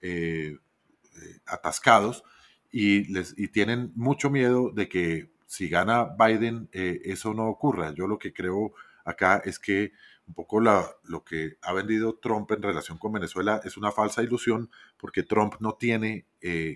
eh, 0.00 0.56
eh, 0.56 1.38
atascados 1.44 2.24
y, 2.72 3.12
les, 3.12 3.38
y 3.38 3.48
tienen 3.48 3.92
mucho 3.94 4.30
miedo 4.30 4.70
de 4.70 4.88
que 4.88 5.30
si 5.44 5.68
gana 5.68 6.16
Biden 6.18 6.70
eh, 6.72 7.02
eso 7.04 7.34
no 7.34 7.48
ocurra. 7.48 7.92
Yo 7.92 8.06
lo 8.06 8.18
que 8.18 8.32
creo 8.32 8.72
acá 9.04 9.42
es 9.44 9.58
que 9.58 9.92
un 10.28 10.34
poco 10.34 10.60
la, 10.60 10.86
lo 11.04 11.24
que 11.24 11.56
ha 11.62 11.72
vendido 11.72 12.14
Trump 12.14 12.50
en 12.52 12.62
relación 12.62 12.98
con 12.98 13.12
Venezuela 13.12 13.60
es 13.64 13.76
una 13.76 13.90
falsa 13.90 14.22
ilusión 14.22 14.70
porque 14.96 15.22
Trump 15.22 15.54
no 15.58 15.72
tiene, 15.72 16.26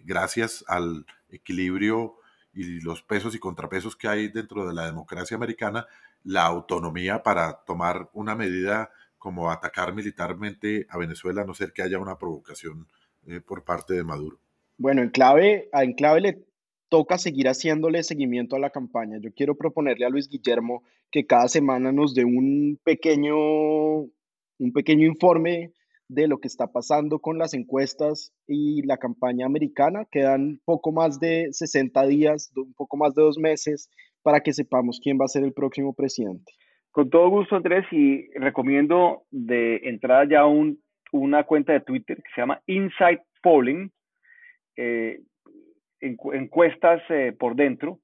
gracias 0.04 0.64
al 0.66 1.06
equilibrio 1.28 2.16
y 2.54 2.80
los 2.80 3.02
pesos 3.02 3.34
y 3.34 3.38
contrapesos 3.38 3.96
que 3.96 4.08
hay 4.08 4.28
dentro 4.28 4.66
de 4.66 4.74
la 4.74 4.86
democracia 4.86 5.36
americana, 5.36 5.86
la 6.24 6.44
autonomía 6.44 7.22
para 7.22 7.64
tomar 7.64 8.10
una 8.12 8.34
medida 8.34 8.90
como 9.18 9.50
atacar 9.50 9.94
militarmente 9.94 10.86
a 10.90 10.98
Venezuela, 10.98 11.42
a 11.42 11.44
no 11.44 11.54
ser 11.54 11.72
que 11.72 11.82
haya 11.82 11.98
una 11.98 12.18
provocación 12.18 12.88
eh, 13.26 13.40
por 13.40 13.64
parte 13.64 13.94
de 13.94 14.04
Maduro. 14.04 14.38
Bueno, 14.78 15.02
en 15.02 15.10
clave, 15.10 15.68
en 15.72 15.92
clave 15.92 16.20
le 16.20 16.44
toca 16.92 17.16
seguir 17.16 17.48
haciéndole 17.48 18.02
seguimiento 18.02 18.54
a 18.54 18.58
la 18.58 18.68
campaña. 18.68 19.16
Yo 19.18 19.30
quiero 19.34 19.56
proponerle 19.56 20.04
a 20.04 20.10
Luis 20.10 20.28
Guillermo 20.28 20.82
que 21.10 21.24
cada 21.24 21.48
semana 21.48 21.90
nos 21.90 22.12
dé 22.12 22.26
un 22.26 22.78
pequeño, 22.84 23.34
un 23.34 24.72
pequeño 24.74 25.06
informe 25.06 25.72
de 26.08 26.28
lo 26.28 26.36
que 26.36 26.48
está 26.48 26.66
pasando 26.66 27.18
con 27.18 27.38
las 27.38 27.54
encuestas 27.54 28.34
y 28.46 28.82
la 28.82 28.98
campaña 28.98 29.46
americana. 29.46 30.04
Quedan 30.10 30.60
poco 30.66 30.92
más 30.92 31.18
de 31.18 31.48
60 31.52 32.06
días, 32.08 32.52
un 32.54 32.74
poco 32.74 32.98
más 32.98 33.14
de 33.14 33.22
dos 33.22 33.38
meses 33.38 33.88
para 34.20 34.40
que 34.40 34.52
sepamos 34.52 35.00
quién 35.02 35.18
va 35.18 35.24
a 35.24 35.28
ser 35.28 35.44
el 35.44 35.54
próximo 35.54 35.94
presidente. 35.94 36.52
Con 36.90 37.08
todo 37.08 37.30
gusto, 37.30 37.56
Andrés, 37.56 37.86
y 37.90 38.30
recomiendo 38.34 39.22
de 39.30 39.76
entrada 39.84 40.26
ya 40.28 40.44
un, 40.44 40.78
una 41.10 41.44
cuenta 41.44 41.72
de 41.72 41.80
Twitter 41.80 42.18
que 42.18 42.30
se 42.34 42.42
llama 42.42 42.60
Inside 42.66 43.22
Polling, 43.42 43.90
eh, 44.76 45.22
encuestas 46.02 47.02
eh, 47.08 47.34
por 47.38 47.56
dentro, 47.56 48.00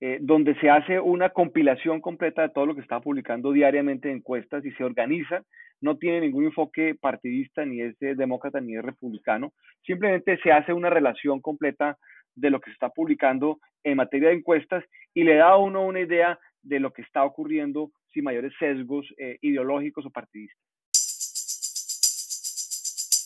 eh, 0.00 0.18
donde 0.20 0.54
se 0.60 0.70
hace 0.70 1.00
una 1.00 1.30
compilación 1.30 2.00
completa 2.00 2.42
de 2.42 2.50
todo 2.50 2.66
lo 2.66 2.74
que 2.74 2.82
está 2.82 3.00
publicando 3.00 3.52
diariamente 3.52 4.12
encuestas 4.12 4.64
y 4.64 4.70
se 4.72 4.84
organiza 4.84 5.42
no 5.80 5.96
tiene 5.96 6.20
ningún 6.20 6.44
enfoque 6.44 6.96
partidista, 7.00 7.64
ni 7.64 7.80
es 7.80 7.96
demócrata, 7.98 8.60
ni 8.60 8.76
es 8.76 8.82
republicano. 8.82 9.52
Simplemente 9.86 10.38
se 10.42 10.52
hace 10.52 10.72
una 10.72 10.90
relación 10.90 11.40
completa 11.40 11.96
de 12.34 12.50
lo 12.50 12.60
que 12.60 12.70
se 12.70 12.74
está 12.74 12.90
publicando 12.90 13.58
en 13.84 13.96
materia 13.96 14.28
de 14.28 14.36
encuestas 14.36 14.84
y 15.14 15.24
le 15.24 15.36
da 15.36 15.50
a 15.50 15.56
uno 15.56 15.84
una 15.84 16.00
idea 16.00 16.38
de 16.62 16.80
lo 16.80 16.92
que 16.92 17.02
está 17.02 17.24
ocurriendo 17.24 17.90
sin 18.12 18.24
mayores 18.24 18.52
sesgos 18.58 19.06
eh, 19.18 19.38
ideológicos 19.40 20.06
o 20.06 20.10
partidistas. 20.10 20.67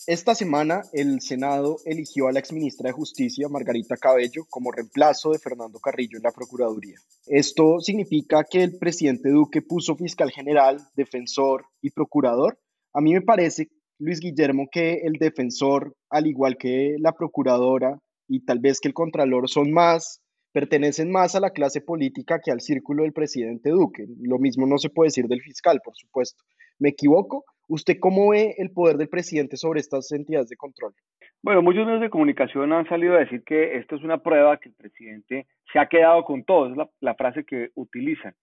Esta 0.05 0.35
semana 0.35 0.81
el 0.91 1.21
Senado 1.21 1.77
eligió 1.85 2.27
a 2.27 2.33
la 2.33 2.39
exministra 2.39 2.89
de 2.89 2.93
Justicia, 2.93 3.47
Margarita 3.47 3.95
Cabello, 3.95 4.43
como 4.49 4.69
reemplazo 4.69 5.31
de 5.31 5.39
Fernando 5.39 5.79
Carrillo 5.79 6.17
en 6.17 6.23
la 6.23 6.33
Procuraduría. 6.33 6.97
Esto 7.25 7.79
significa 7.79 8.43
que 8.43 8.63
el 8.63 8.77
presidente 8.77 9.29
Duque 9.29 9.61
puso 9.61 9.95
fiscal 9.95 10.29
general, 10.29 10.81
defensor 10.97 11.67
y 11.81 11.91
procurador. 11.91 12.59
A 12.93 12.99
mí 12.99 13.13
me 13.13 13.21
parece, 13.21 13.69
Luis 13.97 14.19
Guillermo, 14.19 14.67
que 14.69 14.95
el 15.05 15.13
defensor, 15.13 15.95
al 16.09 16.27
igual 16.27 16.57
que 16.57 16.97
la 16.99 17.13
procuradora 17.13 17.97
y 18.27 18.43
tal 18.43 18.59
vez 18.59 18.81
que 18.81 18.89
el 18.89 18.93
contralor, 18.93 19.47
son 19.47 19.71
más, 19.71 20.19
pertenecen 20.51 21.11
más 21.11 21.33
a 21.35 21.39
la 21.39 21.51
clase 21.51 21.79
política 21.79 22.41
que 22.43 22.51
al 22.51 22.59
círculo 22.59 23.03
del 23.03 23.13
presidente 23.13 23.69
Duque. 23.69 24.05
Lo 24.19 24.37
mismo 24.37 24.67
no 24.67 24.77
se 24.79 24.89
puede 24.89 25.07
decir 25.07 25.27
del 25.27 25.41
fiscal, 25.41 25.79
por 25.81 25.95
supuesto. 25.95 26.43
¿Me 26.77 26.89
equivoco? 26.89 27.45
¿Usted 27.73 27.97
cómo 27.99 28.29
ve 28.29 28.53
el 28.59 28.69
poder 28.69 28.97
del 28.97 29.09
presidente 29.09 29.57
sobre 29.57 29.79
estas 29.79 30.11
entidades 30.11 30.47
de 30.47 30.55
control? 30.55 30.93
Bueno, 31.41 31.63
muchos 31.63 31.87
medios 31.87 32.01
de 32.01 32.11
comunicación 32.11 32.71
han 32.71 32.87
salido 32.87 33.15
a 33.15 33.21
decir 33.21 33.41
que 33.43 33.77
esto 33.77 33.95
es 33.95 34.03
una 34.03 34.19
prueba 34.19 34.57
que 34.57 34.69
el 34.69 34.75
presidente 34.75 35.47
se 35.71 35.79
ha 35.79 35.87
quedado 35.87 36.23
con 36.23 36.43
todo, 36.43 36.69
es 36.69 36.89
la, 37.01 37.15
frase 37.15 37.43
que 37.43 37.71
utilizan. 37.73 38.35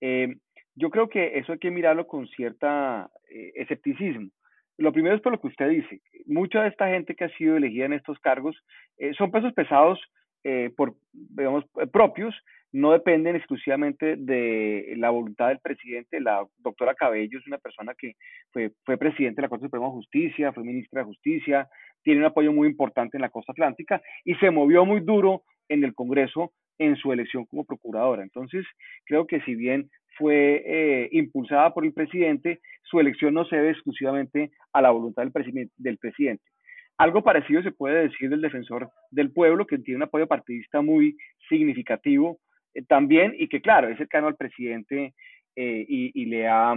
Eh, 0.00 0.36
yo 0.76 0.90
creo 0.90 1.08
que 1.08 1.36
eso 1.36 1.50
hay 1.50 1.58
que 1.58 1.72
mirarlo 1.72 2.06
con 2.06 2.28
cierta 2.28 3.10
eh, 3.28 3.54
escepticismo. 3.56 4.30
Lo 4.78 4.92
primero 4.92 5.16
es 5.16 5.20
por 5.20 5.32
lo 5.32 5.40
que 5.40 5.48
usted 5.48 5.68
dice. 5.68 6.00
Mucha 6.24 6.62
de 6.62 6.68
esta 6.68 6.86
gente 6.86 7.16
que 7.16 7.24
ha 7.24 7.36
sido 7.36 7.56
elegida 7.56 7.86
en 7.86 7.94
estos 7.94 8.20
cargos 8.20 8.56
eh, 8.98 9.14
son 9.14 9.32
pesos 9.32 9.52
pesados 9.52 10.00
por, 10.76 10.94
digamos, 11.12 11.64
propios 11.92 12.32
no 12.76 12.92
dependen 12.92 13.36
exclusivamente 13.36 14.16
de 14.16 14.92
la 14.98 15.08
voluntad 15.08 15.48
del 15.48 15.60
presidente. 15.60 16.20
La 16.20 16.46
doctora 16.58 16.94
Cabello 16.94 17.38
es 17.38 17.46
una 17.46 17.56
persona 17.56 17.94
que 17.94 18.16
fue, 18.52 18.72
fue 18.84 18.98
presidente 18.98 19.36
de 19.36 19.42
la 19.42 19.48
Corte 19.48 19.64
Suprema 19.64 19.86
de 19.86 19.92
Justicia, 19.92 20.52
fue 20.52 20.62
ministra 20.62 21.00
de 21.00 21.06
Justicia, 21.06 21.68
tiene 22.02 22.20
un 22.20 22.26
apoyo 22.26 22.52
muy 22.52 22.68
importante 22.68 23.16
en 23.16 23.22
la 23.22 23.30
costa 23.30 23.52
atlántica 23.52 24.02
y 24.24 24.34
se 24.34 24.50
movió 24.50 24.84
muy 24.84 25.00
duro 25.00 25.42
en 25.70 25.84
el 25.84 25.94
Congreso 25.94 26.52
en 26.78 26.96
su 26.96 27.14
elección 27.14 27.46
como 27.46 27.64
procuradora. 27.64 28.22
Entonces, 28.22 28.66
creo 29.06 29.26
que 29.26 29.40
si 29.40 29.54
bien 29.54 29.88
fue 30.18 30.62
eh, 30.66 31.08
impulsada 31.12 31.72
por 31.72 31.86
el 31.86 31.94
presidente, 31.94 32.60
su 32.82 33.00
elección 33.00 33.32
no 33.32 33.46
se 33.46 33.56
debe 33.56 33.70
exclusivamente 33.70 34.50
a 34.74 34.82
la 34.82 34.90
voluntad 34.90 35.22
del, 35.22 35.70
del 35.78 35.96
presidente. 35.96 36.44
Algo 36.98 37.24
parecido 37.24 37.62
se 37.62 37.72
puede 37.72 38.08
decir 38.08 38.28
del 38.28 38.42
defensor 38.42 38.90
del 39.10 39.32
pueblo, 39.32 39.66
que 39.66 39.78
tiene 39.78 39.96
un 39.96 40.02
apoyo 40.02 40.26
partidista 40.26 40.82
muy 40.82 41.16
significativo 41.48 42.38
eh, 42.76 42.84
también 42.86 43.34
y 43.38 43.48
que 43.48 43.60
claro, 43.60 43.88
es 43.88 43.98
cercano 43.98 44.28
al 44.28 44.36
presidente 44.36 45.14
eh, 45.56 45.84
y, 45.88 46.24
le 46.26 46.46
ha, 46.46 46.74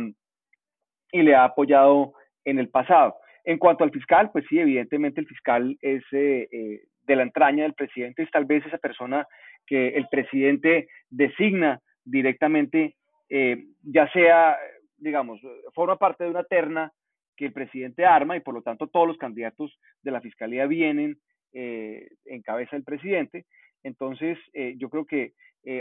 y 1.12 1.22
le 1.22 1.36
ha 1.36 1.44
apoyado 1.44 2.14
en 2.46 2.60
el 2.60 2.70
pasado. 2.70 3.16
En 3.44 3.58
cuanto 3.58 3.84
al 3.84 3.92
fiscal, 3.92 4.30
pues 4.32 4.46
sí, 4.50 4.60
evidentemente 4.60 5.22
el 5.22 5.28
fiscal 5.28 5.78
es 5.82 6.04
eh, 6.12 6.48
eh, 6.52 6.84
de 7.04 7.16
la 7.16 7.24
entraña 7.24 7.64
del 7.64 7.74
presidente, 7.74 8.24
es 8.24 8.32
tal 8.32 8.46
vez 8.46 8.66
esa 8.66 8.78
persona 8.78 9.26
que 9.66 9.90
el 9.90 10.08
presidente 10.10 10.88
designa 11.10 11.80
directamente, 12.04 12.96
eh, 13.30 13.66
ya 13.84 14.08
sea, 14.12 14.58
digamos, 14.98 15.40
forma 15.74 15.98
parte 15.98 16.24
de 16.24 16.30
una 16.30 16.44
terna 16.44 16.92
que 17.36 17.46
el 17.46 17.54
presidente 17.54 18.06
arma 18.06 18.36
y 18.36 18.42
por 18.42 18.54
lo 18.54 18.62
tanto 18.62 18.88
todos 18.88 19.08
los 19.08 19.18
candidatos 19.18 19.80
de 20.04 20.12
la 20.12 20.22
fiscalía 20.22 20.66
vienen 20.66 21.18
en 21.52 22.42
cabeza 22.44 22.76
del 22.76 22.84
presidente. 22.84 23.46
Entonces, 23.84 24.38
yo 24.78 24.90
creo 24.90 25.06
que 25.06 25.34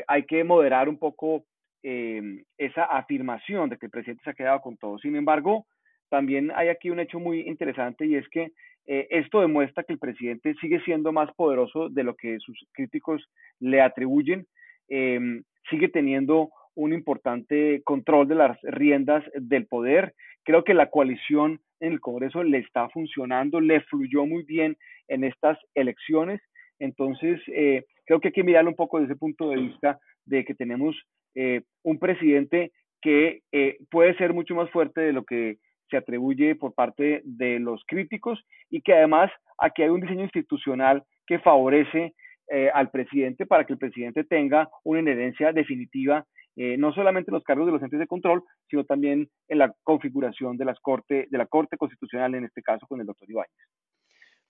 hay 0.07 0.25
que 0.25 0.45
moderar 0.45 0.89
un 0.89 0.99
poco 0.99 1.45
esa 1.83 2.85
afirmación 2.85 3.71
de 3.71 3.79
que 3.79 3.87
el 3.87 3.91
presidente 3.91 4.23
se 4.25 4.31
ha 4.31 4.35
quedado 4.35 4.61
con 4.61 4.77
todo. 4.77 4.99
Sin 4.99 5.17
embargo, 5.17 5.67
también 6.09 6.53
hay 6.55 6.69
aquí 6.69 6.91
un 6.91 7.01
hecho 7.01 7.19
muy 7.19 7.41
interesante 7.41 8.07
y 8.07 8.17
es 8.17 8.29
que 8.29 8.53
eh, 8.87 9.07
esto 9.11 9.43
demuestra 9.43 9.85
que 9.85 9.93
el 9.93 9.99
presidente 9.99 10.55
sigue 10.61 10.81
siendo 10.81 11.13
más 11.13 11.31
poderoso 11.35 11.91
de 11.91 12.05
lo 12.05 12.17
que 12.17 12.39
sus 12.39 12.59
críticos 12.73 13.23
le 13.61 13.83
atribuyen, 13.83 14.47
em, 14.89 15.43
sigue 15.69 15.89
teniendo 15.89 16.49
un 16.75 16.95
importante 16.95 17.83
control 17.85 18.29
de 18.29 18.35
las 18.37 18.59
riendas 18.63 19.23
del 19.35 19.67
poder. 19.67 20.15
Creo 20.43 20.65
que 20.65 20.73
la 20.73 20.89
coalición 20.89 21.61
en 21.81 21.93
el 21.93 22.01
Congreso 22.01 22.43
le 22.43 22.59
está 22.59 22.89
funcionando, 22.89 23.61
le 23.61 23.83
fluyó 23.83 24.25
muy 24.25 24.43
bien 24.45 24.79
en 25.09 25.25
estas 25.25 25.59
elecciones. 25.75 26.41
Entonces, 26.79 27.41
eh, 27.49 27.85
creo 28.07 28.21
que 28.21 28.29
hay 28.29 28.33
que 28.33 28.45
mirarlo 28.45 28.71
un 28.71 28.77
poco 28.77 28.99
desde 28.99 29.13
ese 29.13 29.19
punto 29.19 29.51
de 29.51 29.57
vista 29.57 29.99
de 30.25 30.45
que 30.45 30.55
tenemos 30.55 30.97
eh, 31.35 31.63
un 31.83 31.99
presidente 31.99 32.73
que 33.01 33.43
puede 33.91 34.17
ser 34.17 34.35
mucho 34.35 34.57
más 34.57 34.69
fuerte 34.71 35.01
de 35.01 35.13
lo 35.13 35.25
que 35.25 35.59
se 35.89 35.97
atribuye 35.97 36.57
por 36.57 36.75
parte 36.75 37.23
de 37.25 37.61
los 37.61 37.83
críticos 37.87 38.45
y 38.71 38.81
que 38.81 38.93
además 38.93 39.31
aquí 39.59 39.83
hay 39.83 39.89
un 39.89 40.01
diseño 40.01 40.25
institucional 40.25 41.05
que 41.27 41.39
favorece 41.39 42.15
eh, 42.51 42.71
al 42.73 42.91
presidente 42.91 43.45
para 43.45 43.65
que 43.65 43.75
el 43.75 43.79
presidente 43.79 44.25
tenga 44.25 44.71
una 44.85 45.01
inherencia 45.01 45.53
definitiva, 45.53 46.25
eh, 46.57 46.77
no 46.79 46.93
solamente 46.95 47.31
en 47.31 47.35
los 47.35 47.45
cargos 47.45 47.67
de 47.67 47.73
los 47.73 47.83
entes 47.83 47.99
de 47.99 48.07
control, 48.07 48.43
sino 48.71 48.85
también 48.85 49.29
en 49.49 49.59
la 49.59 49.75
configuración 49.83 50.57
de, 50.57 50.65
las 50.65 50.81
corte, 50.81 51.27
de 51.31 51.39
la 51.39 51.45
Corte 51.45 51.77
Constitucional, 51.77 52.35
en 52.35 52.45
este 52.45 52.63
caso 52.63 52.87
con 52.87 53.01
el 53.01 53.07
doctor 53.07 53.31
Ibáñez. 53.31 53.53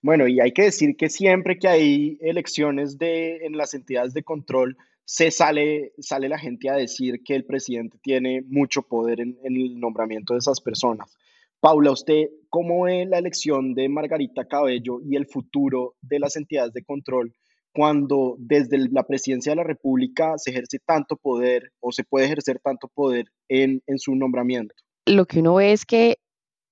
Bueno, 0.01 0.27
y 0.27 0.39
hay 0.39 0.51
que 0.51 0.63
decir 0.63 0.95
que 0.97 1.09
siempre 1.09 1.57
que 1.57 1.67
hay 1.67 2.17
elecciones 2.21 2.97
de, 2.97 3.45
en 3.45 3.57
las 3.57 3.73
entidades 3.73 4.13
de 4.13 4.23
control, 4.23 4.77
se 5.03 5.31
sale, 5.31 5.93
sale 5.99 6.29
la 6.29 6.37
gente 6.37 6.69
a 6.69 6.75
decir 6.75 7.21
que 7.23 7.35
el 7.35 7.45
presidente 7.45 7.97
tiene 8.01 8.43
mucho 8.47 8.83
poder 8.83 9.19
en, 9.19 9.37
en 9.43 9.55
el 9.55 9.79
nombramiento 9.79 10.33
de 10.33 10.39
esas 10.39 10.61
personas. 10.61 11.17
Paula, 11.59 11.91
¿usted 11.91 12.29
cómo 12.49 12.83
ve 12.83 13.05
la 13.05 13.17
elección 13.17 13.73
de 13.73 13.89
Margarita 13.89 14.45
Cabello 14.45 15.01
y 15.03 15.17
el 15.17 15.25
futuro 15.25 15.95
de 16.01 16.19
las 16.19 16.37
entidades 16.37 16.73
de 16.73 16.83
control 16.83 17.33
cuando 17.73 18.35
desde 18.39 18.77
la 18.89 19.03
presidencia 19.03 19.51
de 19.51 19.57
la 19.57 19.63
República 19.63 20.37
se 20.37 20.51
ejerce 20.51 20.79
tanto 20.79 21.17
poder 21.17 21.71
o 21.79 21.91
se 21.91 22.03
puede 22.03 22.25
ejercer 22.25 22.59
tanto 22.59 22.87
poder 22.87 23.25
en, 23.47 23.81
su 23.97 24.15
nombramiento? 24.15 24.73
Lo 25.05 25.25
que 25.25 25.39
uno 25.39 25.55
ve 25.55 25.73
es 25.73 25.85
que 25.85 26.17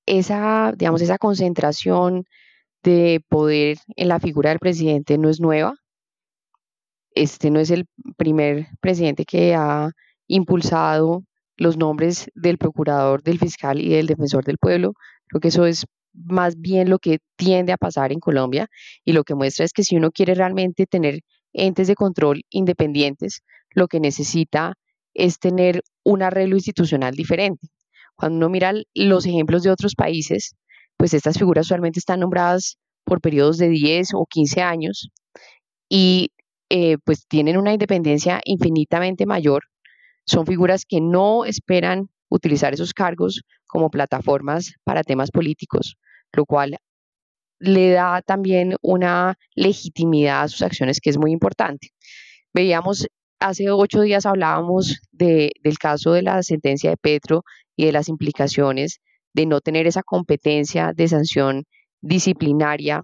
esa, 0.06 0.74
digamos, 0.76 1.02
esa 1.02 1.18
concentración 1.18 2.26
de 2.84 3.22
poder 3.28 3.78
en 3.96 4.08
la 4.08 4.20
figura 4.20 4.50
del 4.50 4.60
presidente 4.60 5.18
no 5.18 5.30
es 5.30 5.40
nueva. 5.40 5.76
Este 7.14 7.50
no 7.50 7.60
es 7.60 7.72
el 7.72 7.86
primer 8.18 8.68
presidente 8.80 9.26
que 9.26 9.56
ha 9.56 9.92
impulsado 10.28 11.24
los 11.58 11.78
nombres 11.78 12.30
del 12.36 12.58
procurador, 12.58 13.24
del 13.24 13.40
fiscal 13.40 13.82
y 13.82 13.90
del 13.90 14.08
defensor 14.08 14.46
del 14.46 14.58
pueblo. 14.58 14.94
Creo 15.28 15.42
que 15.42 15.48
eso 15.50 15.66
es 15.66 15.86
más 16.14 16.60
bien 16.60 16.90
lo 16.90 17.00
que 17.00 17.20
tiende 17.36 17.74
a 17.74 17.78
pasar 17.78 18.12
en 18.12 18.20
Colombia 18.20 18.68
y 19.04 19.14
lo 19.14 19.24
que 19.24 19.36
muestra 19.36 19.66
es 19.66 19.74
que 19.74 19.84
si 19.84 19.96
uno 19.96 20.12
quiere 20.12 20.36
realmente 20.36 20.86
tener 20.86 21.22
entes 21.54 21.88
de 21.88 21.96
control 21.96 22.44
independientes, 22.50 23.42
lo 23.72 23.88
que 23.88 24.00
necesita 24.00 24.74
es 25.14 25.40
tener 25.40 25.82
un 26.04 26.22
arreglo 26.22 26.56
institucional 26.56 27.14
diferente. 27.16 27.68
Cuando 28.16 28.38
uno 28.38 28.50
mira 28.50 28.74
los 28.94 29.26
ejemplos 29.26 29.64
de 29.64 29.72
otros 29.72 29.96
países, 29.96 30.56
pues 30.98 31.14
estas 31.14 31.38
figuras 31.38 31.68
usualmente 31.68 32.00
están 32.00 32.20
nombradas 32.20 32.78
por 33.06 33.22
periodos 33.22 33.58
de 33.58 33.70
10 33.70 34.10
o 34.16 34.26
15 34.26 34.62
años 34.62 35.10
y 35.90 36.32
eh, 36.70 36.98
pues 37.06 37.26
tienen 37.28 37.58
una 37.58 37.74
independencia 37.74 38.42
infinitamente 38.44 39.26
mayor 39.26 39.64
son 40.28 40.46
figuras 40.46 40.86
que 40.86 41.00
no 41.00 41.46
esperan 41.46 42.10
utilizar 42.30 42.74
esos 42.74 42.94
cargos 42.94 43.42
como 43.66 43.90
plataformas 43.90 44.74
para 44.84 45.04
temas 45.04 45.32
políticos, 45.32 45.96
lo 46.34 46.46
cual 46.46 46.78
le 47.60 47.92
da 47.92 48.22
también 48.22 48.76
una 48.82 49.36
legitimidad 49.56 50.44
a 50.44 50.48
sus 50.50 50.62
acciones 50.62 51.00
que 51.00 51.10
es 51.10 51.18
muy 51.18 51.32
importante. 51.32 51.90
Veíamos, 52.54 53.08
hace 53.40 53.72
ocho 53.72 54.02
días 54.02 54.26
hablábamos 54.26 55.00
del 55.12 55.78
caso 55.80 56.12
de 56.12 56.24
la 56.24 56.44
sentencia 56.44 56.90
de 56.90 56.98
Petro 56.98 57.44
y 57.78 57.86
de 57.86 57.94
las 57.94 58.10
implicaciones 58.10 59.00
de 59.34 59.46
no 59.46 59.62
tener 59.62 59.88
esa 59.88 60.04
competencia 60.04 60.94
de 60.96 61.08
sanción 61.08 61.64
disciplinaria 62.02 63.04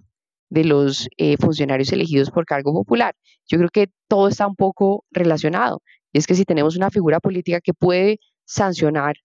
de 0.50 0.64
los 0.64 1.08
eh, 1.16 1.36
funcionarios 1.38 1.92
elegidos 1.92 2.30
por 2.30 2.44
cargo 2.44 2.72
popular. 2.72 3.14
Yo 3.46 3.58
creo 3.58 3.70
que 3.70 3.88
todo 4.08 4.28
está 4.28 4.46
un 4.46 4.56
poco 4.56 5.04
relacionado 5.10 5.80
es 6.14 6.26
que 6.26 6.34
si 6.34 6.44
tenemos 6.44 6.76
una 6.76 6.90
figura 6.90 7.20
política 7.20 7.60
que 7.60 7.74
puede 7.74 8.18
sancionar 8.46 9.16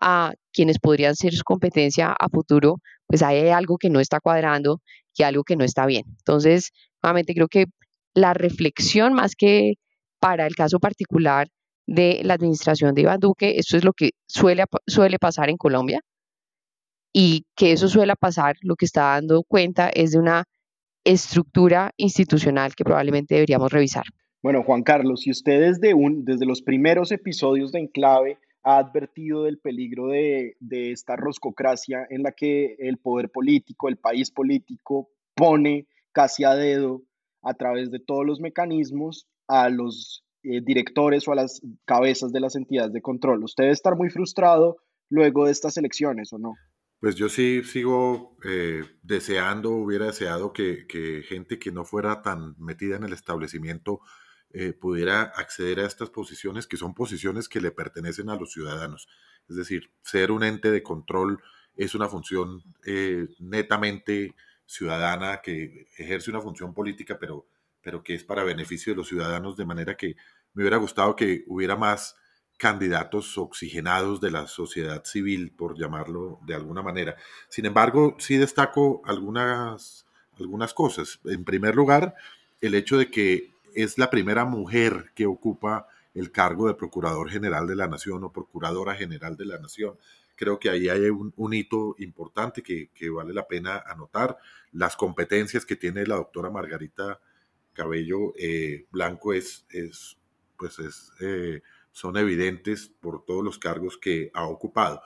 a 0.00 0.34
quienes 0.52 0.78
podrían 0.78 1.14
ser 1.14 1.32
su 1.32 1.44
competencia 1.44 2.12
a 2.12 2.28
futuro, 2.28 2.80
pues 3.06 3.22
hay 3.22 3.48
algo 3.48 3.78
que 3.78 3.90
no 3.90 4.00
está 4.00 4.20
cuadrando 4.20 4.80
y 5.16 5.22
algo 5.22 5.44
que 5.44 5.56
no 5.56 5.64
está 5.64 5.86
bien. 5.86 6.02
Entonces, 6.18 6.72
nuevamente 7.02 7.34
creo 7.34 7.48
que 7.48 7.66
la 8.14 8.34
reflexión 8.34 9.14
más 9.14 9.34
que 9.36 9.74
para 10.18 10.46
el 10.46 10.54
caso 10.56 10.80
particular 10.80 11.48
de 11.86 12.22
la 12.24 12.34
administración 12.34 12.94
de 12.94 13.02
Iván 13.02 13.20
Duque, 13.20 13.58
esto 13.58 13.76
es 13.76 13.84
lo 13.84 13.92
que 13.92 14.10
suele, 14.26 14.64
suele 14.86 15.18
pasar 15.18 15.48
en 15.48 15.56
Colombia 15.56 16.00
y 17.12 17.46
que 17.56 17.72
eso 17.72 17.88
suele 17.88 18.14
pasar, 18.16 18.56
lo 18.62 18.76
que 18.76 18.86
está 18.86 19.14
dando 19.14 19.42
cuenta 19.42 19.88
es 19.88 20.12
de 20.12 20.18
una 20.18 20.44
estructura 21.04 21.92
institucional 21.96 22.74
que 22.74 22.84
probablemente 22.84 23.34
deberíamos 23.34 23.72
revisar. 23.72 24.04
Bueno, 24.42 24.62
Juan 24.62 24.82
Carlos, 24.82 25.20
si 25.20 25.30
usted 25.30 25.60
desde, 25.60 25.94
un, 25.94 26.24
desde 26.24 26.46
los 26.46 26.62
primeros 26.62 27.12
episodios 27.12 27.72
de 27.72 27.80
Enclave 27.80 28.38
ha 28.64 28.78
advertido 28.78 29.44
del 29.44 29.58
peligro 29.58 30.08
de, 30.08 30.56
esta 30.70 31.16
roscocracia 31.16 32.06
en 32.10 32.22
la 32.22 32.32
que 32.32 32.76
el 32.78 32.98
poder 32.98 33.30
político, 33.30 33.88
el 33.88 33.96
país 33.96 34.30
político 34.30 35.10
pone 35.34 35.86
casi 36.12 36.44
a 36.44 36.54
dedo 36.54 37.02
a 37.42 37.54
través 37.54 37.90
de 37.90 37.98
todos 37.98 38.24
los 38.24 38.40
mecanismos 38.40 39.26
a 39.48 39.68
los 39.68 40.24
eh, 40.44 40.60
directores 40.60 41.26
o 41.26 41.32
a 41.32 41.36
las 41.36 41.60
cabezas 41.84 42.32
de 42.32 42.40
las 42.40 42.54
entidades 42.54 42.92
de 42.92 43.02
control. 43.02 43.44
¿Usted 43.44 43.64
debe 43.64 43.74
estar 43.74 43.96
muy 43.96 44.10
frustrado 44.10 44.76
luego 45.08 45.46
de 45.46 45.52
estas 45.52 45.76
elecciones 45.76 46.32
o 46.32 46.38
no? 46.38 46.54
Pues 47.02 47.16
yo 47.16 47.28
sí 47.28 47.64
sigo 47.64 48.36
eh, 48.44 48.84
deseando, 49.02 49.70
hubiera 49.70 50.06
deseado 50.06 50.52
que, 50.52 50.86
gente 51.28 51.58
que 51.58 51.72
no 51.72 51.84
fuera 51.84 52.22
tan 52.22 52.54
metida 52.60 52.94
en 52.94 53.02
el 53.02 53.12
establecimiento 53.12 54.02
eh, 54.52 54.72
pudiera 54.72 55.22
acceder 55.22 55.80
a 55.80 55.86
estas 55.86 56.10
posiciones, 56.10 56.68
que 56.68 56.76
son 56.76 56.94
posiciones 56.94 57.48
que 57.48 57.60
le 57.60 57.72
pertenecen 57.72 58.30
a 58.30 58.36
los 58.36 58.52
ciudadanos. 58.52 59.08
Es 59.48 59.56
decir, 59.56 59.90
ser 60.02 60.30
un 60.30 60.44
ente 60.44 60.70
de 60.70 60.84
control 60.84 61.42
es 61.74 61.96
una 61.96 62.08
función 62.08 62.62
eh, 62.86 63.26
netamente 63.40 64.36
ciudadana 64.64 65.40
que 65.42 65.88
ejerce 65.98 66.30
una 66.30 66.40
función 66.40 66.72
política, 66.72 67.18
pero, 67.18 67.48
pero 67.82 68.04
que 68.04 68.14
es 68.14 68.22
para 68.22 68.44
beneficio 68.44 68.92
de 68.92 68.98
los 68.98 69.08
ciudadanos, 69.08 69.56
de 69.56 69.66
manera 69.66 69.96
que 69.96 70.14
me 70.54 70.62
hubiera 70.62 70.76
gustado 70.76 71.16
que 71.16 71.42
hubiera 71.48 71.74
más 71.74 72.14
candidatos 72.62 73.36
oxigenados 73.38 74.20
de 74.20 74.30
la 74.30 74.46
sociedad 74.46 75.02
civil, 75.04 75.50
por 75.50 75.76
llamarlo 75.76 76.38
de 76.46 76.54
alguna 76.54 76.80
manera. 76.80 77.16
Sin 77.48 77.66
embargo, 77.66 78.14
sí 78.20 78.36
destaco 78.36 79.02
algunas, 79.04 80.06
algunas 80.38 80.72
cosas. 80.72 81.18
En 81.24 81.42
primer 81.42 81.74
lugar, 81.74 82.14
el 82.60 82.76
hecho 82.76 82.98
de 82.98 83.10
que 83.10 83.50
es 83.74 83.98
la 83.98 84.10
primera 84.10 84.44
mujer 84.44 85.10
que 85.16 85.26
ocupa 85.26 85.88
el 86.14 86.30
cargo 86.30 86.68
de 86.68 86.74
Procurador 86.74 87.28
General 87.30 87.66
de 87.66 87.74
la 87.74 87.88
Nación 87.88 88.22
o 88.22 88.32
Procuradora 88.32 88.94
General 88.94 89.36
de 89.36 89.46
la 89.46 89.58
Nación. 89.58 89.98
Creo 90.36 90.60
que 90.60 90.70
ahí 90.70 90.88
hay 90.88 91.10
un, 91.10 91.52
hito 91.52 91.96
importante 91.98 92.62
que, 92.62 93.10
vale 93.10 93.34
la 93.34 93.48
pena 93.48 93.82
anotar. 93.84 94.38
Las 94.70 94.94
competencias 94.94 95.66
que 95.66 95.74
tiene 95.74 96.06
la 96.06 96.14
doctora 96.14 96.48
Margarita 96.48 97.18
Cabello 97.72 98.34
eh, 98.38 98.86
Blanco 98.92 99.32
es, 99.32 99.66
es, 99.70 100.16
pues 100.56 100.78
es, 100.78 101.10
eh, 101.20 101.60
son 101.92 102.16
evidentes 102.16 102.88
por 102.88 103.24
todos 103.24 103.44
los 103.44 103.58
cargos 103.58 103.98
que 103.98 104.30
ha 104.34 104.44
ocupado. 104.44 105.02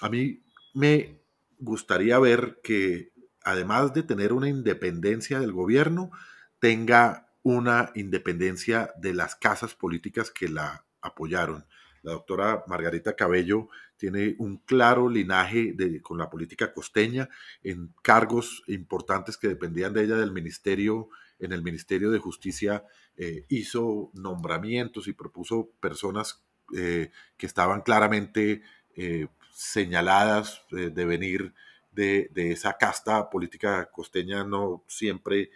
A 0.00 0.08
mí 0.08 0.44
me 0.74 1.22
gustaría 1.58 2.18
ver 2.18 2.60
que, 2.62 3.12
además 3.42 3.94
de 3.94 4.02
tener 4.02 4.32
una 4.32 4.48
independencia 4.48 5.40
del 5.40 5.52
gobierno, 5.52 6.10
tenga 6.58 7.32
una 7.42 7.90
independencia 7.94 8.92
de 8.98 9.14
las 9.14 9.36
casas 9.36 9.74
políticas 9.74 10.30
que 10.30 10.48
la 10.48 10.84
apoyaron. 11.00 11.66
La 12.02 12.12
doctora 12.12 12.64
Margarita 12.66 13.16
Cabello 13.16 13.68
tiene 13.96 14.34
un 14.38 14.58
claro 14.58 15.08
linaje 15.08 15.74
con 16.02 16.18
la 16.18 16.28
política 16.28 16.74
costeña 16.74 17.28
en 17.62 17.94
cargos 18.02 18.62
importantes 18.66 19.38
que 19.38 19.48
dependían 19.48 19.94
de 19.94 20.04
ella 20.04 20.16
del 20.16 20.32
ministerio, 20.32 21.08
en 21.44 21.52
el 21.52 21.62
Ministerio 21.62 22.10
de 22.10 22.18
Justicia 22.18 22.84
eh, 23.16 23.44
hizo 23.48 24.10
nombramientos 24.14 25.06
y 25.06 25.12
propuso 25.12 25.70
personas 25.80 26.42
eh, 26.76 27.10
que 27.36 27.46
estaban 27.46 27.82
claramente 27.82 28.62
eh, 28.96 29.28
señaladas 29.52 30.62
de 30.70 31.04
venir 31.04 31.54
de, 31.92 32.28
esa 32.34 32.76
casta 32.76 33.30
política 33.30 33.88
costeña 33.92 34.42
no 34.42 34.82
siempre 34.88 35.50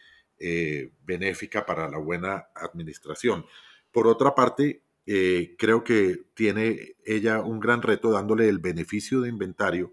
benéfica 1.04 1.66
para 1.66 1.90
la 1.90 1.98
buena 1.98 2.46
administración. 2.54 3.44
Por 3.90 4.06
otra 4.06 4.36
parte, 4.36 4.82
creo 5.04 5.82
que 5.82 6.26
tiene 6.34 6.94
ella 7.04 7.40
un 7.40 7.58
gran 7.58 7.82
reto 7.82 8.12
dándole 8.12 8.48
el 8.48 8.60
beneficio 8.60 9.20
de 9.20 9.30
inventario 9.30 9.92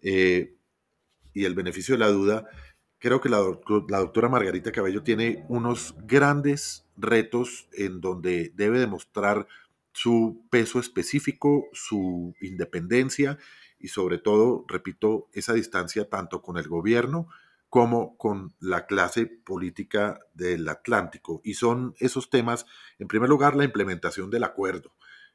y 0.00 1.44
el 1.44 1.54
beneficio 1.54 1.94
de 1.94 1.98
la 1.98 2.08
duda. 2.08 2.48
Creo 3.02 3.20
que 3.20 3.28
la, 3.28 3.38
la, 3.88 3.98
doctora 3.98 4.28
Margarita 4.28 4.70
Cabello 4.70 5.02
tiene 5.02 5.44
unos 5.48 5.96
grandes 6.06 6.86
retos 6.96 7.66
en 7.72 8.00
donde 8.00 8.52
debe 8.54 8.78
demostrar 8.78 9.48
su 9.92 10.46
peso 10.50 10.78
específico, 10.78 11.66
su 11.72 12.32
independencia 12.40 13.38
y 13.80 13.88
sobre 13.88 14.18
todo, 14.18 14.64
repito, 14.68 15.26
esa 15.32 15.52
distancia 15.52 16.08
tanto 16.08 16.42
con 16.42 16.58
el 16.58 16.68
gobierno 16.68 17.26
como 17.68 18.16
con 18.18 18.54
la 18.60 18.86
clase 18.86 19.26
política 19.26 20.20
del 20.34 20.68
Atlántico. 20.68 21.40
Y 21.42 21.54
son 21.54 21.96
esos 21.98 22.30
temas, 22.30 22.66
en 23.00 23.08
primer 23.08 23.28
lugar, 23.28 23.56
la 23.56 23.64
implementación 23.64 24.30
del 24.30 24.44
acuerdo. 24.44 24.92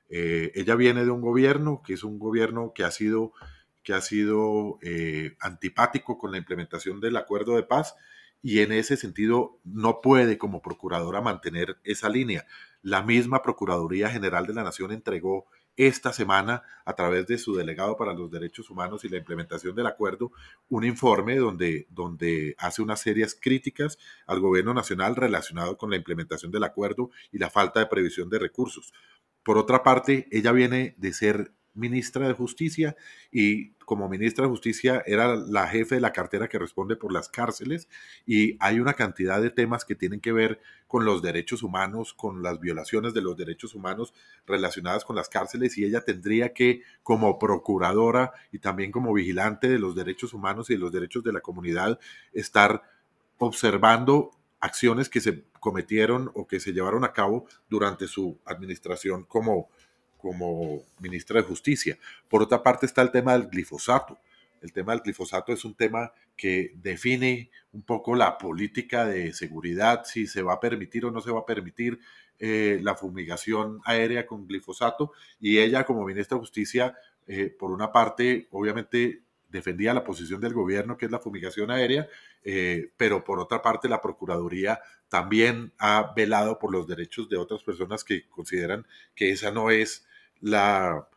Eh, 0.08 0.54
ella 0.56 0.76
viene 0.76 1.04
de 1.04 1.12
un 1.12 1.20
gobierno 1.20 1.82
que 1.86 1.96
es 1.96 2.06
un 2.06 2.18
gobierno 2.18 2.72
que 2.74 2.86
ha 2.86 2.92
sido, 2.92 3.34
que 3.88 3.94
ha 3.94 4.02
sido 4.02 4.80
eh, 4.82 5.38
antipático 5.40 6.18
con 6.18 6.34
la 6.34 6.38
implementación 6.38 7.00
del 7.00 7.16
acuerdo 7.16 7.56
de 7.56 7.64
paz 7.64 7.96
y 8.42 8.60
en 8.60 8.74
ese 8.74 8.98
sentido 8.98 9.62
no 9.64 10.02
puede 10.02 10.38
como 10.38 10.62
procuradora 10.62 11.22
mantener 11.22 11.78
esa 11.86 12.10
línea. 12.10 12.46
La 12.82 13.02
misma 13.02 13.42
Procuraduría 13.42 14.10
General 14.10 14.46
de 14.46 14.54
la 14.56 14.64
Nación 14.64 14.92
entregó 14.92 15.46
esta 15.78 16.12
semana, 16.12 16.64
a 16.84 16.96
través 16.96 17.28
de 17.28 17.38
su 17.38 17.56
delegado 17.56 17.96
para 17.96 18.14
los 18.14 18.30
derechos 18.30 18.70
humanos 18.70 19.06
y 19.06 19.10
la 19.10 19.20
implementación 19.20 19.74
del 19.74 19.88
acuerdo, 19.88 20.34
un 20.68 20.84
informe 20.84 21.38
donde, 21.38 21.88
donde 21.90 22.56
hace 22.58 22.82
unas 22.82 23.00
serias 23.00 23.38
críticas 23.40 23.98
al 24.26 24.42
gobierno 24.42 24.74
nacional 24.74 25.16
relacionado 25.16 25.78
con 25.78 25.92
la 25.92 25.96
implementación 25.96 26.52
del 26.52 26.66
acuerdo 26.66 27.10
y 27.32 27.38
la 27.38 27.50
falta 27.50 27.80
de 27.80 27.86
previsión 27.86 28.30
de 28.30 28.40
recursos. 28.40 28.92
Por 29.44 29.58
otra 29.58 29.82
parte, 29.82 30.28
ella 30.30 30.52
viene 30.52 30.94
de 30.98 31.14
ser 31.14 31.54
ministra 31.78 32.28
de 32.28 32.34
Justicia 32.34 32.96
y 33.32 33.70
como 33.86 34.10
ministra 34.10 34.44
de 34.44 34.50
Justicia 34.50 35.04
era 35.06 35.36
la 35.36 35.68
jefe 35.68 35.96
de 35.96 36.02
la 36.02 36.12
cartera 36.12 36.50
que 36.50 36.60
responde 36.60 36.98
por 36.98 37.14
las 37.14 37.30
cárceles 37.30 37.88
y 38.26 38.58
hay 38.60 38.80
una 38.80 38.94
cantidad 38.94 39.42
de 39.42 39.50
temas 39.50 39.86
que 39.86 39.96
tienen 39.96 40.20
que 40.20 40.34
ver 40.34 40.60
con 40.88 41.06
los 41.06 41.22
derechos 41.22 41.64
humanos, 41.64 42.14
con 42.14 42.44
las 42.44 42.60
violaciones 42.60 43.14
de 43.14 43.22
los 43.22 43.38
derechos 43.38 43.76
humanos 43.76 44.14
relacionadas 44.46 45.06
con 45.06 45.16
las 45.16 45.30
cárceles 45.30 45.78
y 45.78 45.86
ella 45.86 46.02
tendría 46.02 46.54
que 46.54 46.82
como 47.04 47.40
procuradora 47.40 48.34
y 48.52 48.60
también 48.60 48.92
como 48.92 49.14
vigilante 49.14 49.70
de 49.70 49.80
los 49.80 49.96
derechos 49.96 50.34
humanos 50.34 50.70
y 50.70 50.74
de 50.74 50.80
los 50.80 50.92
derechos 50.92 51.24
de 51.24 51.34
la 51.34 51.42
comunidad 51.42 52.00
estar 52.34 52.82
observando 53.38 54.32
acciones 54.60 55.10
que 55.10 55.22
se 55.22 55.46
cometieron 55.60 56.32
o 56.34 56.48
que 56.48 56.60
se 56.60 56.74
llevaron 56.74 57.04
a 57.04 57.14
cabo 57.14 57.46
durante 57.70 58.08
su 58.08 58.40
administración 58.46 59.24
como 59.24 59.70
como 60.18 60.84
ministra 61.00 61.42
de 61.42 61.48
Justicia. 61.48 61.98
Por 62.28 62.42
otra 62.42 62.64
parte 62.64 62.86
está 62.86 63.02
el 63.02 63.12
tema 63.12 63.34
del 63.34 63.48
glifosato. 63.48 64.20
El 64.62 64.74
tema 64.74 64.94
del 64.94 65.02
glifosato 65.02 65.54
es 65.54 65.64
un 65.66 65.76
tema 65.76 66.12
que 66.36 66.72
define 66.76 67.50
un 67.74 67.84
poco 67.84 68.16
la 68.16 68.38
política 68.38 69.06
de 69.06 69.34
seguridad, 69.34 70.04
si 70.06 70.28
se 70.28 70.42
va 70.42 70.54
a 70.54 70.60
permitir 70.60 71.06
o 71.06 71.12
no 71.12 71.22
se 71.22 71.32
va 71.32 71.42
a 71.42 71.46
permitir 71.46 72.00
eh, 72.40 72.80
la 72.82 72.96
fumigación 72.96 73.82
aérea 73.86 74.26
con 74.26 74.48
glifosato. 74.48 75.12
Y 75.40 75.60
ella 75.60 75.86
como 75.86 76.06
ministra 76.06 76.36
de 76.36 76.42
Justicia, 76.42 76.96
eh, 77.28 77.50
por 77.50 77.72
una 77.72 77.92
parte, 77.92 78.48
obviamente 78.52 79.22
defendía 79.50 79.94
la 79.94 80.04
posición 80.04 80.42
del 80.42 80.54
gobierno, 80.54 80.98
que 80.98 81.06
es 81.06 81.12
la 81.12 81.20
fumigación 81.20 81.72
aérea, 81.72 82.08
eh, 82.44 82.92
pero 82.98 83.24
por 83.24 83.40
otra 83.40 83.62
parte 83.62 83.90
la 83.90 84.02
Procuraduría 84.02 84.80
también 85.10 85.72
ha 85.80 86.14
velado 86.16 86.60
por 86.60 86.72
los 86.72 86.88
derechos 86.88 87.30
de 87.30 87.38
otras 87.38 87.64
personas 87.64 88.04
que 88.04 88.28
consideran 88.28 88.86
que 89.16 89.32
esa 89.32 89.52
no 89.52 89.70
es 89.72 90.06
la, 90.42 91.08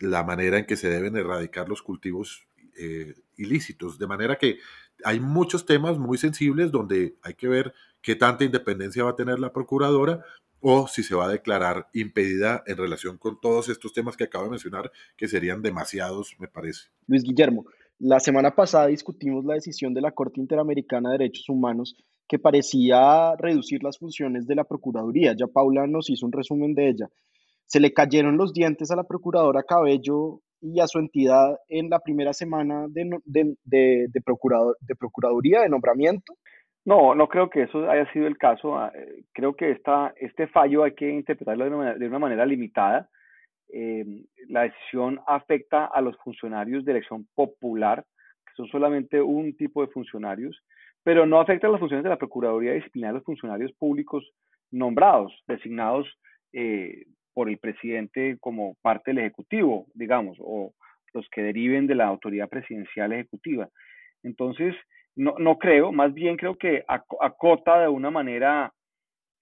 la 0.00 0.22
manera 0.24 0.58
en 0.58 0.66
que 0.66 0.76
se 0.76 0.90
deben 0.90 1.16
erradicar 1.16 1.68
los 1.68 1.82
cultivos 1.82 2.44
eh, 2.76 3.14
ilícitos. 3.36 3.98
De 3.98 4.06
manera 4.06 4.36
que 4.36 4.58
hay 5.04 5.20
muchos 5.20 5.64
temas 5.64 5.98
muy 5.98 6.18
sensibles 6.18 6.70
donde 6.70 7.16
hay 7.22 7.34
que 7.34 7.48
ver 7.48 7.74
qué 8.02 8.14
tanta 8.14 8.44
independencia 8.44 9.04
va 9.04 9.10
a 9.10 9.16
tener 9.16 9.38
la 9.38 9.52
procuradora 9.52 10.24
o 10.60 10.86
si 10.86 11.02
se 11.02 11.14
va 11.14 11.26
a 11.26 11.32
declarar 11.32 11.88
impedida 11.92 12.62
en 12.66 12.76
relación 12.76 13.18
con 13.18 13.40
todos 13.40 13.68
estos 13.68 13.92
temas 13.92 14.16
que 14.16 14.24
acabo 14.24 14.44
de 14.44 14.50
mencionar, 14.50 14.90
que 15.16 15.28
serían 15.28 15.62
demasiados, 15.62 16.36
me 16.38 16.48
parece. 16.48 16.88
Luis 17.06 17.22
Guillermo, 17.22 17.64
la 17.98 18.20
semana 18.20 18.54
pasada 18.54 18.86
discutimos 18.86 19.44
la 19.44 19.54
decisión 19.54 19.94
de 19.94 20.00
la 20.00 20.12
Corte 20.12 20.40
Interamericana 20.40 21.10
de 21.10 21.18
Derechos 21.18 21.48
Humanos 21.48 21.96
que 22.28 22.38
parecía 22.38 23.34
reducir 23.36 23.82
las 23.82 23.98
funciones 23.98 24.46
de 24.46 24.54
la 24.54 24.64
Procuraduría. 24.64 25.34
Ya 25.36 25.46
Paula 25.48 25.86
nos 25.86 26.10
hizo 26.10 26.26
un 26.26 26.32
resumen 26.32 26.74
de 26.74 26.88
ella 26.88 27.10
se 27.70 27.78
le 27.78 27.92
cayeron 27.92 28.36
los 28.36 28.52
dientes 28.52 28.90
a 28.90 28.96
la 28.96 29.04
procuradora 29.04 29.62
Cabello 29.62 30.40
y 30.60 30.80
a 30.80 30.88
su 30.88 30.98
entidad 30.98 31.56
en 31.68 31.88
la 31.88 32.00
primera 32.00 32.32
semana 32.32 32.86
de, 32.88 33.20
de, 33.24 34.20
procurador, 34.24 34.76
de 34.80 34.96
procuraduría, 34.96 35.60
de 35.60 35.68
nombramiento? 35.68 36.34
No, 36.84 37.14
no 37.14 37.28
creo 37.28 37.50
que 37.50 37.62
eso 37.62 37.88
haya 37.90 38.10
sido 38.12 38.26
el 38.26 38.38
caso. 38.38 38.78
Ah, 38.78 38.90
eh, 38.94 39.24
creo 39.32 39.54
que 39.54 39.70
esta, 39.70 40.14
este 40.16 40.46
fallo 40.46 40.84
hay 40.84 40.94
que 40.94 41.08
interpretarlo 41.08 41.64
de 41.64 41.70
una, 41.70 41.94
de 41.94 42.06
una 42.06 42.18
manera 42.18 42.46
limitada. 42.46 43.08
Eh, 43.72 44.04
la 44.48 44.62
decisión 44.62 45.20
afecta 45.26 45.86
a 45.86 46.00
los 46.00 46.16
funcionarios 46.18 46.84
de 46.84 46.92
elección 46.92 47.26
popular, 47.34 48.04
que 48.46 48.52
son 48.56 48.66
solamente 48.68 49.20
un 49.20 49.56
tipo 49.56 49.84
de 49.84 49.92
funcionarios, 49.92 50.58
pero 51.04 51.26
no 51.26 51.40
afecta 51.40 51.66
a 51.66 51.70
las 51.70 51.80
funciones 51.80 52.04
de 52.04 52.10
la 52.10 52.18
Procuraduría 52.18 52.72
Disciplinar 52.72 53.12
de 53.12 53.18
los 53.18 53.24
funcionarios 53.24 53.72
públicos 53.72 54.28
nombrados, 54.70 55.32
designados 55.46 56.08
eh, 56.52 57.04
por 57.32 57.48
el 57.48 57.58
presidente 57.58 58.36
como 58.40 58.76
parte 58.82 59.10
del 59.10 59.18
Ejecutivo, 59.18 59.86
digamos, 59.94 60.36
o 60.40 60.72
los 61.12 61.28
que 61.30 61.42
deriven 61.42 61.86
de 61.86 61.94
la 61.94 62.06
autoridad 62.06 62.48
presidencial 62.48 63.12
ejecutiva. 63.12 63.68
Entonces, 64.22 64.74
no, 65.16 65.34
no 65.38 65.58
creo, 65.58 65.92
más 65.92 66.14
bien 66.14 66.36
creo 66.36 66.56
que 66.56 66.84
acota 66.86 67.80
de 67.80 67.88
una 67.88 68.10
manera 68.10 68.72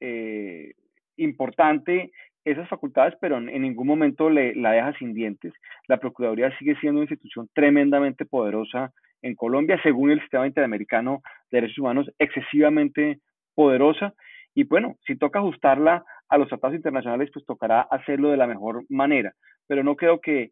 eh, 0.01 0.73
importante 1.17 2.11
esas 2.45 2.69
facultades, 2.69 3.15
pero 3.21 3.37
en, 3.37 3.63
ningún 3.63 3.87
momento 3.87 4.31
le, 4.31 4.55
la 4.55 4.73
deja 4.73 4.93
sin 4.99 5.13
dientes. 5.13 5.53
La 5.87 5.99
Procuraduría 5.99 6.57
sigue 6.59 6.77
siendo 6.77 7.01
una 7.01 7.05
institución 7.05 7.49
tremendamente 7.53 8.25
poderosa 8.25 8.93
en 9.23 9.35
Colombia, 9.35 9.79
según 9.83 10.11
el 10.11 10.21
sistema 10.21 10.47
interamericano 10.47 11.23
de 11.51 11.61
derechos 11.61 11.79
humanos, 11.79 12.11
excesivamente 12.19 13.19
poderosa. 13.55 14.15
Y 14.55 14.65
bueno, 14.65 14.97
si 15.07 15.17
toca 15.17 15.41
ajustarla 15.41 16.05
a 16.29 16.39
los 16.39 16.49
tratados 16.49 16.77
internacionales, 16.77 17.31
pues 17.33 17.45
tocará 17.45 17.83
hacerlo 17.83 18.31
de 18.31 18.37
la 18.37 18.47
mejor 18.47 18.85
manera. 18.89 19.35
Pero 19.67 19.83
no 19.83 19.97
creo 19.97 20.21
que 20.21 20.43
eh, 20.43 20.51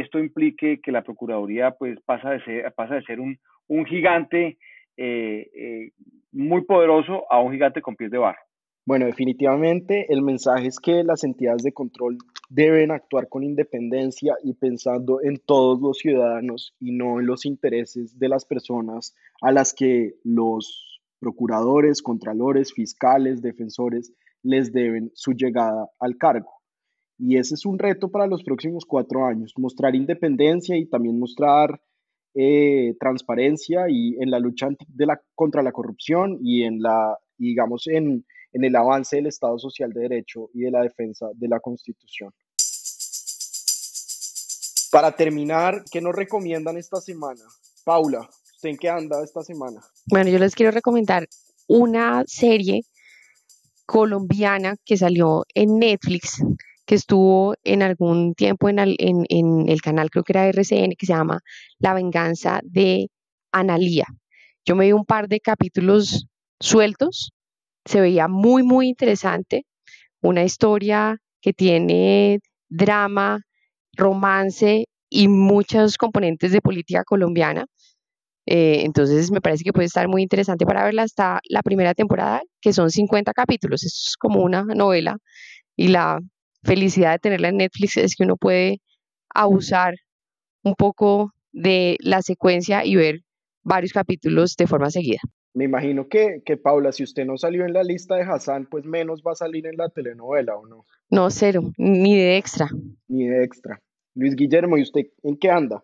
esto 0.00 0.18
implique 0.18 0.80
que 0.80 0.92
la 0.92 1.02
Procuraduría 1.02 1.72
pues 1.72 2.00
pasa 2.06 2.30
de 2.30 2.42
ser, 2.44 2.72
pasa 2.74 2.94
de 2.94 3.02
ser 3.02 3.20
un, 3.20 3.38
un 3.68 3.84
gigante 3.84 4.58
eh, 4.96 5.50
eh, 5.54 5.92
muy 6.32 6.64
poderoso 6.64 7.30
a 7.30 7.40
un 7.40 7.52
gigante 7.52 7.82
con 7.82 7.96
pies 7.96 8.10
de 8.10 8.18
barro. 8.18 8.38
Bueno, 8.86 9.06
definitivamente 9.06 10.06
el 10.12 10.22
mensaje 10.22 10.68
es 10.68 10.78
que 10.78 11.02
las 11.02 11.24
entidades 11.24 11.64
de 11.64 11.72
control 11.72 12.18
deben 12.48 12.92
actuar 12.92 13.28
con 13.28 13.42
independencia 13.42 14.34
y 14.44 14.54
pensando 14.54 15.20
en 15.22 15.38
todos 15.44 15.80
los 15.80 15.98
ciudadanos 15.98 16.72
y 16.78 16.92
no 16.92 17.18
en 17.18 17.26
los 17.26 17.46
intereses 17.46 18.16
de 18.16 18.28
las 18.28 18.44
personas 18.44 19.16
a 19.42 19.50
las 19.50 19.74
que 19.74 20.14
los 20.22 21.00
procuradores, 21.18 22.00
contralores, 22.00 22.72
fiscales, 22.72 23.42
defensores 23.42 24.12
les 24.44 24.72
deben 24.72 25.10
su 25.14 25.32
llegada 25.32 25.90
al 25.98 26.16
cargo. 26.16 26.52
Y 27.18 27.38
ese 27.38 27.54
es 27.54 27.66
un 27.66 27.78
reto 27.78 28.10
para 28.10 28.28
los 28.28 28.44
próximos 28.44 28.84
cuatro 28.84 29.26
años, 29.26 29.54
mostrar 29.56 29.96
independencia 29.96 30.76
y 30.76 30.86
también 30.86 31.18
mostrar 31.18 31.80
eh, 32.38 32.94
transparencia 33.00 33.86
y 33.88 34.14
en 34.20 34.30
la 34.30 34.38
lucha 34.38 34.68
contra 35.34 35.62
la 35.62 35.72
corrupción 35.72 36.38
y 36.42 36.64
en 36.64 36.82
la, 36.82 37.16
digamos, 37.38 37.86
en, 37.86 38.26
en 38.52 38.64
el 38.64 38.76
avance 38.76 39.16
del 39.16 39.26
Estado 39.26 39.58
Social 39.58 39.90
de 39.94 40.02
Derecho 40.02 40.50
y 40.52 40.60
de 40.60 40.70
la 40.70 40.82
defensa 40.82 41.28
de 41.34 41.48
la 41.48 41.60
Constitución. 41.60 42.30
Para 44.92 45.16
terminar, 45.16 45.82
¿qué 45.90 46.00
nos 46.00 46.14
recomiendan 46.14 46.76
esta 46.76 47.00
semana? 47.00 47.42
Paula, 47.84 48.28
¿usted 48.54 48.68
en 48.68 48.76
qué 48.76 48.90
anda 48.90 49.24
esta 49.24 49.42
semana? 49.42 49.80
Bueno, 50.06 50.30
yo 50.30 50.38
les 50.38 50.54
quiero 50.54 50.72
recomendar 50.72 51.26
una 51.68 52.22
serie 52.26 52.82
colombiana 53.86 54.76
que 54.84 54.96
salió 54.98 55.44
en 55.54 55.78
Netflix 55.78 56.42
que 56.86 56.94
estuvo 56.94 57.54
en 57.64 57.82
algún 57.82 58.34
tiempo 58.34 58.68
en 58.68 58.78
el, 58.78 59.80
canal, 59.82 60.10
creo 60.10 60.24
que 60.24 60.32
era 60.32 60.46
RCN, 60.48 60.94
que 60.96 61.06
se 61.06 61.12
llama 61.12 61.40
La 61.78 61.94
venganza 61.94 62.60
de 62.62 63.08
Analía. 63.52 64.06
Yo 64.64 64.76
me 64.76 64.86
vi 64.86 64.92
un 64.92 65.04
par 65.04 65.28
de 65.28 65.40
capítulos 65.40 66.26
sueltos, 66.60 67.32
se 67.84 68.00
veía 68.00 68.28
muy, 68.28 68.62
muy 68.62 68.88
interesante, 68.88 69.66
una 70.22 70.44
historia 70.44 71.18
que 71.40 71.52
tiene 71.52 72.40
drama, 72.68 73.40
romance 73.94 74.86
y 75.10 75.28
muchos 75.28 75.98
componentes 75.98 76.52
de 76.52 76.60
política 76.60 77.04
colombiana. 77.04 77.66
Eh, 78.46 78.82
entonces 78.84 79.30
me 79.32 79.40
parece 79.40 79.64
que 79.64 79.72
puede 79.72 79.86
estar 79.86 80.08
muy 80.08 80.22
interesante 80.22 80.66
para 80.66 80.84
verla 80.84 81.02
hasta 81.02 81.40
la 81.48 81.62
primera 81.62 81.94
temporada, 81.94 82.42
que 82.60 82.72
son 82.72 82.90
50 82.90 83.32
capítulos. 83.32 83.84
Es 83.84 84.14
como 84.18 84.42
una 84.42 84.62
novela 84.64 85.18
y 85.76 85.88
la 85.88 86.20
felicidad 86.66 87.12
de 87.12 87.18
tenerla 87.18 87.48
en 87.48 87.58
Netflix 87.58 87.96
es 87.96 88.16
que 88.16 88.24
uno 88.24 88.36
puede 88.36 88.80
abusar 89.34 89.94
un 90.62 90.74
poco 90.74 91.32
de 91.52 91.96
la 92.00 92.20
secuencia 92.22 92.84
y 92.84 92.96
ver 92.96 93.20
varios 93.62 93.92
capítulos 93.92 94.56
de 94.56 94.66
forma 94.66 94.90
seguida. 94.90 95.20
Me 95.54 95.64
imagino 95.64 96.06
que, 96.08 96.42
que, 96.44 96.58
Paula, 96.58 96.92
si 96.92 97.02
usted 97.02 97.24
no 97.24 97.38
salió 97.38 97.64
en 97.64 97.72
la 97.72 97.82
lista 97.82 98.16
de 98.16 98.22
Hassan, 98.22 98.66
pues 98.66 98.84
menos 98.84 99.22
va 99.26 99.32
a 99.32 99.36
salir 99.36 99.66
en 99.66 99.78
la 99.78 99.88
telenovela, 99.88 100.54
¿o 100.54 100.66
no? 100.66 100.84
No, 101.10 101.30
cero, 101.30 101.62
ni 101.78 102.14
de 102.14 102.36
extra. 102.36 102.68
Ni 103.08 103.26
de 103.26 103.42
extra. 103.42 103.80
Luis 104.14 104.36
Guillermo, 104.36 104.76
¿y 104.76 104.82
usted 104.82 105.06
en 105.22 105.38
qué 105.38 105.50
anda? 105.50 105.82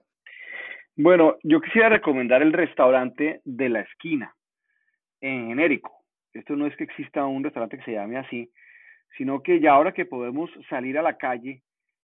Bueno, 0.95 1.37
yo 1.43 1.62
quisiera 1.62 1.89
recomendar 1.89 2.43
el 2.43 2.53
restaurante 2.53 3.41
de 3.45 3.68
la 3.70 3.80
esquina, 3.80 4.35
en 5.22 5.49
genérico. 5.49 6.05
Esto 6.35 6.55
no 6.55 6.66
es 6.66 6.76
que 6.76 6.85
exista 6.85 7.24
un 7.24 7.43
restaurante 7.43 7.78
que 7.78 7.85
se 7.85 7.93
llame 7.93 8.18
así, 8.18 8.51
sino 9.16 9.42
que 9.42 9.60
ya 9.60 9.72
ahora 9.72 9.92
que 9.92 10.06
podemos 10.06 10.50
salir 10.68 10.98
a 10.98 11.02
la 11.02 11.16
calle 11.16 11.62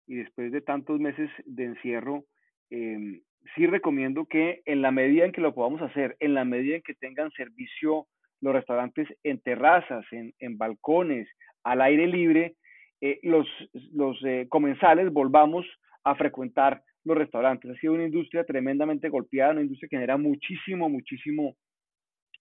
y 0.07 0.16
después 0.16 0.52
de 0.52 0.61
tantos 0.61 1.00
meses 1.00 1.30
de 1.44 1.64
encierro, 1.64 2.24
eh, 2.70 3.20
sí 3.55 3.66
recomiendo 3.66 4.26
que 4.26 4.62
en 4.64 4.82
la 4.82 4.90
medida 4.90 5.24
en 5.24 5.32
que 5.32 5.40
lo 5.40 5.55
podamos 5.55 5.82
hacer, 5.82 6.16
en 6.20 6.34
la 6.34 6.44
medida 6.44 6.76
en 6.76 6.82
que 6.82 6.94
tengan 6.94 7.30
servicio 7.32 8.07
los 8.40 8.55
restaurantes 8.55 9.09
en 9.22 9.40
terrazas, 9.40 10.05
en, 10.12 10.34
en 10.38 10.59
balcones, 10.59 11.28
al 11.62 11.80
aire 11.80 12.07
libre, 12.07 12.57
eh, 13.00 13.18
los, 13.22 13.46
los 13.92 14.18
eh, 14.24 14.46
comensales 14.48 15.12
volvamos 15.12 15.66
a 16.05 16.14
frecuentar 16.14 16.82
los 17.05 17.16
restaurantes. 17.16 17.70
Ha 17.70 17.74
sido 17.80 17.94
una 17.94 18.05
industria 18.05 18.44
tremendamente 18.44 19.09
golpeada, 19.09 19.52
una 19.52 19.62
industria 19.62 19.88
que 19.88 19.96
genera 19.96 20.16
muchísimo, 20.16 20.88
muchísimo 20.88 21.55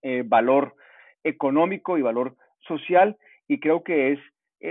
eh, 0.02 0.22
valor 0.24 0.74
económico 1.24 1.98
y 1.98 2.02
valor 2.02 2.36
social 2.66 3.16
y 3.48 3.60
creo 3.60 3.82
que 3.82 4.12
es 4.12 4.18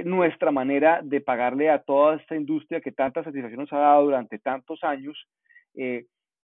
nuestra 0.06 0.52
manera 0.52 1.02
de 1.04 1.22
pagarle 1.22 1.70
a 1.70 1.80
toda 1.80 2.16
esta 2.16 2.36
industria 2.36 2.82
que 2.82 2.92
tanta 2.92 3.24
satisfacción 3.24 3.62
nos 3.62 3.74
ha 3.74 3.80
dado 3.80 4.06
durante 4.06 4.40
tantos 4.40 4.84
años 4.84 5.28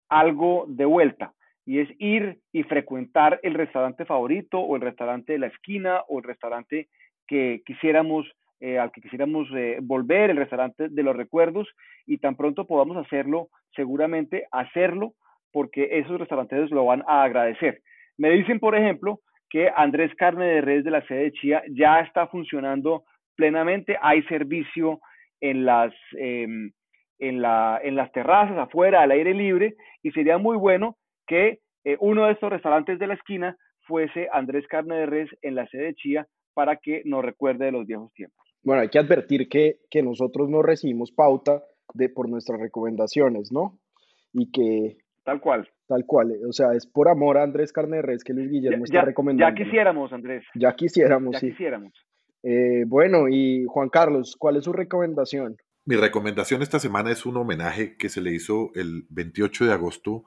algo 0.08 0.64
de 0.68 0.84
vuelta 0.84 1.32
y 1.68 1.80
es 1.80 1.88
ir 1.98 2.38
y 2.50 2.62
frecuentar 2.62 3.40
el 3.42 3.52
restaurante 3.52 4.06
favorito 4.06 4.58
o 4.58 4.76
el 4.76 4.80
restaurante 4.80 5.34
de 5.34 5.38
la 5.38 5.48
esquina 5.48 6.00
o 6.08 6.18
el 6.18 6.24
restaurante 6.24 6.88
que 7.26 7.60
quisiéramos 7.66 8.26
eh, 8.60 8.78
al 8.78 8.90
que 8.90 9.02
quisiéramos 9.02 9.46
eh, 9.54 9.78
volver, 9.82 10.30
el 10.30 10.38
restaurante 10.38 10.88
de 10.88 11.02
los 11.02 11.14
recuerdos 11.14 11.68
y 12.06 12.18
tan 12.18 12.36
pronto 12.36 12.66
podamos 12.66 12.96
hacerlo, 12.96 13.50
seguramente 13.76 14.46
hacerlo 14.50 15.12
porque 15.52 15.98
esos 15.98 16.18
restaurantes 16.18 16.70
lo 16.70 16.86
van 16.86 17.04
a 17.06 17.22
agradecer. 17.22 17.82
Me 18.16 18.30
dicen, 18.30 18.58
por 18.58 18.74
ejemplo, 18.74 19.20
que 19.50 19.70
Andrés 19.76 20.12
Carne 20.16 20.46
de 20.46 20.60
Res 20.62 20.84
de 20.84 20.90
la 20.90 21.06
sede 21.06 21.24
de 21.24 21.32
Chía 21.32 21.62
ya 21.70 22.00
está 22.00 22.26
funcionando 22.28 23.04
plenamente, 23.38 23.96
hay 24.02 24.22
servicio 24.24 25.00
en 25.40 25.64
las, 25.64 25.94
em, 26.18 26.72
en, 27.20 27.40
la, 27.40 27.80
en 27.82 27.94
las 27.94 28.10
terrazas, 28.10 28.58
afuera, 28.58 29.00
al 29.00 29.12
aire 29.12 29.32
libre, 29.32 29.76
y 30.02 30.10
sería 30.10 30.38
muy 30.38 30.56
bueno 30.56 30.96
que 31.26 31.60
eh, 31.84 31.96
uno 32.00 32.26
de 32.26 32.32
estos 32.32 32.50
restaurantes 32.50 32.98
de 32.98 33.06
la 33.06 33.14
esquina 33.14 33.56
fuese 33.86 34.28
Andrés 34.32 34.66
Carne 34.68 34.96
de 34.96 35.06
Res 35.06 35.30
en 35.40 35.54
la 35.54 35.66
sede 35.68 35.84
de 35.84 35.94
Chía 35.94 36.26
para 36.52 36.76
que 36.76 37.02
nos 37.04 37.24
recuerde 37.24 37.66
de 37.66 37.72
los 37.72 37.86
viejos 37.86 38.12
tiempos. 38.12 38.44
Bueno, 38.64 38.82
hay 38.82 38.88
que 38.88 38.98
advertir 38.98 39.48
que, 39.48 39.76
que 39.88 40.02
nosotros 40.02 40.50
no 40.50 40.60
recibimos 40.60 41.12
pauta 41.12 41.62
de, 41.94 42.08
por 42.08 42.28
nuestras 42.28 42.60
recomendaciones, 42.60 43.52
¿no? 43.52 43.78
Y 44.32 44.50
que... 44.50 44.96
Tal 45.24 45.40
cual. 45.40 45.68
Tal 45.86 46.04
cual, 46.06 46.32
o 46.46 46.52
sea, 46.52 46.72
es 46.74 46.86
por 46.86 47.08
amor 47.08 47.38
a 47.38 47.44
Andrés 47.44 47.72
Carne 47.72 47.98
de 47.98 48.02
Res 48.02 48.24
que 48.24 48.34
Luis 48.34 48.50
Guillermo 48.50 48.84
está 48.84 49.02
recomendando. 49.02 49.56
Ya 49.56 49.64
quisiéramos, 49.64 50.12
Andrés. 50.12 50.44
Ya 50.54 50.74
quisiéramos, 50.74 51.34
ya 51.34 51.48
quisiéramos. 51.48 51.92
Eh, 52.42 52.84
bueno, 52.86 53.28
y 53.28 53.66
Juan 53.68 53.88
Carlos, 53.88 54.36
¿cuál 54.38 54.56
es 54.56 54.64
su 54.64 54.72
recomendación? 54.72 55.56
Mi 55.84 55.96
recomendación 55.96 56.62
esta 56.62 56.78
semana 56.78 57.10
es 57.10 57.26
un 57.26 57.36
homenaje 57.36 57.96
que 57.96 58.08
se 58.08 58.20
le 58.20 58.32
hizo 58.32 58.70
el 58.74 59.06
28 59.08 59.66
de 59.66 59.72
agosto 59.72 60.24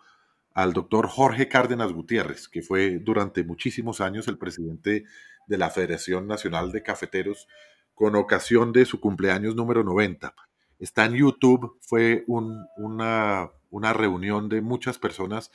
al 0.54 0.74
doctor 0.74 1.08
Jorge 1.08 1.48
Cárdenas 1.48 1.94
Gutiérrez, 1.94 2.48
que 2.50 2.62
fue 2.62 3.00
durante 3.00 3.44
muchísimos 3.44 4.02
años 4.02 4.28
el 4.28 4.38
presidente 4.38 5.06
de 5.48 5.58
la 5.58 5.70
Federación 5.70 6.28
Nacional 6.28 6.72
de 6.72 6.84
Cafeteros 6.84 7.48
con 7.94 8.16
ocasión 8.16 8.74
de 8.74 8.86
su 8.86 9.00
cumpleaños 9.00 9.56
número 9.56 9.84
90. 9.84 10.34
Está 10.80 11.06
en 11.06 11.14
YouTube, 11.14 11.78
fue 11.82 12.24
una, 12.28 13.52
reunión 13.94 14.50
de 14.50 14.62
muchas 14.62 14.98
personas 14.98 15.52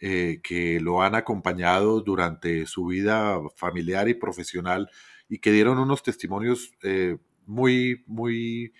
eh, 0.00 0.40
que 0.44 0.78
lo 0.80 1.02
han 1.02 1.16
acompañado 1.16 2.00
durante 2.00 2.64
su 2.66 2.86
vida 2.86 3.40
familiar 3.56 4.08
y 4.08 4.14
profesional 4.14 4.88
y 5.28 5.38
que 5.38 5.52
dieron 5.52 5.78
unos 5.78 6.02
testimonios 6.02 6.72
eh, 6.82 7.18
muy, 7.46 8.04
muy 8.06 8.72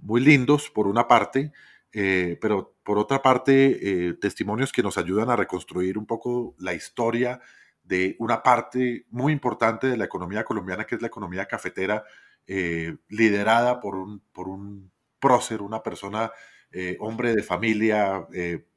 muy 0.00 0.20
lindos 0.20 0.70
por 0.70 0.86
una 0.86 1.08
parte, 1.08 1.52
eh, 1.92 2.38
pero 2.40 2.76
por 2.84 2.98
otra 2.98 3.20
parte, 3.20 4.08
eh, 4.08 4.14
testimonios 4.14 4.72
que 4.72 4.82
nos 4.82 4.96
ayudan 4.96 5.28
a 5.28 5.34
reconstruir 5.34 5.98
un 5.98 6.06
poco 6.06 6.54
la 6.58 6.72
historia 6.72 7.40
de 7.82 8.14
una 8.20 8.44
parte 8.44 9.06
muy 9.10 9.32
importante 9.32 9.88
de 9.88 9.96
la 9.96 10.04
economía 10.04 10.44
colombiana, 10.44 10.84
que 10.84 10.94
es 10.94 11.00
la 11.00 11.08
economía 11.08 11.46
cafetera, 11.46 12.04
liderada 13.08 13.80
por 13.80 13.96
un, 13.96 14.20
por 14.32 14.48
un 14.48 14.90
prócer, 15.18 15.60
una 15.60 15.82
persona, 15.82 16.30
hombre 16.98 17.34
de 17.34 17.42
familia, 17.42 18.26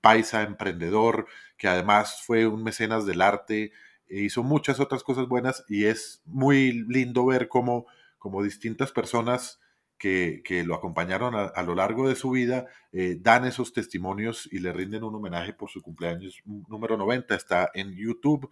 paisa, 0.02 0.42
emprendedor, 0.42 1.26
que 1.58 1.70
además 1.70 2.22
fue 2.26 2.48
un 2.48 2.64
mecenas 2.64 3.06
del 3.06 3.22
arte, 3.22 3.72
hizo 4.20 4.44
muchas 4.44 4.80
otras 4.80 5.04
cosas 5.04 5.28
buenas 5.28 5.64
y 5.68 5.86
es 5.86 6.22
muy 6.26 6.86
lindo 6.88 7.26
ver 7.26 7.48
cómo, 7.48 7.86
como 8.18 8.44
distintas 8.44 8.92
personas 8.92 9.60
que, 10.02 10.64
lo 10.66 10.74
acompañaron 10.74 11.36
a, 11.36 11.64
lo 11.64 11.76
largo 11.76 12.10
de 12.10 12.16
su 12.16 12.32
vida, 12.32 12.66
eh, 12.92 13.18
dan 13.20 13.46
esos 13.46 13.72
testimonios 13.72 14.50
y 14.52 14.60
le 14.60 14.74
rinden 14.74 15.04
un 15.04 15.16
homenaje 15.16 15.54
por 15.54 15.70
su 15.70 15.82
cumpleaños 15.82 16.42
número 16.46 16.98
90. 16.98 17.36
Está 17.36 17.70
en 17.76 17.94
YouTube. 17.96 18.50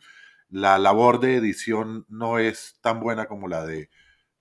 La 0.49 0.77
labor 0.77 1.19
de 1.19 1.35
edición 1.35 2.05
no 2.07 2.37
es 2.37 2.77
tan 2.81 2.99
buena 2.99 3.25
como 3.25 3.47
la 3.47 3.65
de 3.65 3.89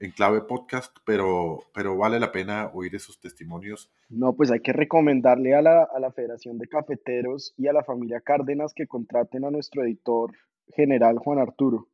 Enclave 0.00 0.42
Podcast, 0.42 0.96
pero, 1.04 1.60
pero 1.74 1.96
vale 1.96 2.20
la 2.20 2.30
pena 2.30 2.70
oír 2.72 2.94
esos 2.94 3.18
testimonios. 3.18 3.90
No, 4.10 4.34
pues 4.34 4.50
hay 4.50 4.60
que 4.60 4.72
recomendarle 4.72 5.54
a 5.54 5.62
la, 5.62 5.84
a 5.84 5.98
la 6.00 6.12
Federación 6.12 6.58
de 6.58 6.68
Cafeteros 6.68 7.54
y 7.56 7.68
a 7.68 7.72
la 7.72 7.84
familia 7.84 8.20
Cárdenas 8.20 8.74
que 8.74 8.86
contraten 8.86 9.44
a 9.44 9.50
nuestro 9.50 9.82
editor 9.82 10.32
general 10.74 11.18
Juan 11.18 11.38
Arturo. 11.38 11.88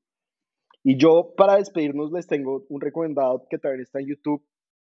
Y 0.82 0.98
yo, 0.98 1.32
para 1.36 1.56
despedirnos, 1.56 2.12
les 2.12 2.26
tengo 2.26 2.64
un 2.68 2.80
recomendado 2.80 3.46
que 3.48 3.58
también 3.58 3.82
está 3.82 4.00
en 4.00 4.08
YouTube, 4.08 4.44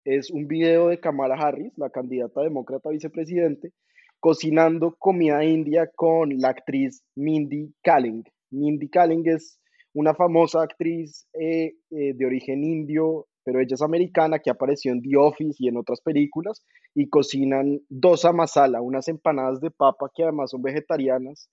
es 0.05 0.31
un 0.31 0.47
video 0.47 0.89
de 0.89 1.01
Kamala 1.01 1.37
Harris, 1.37 1.73
la 1.77 1.89
candidata 1.89 2.43
demócrata 2.43 2.91
vicepresidente, 2.91 3.73
cocinando 4.21 4.97
comida 4.99 5.45
india 5.45 5.91
con 5.95 6.39
la 6.39 6.49
actriz 6.49 7.05
Mindy 7.15 7.75
Kaling. 7.83 8.25
Mindy 8.51 8.89
Kaling 8.89 9.29
es 9.29 9.61
una 9.95 10.15
famosa 10.15 10.63
actriz 10.63 11.27
eh, 11.33 11.75
eh, 11.91 12.15
de 12.15 12.27
origen 12.27 12.65
indio, 12.65 13.27
pero 13.45 13.61
ella 13.61 13.75
es 13.75 13.83
americana, 13.83 14.41
que 14.41 14.51
apareció 14.51 14.93
en 14.93 15.01
The 15.01 15.17
Office 15.17 15.57
y 15.59 15.69
en 15.69 15.77
otras 15.77 16.01
películas, 16.01 16.65
y 16.95 17.09
cocinan 17.09 17.81
dosa 17.89 18.33
masala, 18.33 18.83
unas 18.83 19.09
empanadas 19.09 19.61
de 19.61 19.71
papa 19.71 20.11
que 20.15 20.25
además 20.25 20.51
son 20.51 20.63
vegetarianas. 20.63 21.49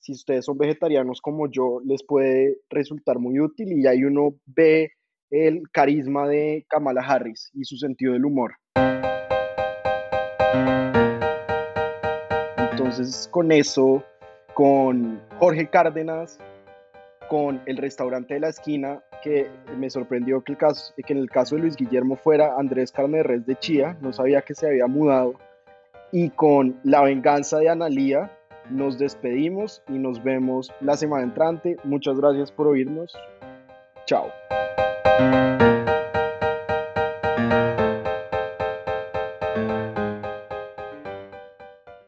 Si 0.00 0.12
ustedes 0.12 0.44
son 0.44 0.58
vegetarianos 0.58 1.20
como 1.20 1.50
yo, 1.50 1.80
les 1.84 2.02
puede 2.04 2.58
resultar 2.70 3.18
muy 3.18 3.40
útil 3.40 3.72
y 3.72 3.86
ahí 3.86 4.04
uno 4.04 4.34
ve 4.46 4.92
el 5.30 5.62
carisma 5.72 6.28
de 6.28 6.64
Kamala 6.68 7.02
Harris 7.02 7.50
y 7.54 7.64
su 7.64 7.76
sentido 7.76 8.12
del 8.12 8.24
humor. 8.24 8.54
Entonces, 12.70 13.28
con 13.32 13.50
eso, 13.50 14.04
con 14.54 15.20
Jorge 15.38 15.68
Cárdenas, 15.68 16.38
con 17.28 17.60
el 17.66 17.76
restaurante 17.76 18.34
de 18.34 18.40
la 18.40 18.48
esquina, 18.48 19.02
que 19.22 19.50
me 19.76 19.90
sorprendió 19.90 20.42
que, 20.44 20.52
el 20.52 20.58
caso, 20.58 20.94
que 20.94 21.12
en 21.12 21.18
el 21.18 21.30
caso 21.30 21.56
de 21.56 21.62
Luis 21.62 21.76
Guillermo 21.76 22.16
fuera 22.16 22.54
Andrés 22.56 22.92
Carne 22.92 23.18
de 23.18 23.22
Res 23.24 23.46
de 23.46 23.56
Chía, 23.56 23.96
no 24.00 24.12
sabía 24.12 24.42
que 24.42 24.54
se 24.54 24.68
había 24.68 24.86
mudado, 24.86 25.34
y 26.12 26.30
con 26.30 26.78
La 26.84 27.02
venganza 27.02 27.58
de 27.58 27.68
Analía, 27.68 28.30
nos 28.70 28.98
despedimos 28.98 29.82
y 29.88 29.98
nos 29.98 30.22
vemos 30.22 30.72
la 30.80 30.96
semana 30.96 31.24
entrante. 31.24 31.76
Muchas 31.84 32.18
gracias 32.18 32.50
por 32.50 32.66
oírnos. 32.66 33.16
Chao. 34.06 34.30